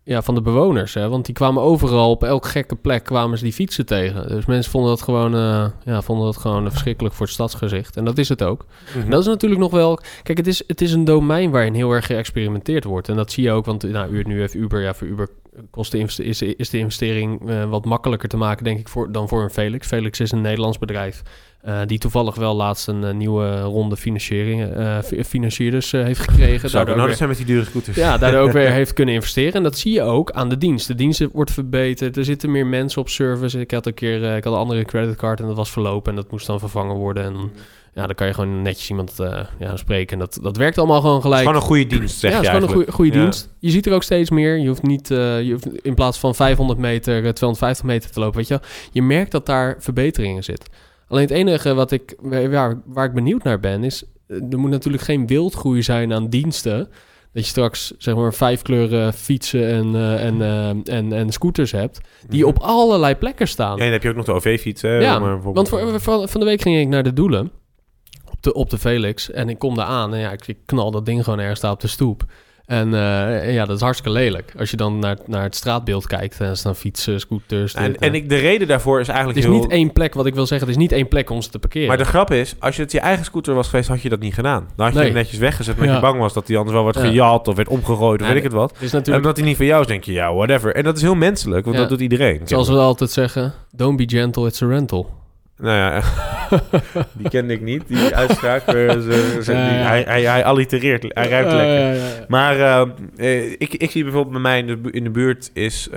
ja, 0.05 0.23
van 0.23 0.35
de 0.35 0.43
bewoners. 0.43 0.95
Hè? 0.95 1.09
Want 1.09 1.25
die 1.25 1.35
kwamen 1.35 1.63
overal, 1.63 2.11
op 2.11 2.25
elke 2.25 2.49
gekke 2.49 2.77
plek 2.77 3.05
kwamen 3.05 3.39
ze 3.39 3.45
die 3.45 3.53
fietsen 3.53 3.87
tegen. 3.87 4.29
Dus 4.29 4.47
mensen 4.47 4.71
vonden 4.71 4.91
dat 4.91 5.03
gewoon, 5.03 5.35
eh, 5.35 5.67
ja, 5.85 6.03
vonden 6.03 6.25
dat 6.27 6.37
gewoon 6.37 6.71
verschrikkelijk 6.71 7.15
voor 7.15 7.27
het 7.27 7.35
stadsgezicht. 7.35 7.97
En 7.97 8.05
dat 8.05 8.19
is 8.19 8.29
het 8.29 8.43
ook. 8.43 8.65
Mhm. 8.95 9.05
En 9.05 9.11
dat 9.11 9.21
is 9.21 9.27
natuurlijk 9.27 9.61
nog 9.61 9.71
wel... 9.71 9.99
Kijk, 10.23 10.39
het 10.39 10.47
is, 10.47 10.63
het 10.67 10.81
is 10.81 10.93
een 10.93 11.05
domein 11.05 11.51
waarin 11.51 11.75
heel 11.75 11.91
erg 11.93 12.07
geëxperimenteerd 12.07 12.85
wordt. 12.85 13.09
En 13.09 13.17
dat 13.17 13.33
zie 13.33 13.45
je 13.45 13.51
ook, 13.51 13.65
want 13.65 13.83
nou, 13.83 14.11
u- 14.13 14.23
nu 14.23 14.41
heeft 14.41 14.55
Uber... 14.55 14.81
Ja, 14.83 14.95
voor 14.95 15.07
Uber 15.07 15.29
kost 15.71 15.93
de 15.93 15.99
is, 15.99 16.43
is 16.43 16.71
de 16.71 16.79
investering 16.79 17.49
eh, 17.51 17.65
wat 17.65 17.85
makkelijker 17.85 18.29
te 18.29 18.37
maken, 18.37 18.65
denk 18.65 18.79
ik, 18.79 18.89
voor, 18.89 19.13
dan 19.13 19.29
voor 19.29 19.43
een 19.43 19.51
Felix. 19.51 19.87
Felix 19.87 20.21
is 20.21 20.33
een 20.33 20.41
Nederlands 20.41 20.79
bedrijf... 20.79 21.23
eh, 21.61 21.81
die 21.87 21.99
toevallig 21.99 22.35
wel 22.35 22.55
laatst 22.55 22.89
een 22.89 23.05
eh, 23.05 23.15
nieuwe 23.15 23.61
ronde 23.61 23.97
financiering, 23.97 24.73
fi- 25.05 25.25
financierders 25.25 25.91
heeft 25.91 26.21
gekregen. 26.21 26.71
Zou 26.71 26.85
Daardoor 26.85 27.07
weer- 27.07 27.17
zijn 27.17 27.29
met 27.29 27.39
die 27.39 27.47
dure 27.47 27.65
scooters? 27.65 27.97
ja, 27.97 28.19
daardoor 28.19 28.41
ook 28.41 28.53
weer 28.63 28.71
heeft 28.71 28.93
kunnen 28.93 29.15
investeren. 29.15 29.53
En 29.53 29.63
dat 29.63 29.79
zie 29.79 29.93
je 29.93 30.03
ook 30.03 30.31
aan 30.31 30.49
de 30.49 30.59
dienst. 30.59 30.87
De 30.87 30.95
dienst 30.95 31.27
wordt 31.33 31.53
verbeterd. 31.53 32.17
Er 32.17 32.25
zitten 32.25 32.51
meer 32.51 32.67
mensen 32.67 33.01
op 33.01 33.09
service. 33.09 33.61
Ik 33.61 33.71
had 33.71 33.87
een 33.87 33.95
keer 33.95 34.37
ik 34.37 34.45
had 34.45 34.53
een 34.53 34.59
andere 34.59 34.85
creditcard 34.85 35.41
en 35.41 35.47
dat 35.47 35.57
was 35.57 35.71
verlopen. 35.71 36.11
En 36.11 36.17
dat 36.17 36.31
moest 36.31 36.47
dan 36.47 36.59
vervangen 36.59 36.97
worden. 36.97 37.25
En 37.25 37.53
ja, 37.95 38.07
dan 38.07 38.15
kan 38.15 38.27
je 38.27 38.35
gewoon 38.35 38.63
netjes 38.63 38.91
iemand 38.91 39.21
eh, 39.21 39.45
ja, 39.59 39.77
spreken. 39.77 40.13
En 40.13 40.19
dat, 40.19 40.39
dat 40.43 40.57
werkt 40.57 40.79
allemaal 40.79 41.01
gewoon 41.01 41.15
Het 41.17 41.25
is 41.25 41.31
gelijk. 41.31 41.47
gewoon 41.47 41.63
een 41.63 41.69
goede 41.69 41.87
dienst, 41.99 42.19
zeg 42.19 42.31
ja, 42.31 42.37
het 42.37 42.45
is 42.47 42.53
gewoon 42.53 42.69
een 42.69 42.75
goede, 42.75 42.93
goede 42.93 43.13
Ja. 43.17 43.23
dienst. 43.23 43.49
Je 43.59 43.71
ziet 43.71 43.87
er 43.87 43.93
ook 43.93 44.03
steeds 44.03 44.31
meer. 44.31 44.59
Je 44.59 44.69
hoeft 44.69 44.83
niet 44.83 45.11
eh, 45.11 45.43
je 45.43 45.53
hoeft 45.53 45.67
in 45.85 45.95
plaats 45.95 46.19
van 46.19 46.35
500 46.35 46.79
meter, 46.79 47.15
eh, 47.15 47.31
250 47.31 47.85
meter 47.85 48.11
te 48.11 48.21
lopen. 48.21 48.37
Weet 48.37 48.49
je, 48.49 48.55
wel. 48.59 48.69
je 48.93 49.03
merkt 49.03 49.31
dat 49.31 49.47
daar 49.47 49.77
verbeteringen 49.79 50.45
zitten. 50.45 50.69
Alleen 51.09 51.23
het 51.23 51.33
enige 51.33 51.75
wat 51.75 51.91
ik, 51.91 52.17
waar, 52.51 52.81
waar 52.87 53.05
ik 53.05 53.13
benieuwd 53.13 53.43
naar 53.43 53.61
ben, 53.61 53.85
is... 53.85 54.05
eh, 54.29 54.37
er 54.51 54.59
moet 54.59 54.71
natuurlijk 54.71 55.03
geen 55.05 55.27
wildgroei 55.27 55.83
zijn 55.83 56.13
aan 56.13 56.29
diensten. 56.29 56.89
Dat 57.33 57.43
je 57.43 57.49
straks, 57.49 57.93
zeg 57.99 58.15
maar, 58.15 58.35
vijf 58.35 58.63
kleuren 58.63 59.13
fietsen 59.13 59.69
en, 59.69 59.95
eh, 59.95 60.25
en, 60.25 60.43
eh, 60.43 60.95
en, 60.97 61.13
en 61.13 61.31
scooters 61.33 61.73
hebt... 61.73 62.01
die 62.29 62.47
op 62.47 62.59
allerlei 62.59 63.15
plekken 63.15 63.49
staan. 63.49 63.69
Mhm. 63.73 63.79
Ja, 63.79 63.85
dan 63.85 63.93
heb 63.93 64.03
je 64.03 64.09
ook 64.09 64.17
nog 64.17 64.25
de 64.25 64.33
OV-fiets? 64.33 64.81
Ja, 64.81 65.19
maar 65.19 65.33
bijvoorbeeld- 65.35 65.69
Want 65.69 65.69
voor, 65.91 66.01
van, 66.01 66.29
van 66.29 66.41
de 66.41 66.47
week 66.47 66.61
ging 66.61 66.79
ik 66.81 66.89
naar 66.89 67.03
de 67.03 67.13
Doelen 67.13 67.51
op 68.47 68.53
de, 68.53 68.61
op 68.61 68.71
de 68.71 68.79
Felix. 68.79 69.31
En 69.31 69.49
ik 69.49 69.59
kom 69.59 69.75
daar 69.75 69.87
aan 69.87 70.15
en 70.15 70.21
ja, 70.21 70.31
ik, 70.31 70.47
ik 70.47 70.59
knal 70.67 70.91
dat 70.91 71.07
ding 71.07 71.25
gewoon 71.25 71.39
ergens 71.39 71.61
daar 71.61 71.73
op 71.73 71.81
de 71.81 71.89
stoep. 71.89 72.25
En 72.67 72.95
eh, 72.95 73.55
ja, 73.55 73.65
dat 73.65 73.77
is 73.77 73.83
hartstikke 73.83 74.19
lelijk. 74.19 74.53
Als 74.59 74.71
je 74.71 74.77
dan 74.77 74.99
naar, 74.99 75.17
naar 75.27 75.43
het 75.43 75.57
straatbeeld 75.57 76.07
kijkt, 76.07 76.41
en 76.41 76.57
staan 76.57 76.77
fietsen, 76.77 77.21
scooters. 77.21 77.75
En, 77.75 77.93
dit, 77.93 78.01
en 78.01 78.09
eh. 78.09 78.15
ik, 78.15 78.29
de 78.29 78.37
reden 78.37 78.69
daarvoor 78.69 79.01
is 79.01 79.09
eigenlijk 79.09 79.39
het 79.39 79.47
is 79.49 79.53
heel... 79.55 79.63
niet 79.63 79.73
één 79.73 79.93
plek, 79.93 80.15
wat 80.15 80.27
ik 80.27 80.35
wil 80.35 80.47
zeggen, 80.47 80.67
het 80.69 80.77
is 80.77 80.83
niet 80.83 80.93
één 80.93 81.09
plek 81.09 81.31
om 81.31 81.43
ze 81.43 81.51
te 81.51 81.59
parkeren. 81.59 81.89
Maar 81.89 81.97
de 81.97 82.05
grap 82.05 82.31
is, 82.31 82.55
als 82.59 82.77
je 82.77 82.83
het 82.83 82.93
je 82.93 83.01
eigen 83.01 83.25
scooter 83.25 83.55
was 83.55 83.69
geweest, 83.69 83.89
had 83.89 84.03
je 84.03 84.09
dat 84.09 84.21
niet 84.21 84.35
gedaan. 84.35 84.69
Dan 84.77 84.85
had 84.85 84.95
je 84.95 84.99
Nee. 84.99 85.09
hem 85.09 85.17
netjes 85.17 85.39
weggezet, 85.39 85.75
omdat 85.75 85.89
Ja. 85.89 85.95
je 85.95 86.01
bang 86.01 86.19
was 86.19 86.33
dat 86.33 86.49
hij 86.49 86.57
anders 86.57 86.77
wel 86.77 86.85
werd 86.85 86.97
Ja. 86.97 87.03
gejat 87.03 87.49
of 87.49 87.57
werd 87.57 87.69
omgegooid 87.69 88.21
of 88.21 88.27
Ja, 88.27 88.33
weet 88.33 88.45
ik 88.45 88.51
het 88.51 88.59
wat. 88.59 88.75
En 89.05 89.15
omdat 89.15 89.37
hij 89.37 89.47
niet 89.47 89.57
van 89.57 89.67
jou 89.67 89.81
is, 89.81 89.87
denk 89.87 90.05
je, 90.05 90.13
ja, 90.13 90.35
whatever. 90.35 90.75
En 90.75 90.85
dat 90.85 90.97
is 90.97 91.03
heel 91.03 91.15
menselijk, 91.15 91.65
want 91.65 91.77
dat 91.77 91.89
doet 91.89 92.01
iedereen. 92.01 92.41
zoals 92.45 92.69
we 92.69 92.77
altijd 92.77 93.11
zeggen, 93.11 93.53
don't 93.71 93.97
be 93.97 94.09
gentle, 94.09 94.47
it's 94.47 94.63
a 94.63 94.67
rental. 94.67 95.11
Nou 95.63 95.77
ja, 95.77 96.03
die 97.19 97.29
kende 97.29 97.53
ik 97.53 97.61
niet, 97.61 97.89
die 97.89 98.17
uitspraak. 98.23 98.63
eh, 98.67 98.91
ze- 98.91 99.39
ze- 99.43 99.53
Ja, 99.53 99.69
die- 99.69 99.79
ja. 99.79 99.85
Hij, 99.87 100.03
hij, 100.03 100.23
hij 100.23 100.45
allitereert, 100.45 101.03
hij 101.09 101.29
ruikt 101.29 101.53
lekker. 101.53 102.25
Maar 102.29 102.57
eh, 102.57 102.81
eh, 103.17 103.51
ik, 103.59 103.75
ik 103.75 103.91
zie 103.91 104.03
bijvoorbeeld 104.03 104.33
bij 104.33 104.43
mij 104.43 104.59
in 104.59 104.67
de, 104.67 104.77
bu- 104.77 104.91
in 104.93 105.05
de 105.05 105.11
buurt 105.11 105.51
is... 105.55 105.89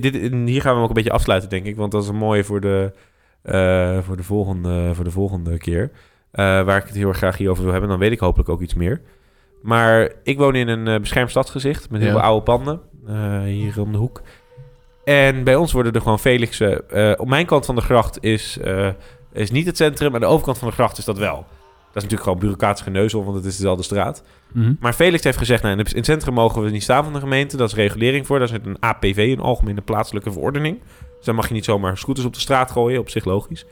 dit, 0.00 0.14
hier 0.30 0.60
gaan 0.60 0.70
we 0.70 0.74
hem 0.74 0.82
ook 0.82 0.88
een 0.88 0.94
beetje 0.94 1.10
afsluiten, 1.10 1.48
denk 1.50 1.64
ik. 1.66 1.76
Want 1.76 1.92
dat 1.92 2.02
is 2.02 2.08
een 2.08 2.16
mooie 2.16 2.44
voor 2.44 2.60
de, 2.60 2.92
voor 4.02 4.16
de, 4.16 4.22
volgende, 4.22 4.90
voor 4.94 5.04
de 5.04 5.10
volgende 5.10 5.58
keer. 5.58 5.90
Waar 6.32 6.76
ik 6.76 6.86
het 6.86 6.96
heel 6.96 7.08
erg 7.08 7.16
graag 7.16 7.36
hierover 7.36 7.62
wil 7.62 7.72
hebben. 7.72 7.90
Dan 7.90 7.98
weet 7.98 8.12
ik 8.12 8.18
hopelijk 8.20 8.48
ook 8.48 8.60
iets 8.60 8.74
meer. 8.74 9.00
Maar 9.62 10.10
ik 10.22 10.38
woon 10.38 10.54
in 10.54 10.68
een 10.68 11.00
beschermd 11.00 11.30
stadsgezicht 11.30 11.90
met 11.90 12.00
heel 12.00 12.10
Ja. 12.10 12.16
veel 12.16 12.24
oude 12.26 12.42
panden. 12.44 12.80
hier 13.44 13.80
om 13.80 13.92
de 13.92 13.98
hoek. 13.98 14.22
En 15.08 15.44
bij 15.44 15.56
ons 15.56 15.72
worden 15.72 15.92
er 15.92 16.00
gewoon 16.00 16.18
Felixen... 16.18 16.90
eh, 16.90 17.12
op 17.16 17.28
mijn 17.28 17.46
kant 17.46 17.66
van 17.66 17.74
de 17.74 17.80
gracht 17.80 18.18
is, 18.20 18.58
eh, 18.58 18.88
is 19.32 19.50
niet 19.50 19.66
het 19.66 19.76
centrum. 19.76 20.14
Aan 20.14 20.20
de 20.20 20.26
overkant 20.26 20.58
van 20.58 20.68
de 20.68 20.74
gracht 20.74 20.98
is 20.98 21.04
dat 21.04 21.18
wel. 21.18 21.34
Dat 21.34 22.04
is 22.04 22.10
natuurlijk 22.10 22.22
gewoon 22.22 22.38
bureaucratisch 22.38 22.82
geneuzel, 22.82 23.24
want 23.24 23.36
het 23.36 23.44
is 23.44 23.56
dezelfde 23.56 23.82
straat. 23.82 24.22
Mhm. 24.52 24.74
Maar 24.80 24.92
Felix 24.92 25.24
heeft 25.24 25.38
gezegd, 25.38 25.62
nou, 25.62 25.78
in 25.78 25.84
het 25.96 26.04
centrum 26.04 26.34
mogen 26.34 26.62
we 26.62 26.70
niet 26.70 26.82
staan 26.82 27.04
van 27.04 27.12
de 27.12 27.18
gemeente. 27.18 27.56
Dat 27.56 27.68
is 27.68 27.74
regulering 27.74 28.26
voor. 28.26 28.38
Daar 28.38 28.48
zit 28.48 28.66
een 28.66 28.76
APV, 28.80 29.16
een 29.16 29.40
algemene 29.40 29.80
plaatselijke 29.80 30.32
verordening. 30.32 30.78
Dus 31.16 31.24
dan 31.24 31.34
mag 31.34 31.48
je 31.48 31.54
niet 31.54 31.64
zomaar 31.64 31.98
scooters 31.98 32.26
op 32.26 32.34
de 32.34 32.40
straat 32.40 32.70
gooien, 32.70 33.00
op 33.00 33.10
zich 33.10 33.24
logisch. 33.24 33.66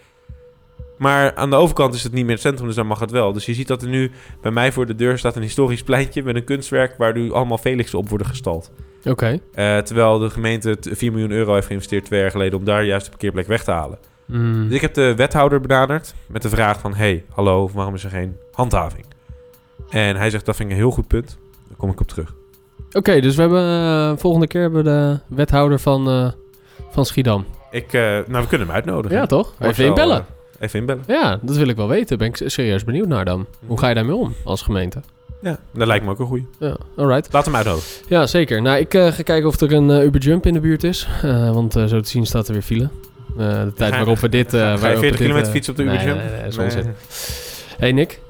Maar 1.05 1.35
aan 1.35 1.51
de 1.51 1.57
overkant 1.57 1.95
is 1.95 2.03
het 2.03 2.13
niet 2.13 2.25
meer 2.25 2.33
het 2.35 2.41
centrum, 2.43 2.67
dus 2.67 2.77
dan 2.77 2.87
mag 2.87 3.01
het 3.01 3.11
wel. 3.11 3.33
Dus 3.33 3.47
je 3.47 3.55
ziet 3.55 3.69
dat 3.69 3.83
er 3.83 3.89
nu 3.89 4.11
bij 4.41 4.51
mij 4.51 4.73
voor 4.73 4.87
de 4.87 4.95
deur 4.95 5.19
staat 5.19 5.37
een 5.37 5.43
historisch 5.43 5.83
pleintje 5.83 6.23
met 6.23 6.37
een 6.37 6.45
kunstwerk 6.45 6.95
waar 6.99 7.15
nu 7.15 7.33
allemaal 7.33 7.59
Felixen 7.59 7.99
op 7.99 8.09
worden 8.09 8.27
gestald. 8.27 8.71
Oké. 9.05 9.39
Eh, 9.55 9.79
terwijl 9.79 10.19
de 10.19 10.31
gemeente 10.31 10.79
t- 10.79 10.89
4 10.93 11.11
miljoen 11.13 11.31
euro 11.31 11.55
heeft 11.55 11.67
geïnvesteerd 11.67 12.05
twee 12.05 12.21
jaar 12.21 12.31
geleden 12.31 12.59
om 12.59 12.65
daar 12.65 12.85
juist 12.85 13.05
de 13.05 13.11
parkeerplek 13.11 13.47
weg 13.47 13.65
te 13.65 13.71
halen. 13.71 13.99
Mm. 14.27 14.65
Dus 14.67 14.75
ik 14.75 14.81
heb 14.81 14.95
de 14.95 15.15
wethouder 15.15 15.61
benaderd 15.61 16.15
met 16.27 16.43
de 16.43 16.49
vraag 16.49 16.81
van... 16.81 16.95
hey, 16.95 17.25
hallo, 17.31 17.71
waarom 17.73 17.95
is 17.95 18.05
er 18.05 18.11
geen 18.11 18.37
handhaving? 18.53 19.05
En 19.91 20.17
hij 20.17 20.31
zegt, 20.31 20.47
dat 20.47 20.57
vind 20.57 20.69
ik 20.69 20.75
een 20.75 20.81
heel 20.81 20.91
goed 20.91 21.07
punt. 21.09 21.39
Daar 21.69 21.77
kom 21.77 21.91
ik 21.91 22.01
op 22.01 22.07
terug. 22.09 22.35
Oké, 22.93 23.21
dus 23.21 23.35
we 23.37 23.41
hebben 23.41 23.63
eh, 23.63 24.13
volgende 24.17 24.47
keer 24.47 24.61
hebben 24.61 24.85
we 24.85 24.91
de 24.91 25.35
wethouder 25.35 25.79
van, 25.81 26.09
eh, 26.11 26.31
van 26.91 27.05
Schiedam. 27.05 27.45
Ik, 27.71 27.93
nou, 27.93 28.25
we 28.27 28.47
kunnen 28.47 28.67
hem 28.67 28.77
uitnodigen. 28.77 29.17
Ja, 29.17 29.27
toch? 29.27 29.55
Even 29.59 29.85
inbellen. 29.85 30.25
Even 30.65 30.79
inbellen. 30.81 31.05
Ja, 31.07 31.39
dat 31.43 31.57
wil 31.57 31.69
ik 31.69 31.77
wel 31.77 31.89
weten. 31.89 32.19
Ben 32.19 32.29
ik 32.29 32.43
serieus 32.47 32.85
benieuwd 32.85 33.09
naar 33.09 33.25
dan. 33.25 33.47
Hoe 33.67 33.79
ga 33.79 33.89
je 33.89 33.95
daarmee 33.95 34.15
om 34.15 34.35
als 34.45 34.63
gemeente? 34.63 35.01
Ja, 35.43 35.59
dat 35.73 35.87
lijkt 35.87 36.05
me 36.05 36.11
ook 36.11 36.19
een 36.19 36.27
goeie. 36.27 36.47
Ja, 36.59 36.77
alright. 36.97 37.33
Laat 37.33 37.45
hem 37.45 37.57
uitnodigen. 37.57 37.91
Ja, 38.09 38.27
zeker. 38.27 38.63
Nou, 38.63 38.79
ik 38.79 38.95
eh, 38.95 39.13
ga 39.13 39.23
kijken 39.23 39.49
of 39.49 39.61
er 39.61 39.73
een 39.73 39.91
eh, 39.91 40.05
Uber 40.05 40.21
Jump 40.21 40.47
in 40.47 40.53
de 40.53 40.61
buurt 40.61 40.85
is. 40.85 41.09
Eh, 41.23 41.51
want 41.51 41.73
zo 41.73 42.01
te 42.01 42.09
zien 42.09 42.27
staat 42.27 42.47
er 42.47 42.53
weer 42.53 42.63
file. 42.63 42.89
De 43.37 43.73
tijd 43.77 43.91
waarop 43.91 44.19
we 44.19 44.29
dit... 44.29 44.51
Ga 44.51 44.59
je 44.59 44.65
waarop 44.65 44.81
we 44.81 44.89
40 44.89 45.11
dit, 45.11 45.19
kilometer 45.19 45.53
fietsen 45.53 45.73
op 45.73 45.79
de 45.79 45.85
nee, 45.85 45.95
Uber 45.95 46.07
Nee, 46.07 46.17
Jump? 46.17 46.31
nee, 46.31 46.41
nee, 46.41 46.57
Nee. 46.57 46.67
onzin. 46.67 46.95
Hey 47.79 47.93
Nick, 47.93 48.21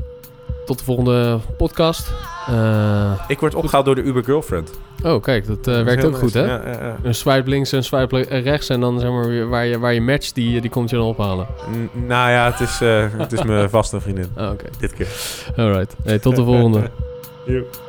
tot 0.66 0.78
de 0.78 0.84
volgende 0.84 1.38
podcast. 1.56 2.12
Eh, 2.46 3.12
Ik 3.28 3.40
word 3.40 3.54
opgehaald 3.54 3.84
door 3.84 3.94
de 3.94 4.02
Uber 4.02 4.24
Girlfriend. 4.24 4.70
oh, 5.04 5.22
kijk, 5.22 5.46
dat 5.46 5.58
eh, 5.58 5.74
Dat 5.74 5.84
werkt 5.84 6.04
ook 6.04 6.16
goed, 6.18 6.34
hè? 6.34 6.44
Ja, 6.44 6.60
ja, 6.64 6.70
ja. 6.70 6.96
Een 7.02 7.14
swipe 7.14 7.48
links 7.50 7.72
en 7.72 7.78
een 7.78 7.84
swipe 7.84 8.18
rechts. 8.20 8.68
En 8.68 8.80
dan 8.80 9.00
zeg 9.00 9.10
maar 9.10 9.28
weer 9.28 9.48
waar 9.48 9.64
je, 9.66 9.78
waar 9.78 9.94
je 9.94 10.00
matcht, 10.00 10.34
die, 10.34 10.60
die 10.60 10.70
komt 10.70 10.90
je 10.90 10.96
dan 10.96 11.04
ophalen. 11.04 11.46
N- 11.70 12.06
nou 12.06 12.30
ja, 12.30 12.50
het 12.50 12.60
is, 12.60 12.80
eh, 12.80 13.06
het 13.16 13.32
is 13.32 13.42
mijn 13.42 13.70
vaste 13.76 14.00
vriendin. 14.00 14.26
Oh, 14.38 14.50
oké. 14.50 14.64
Dit 14.78 14.92
keer. 14.94 15.08
Alright. 15.56 15.96
Hey, 16.04 16.18
tot 16.18 16.36
de 16.36 16.44
volgende. 16.44 16.90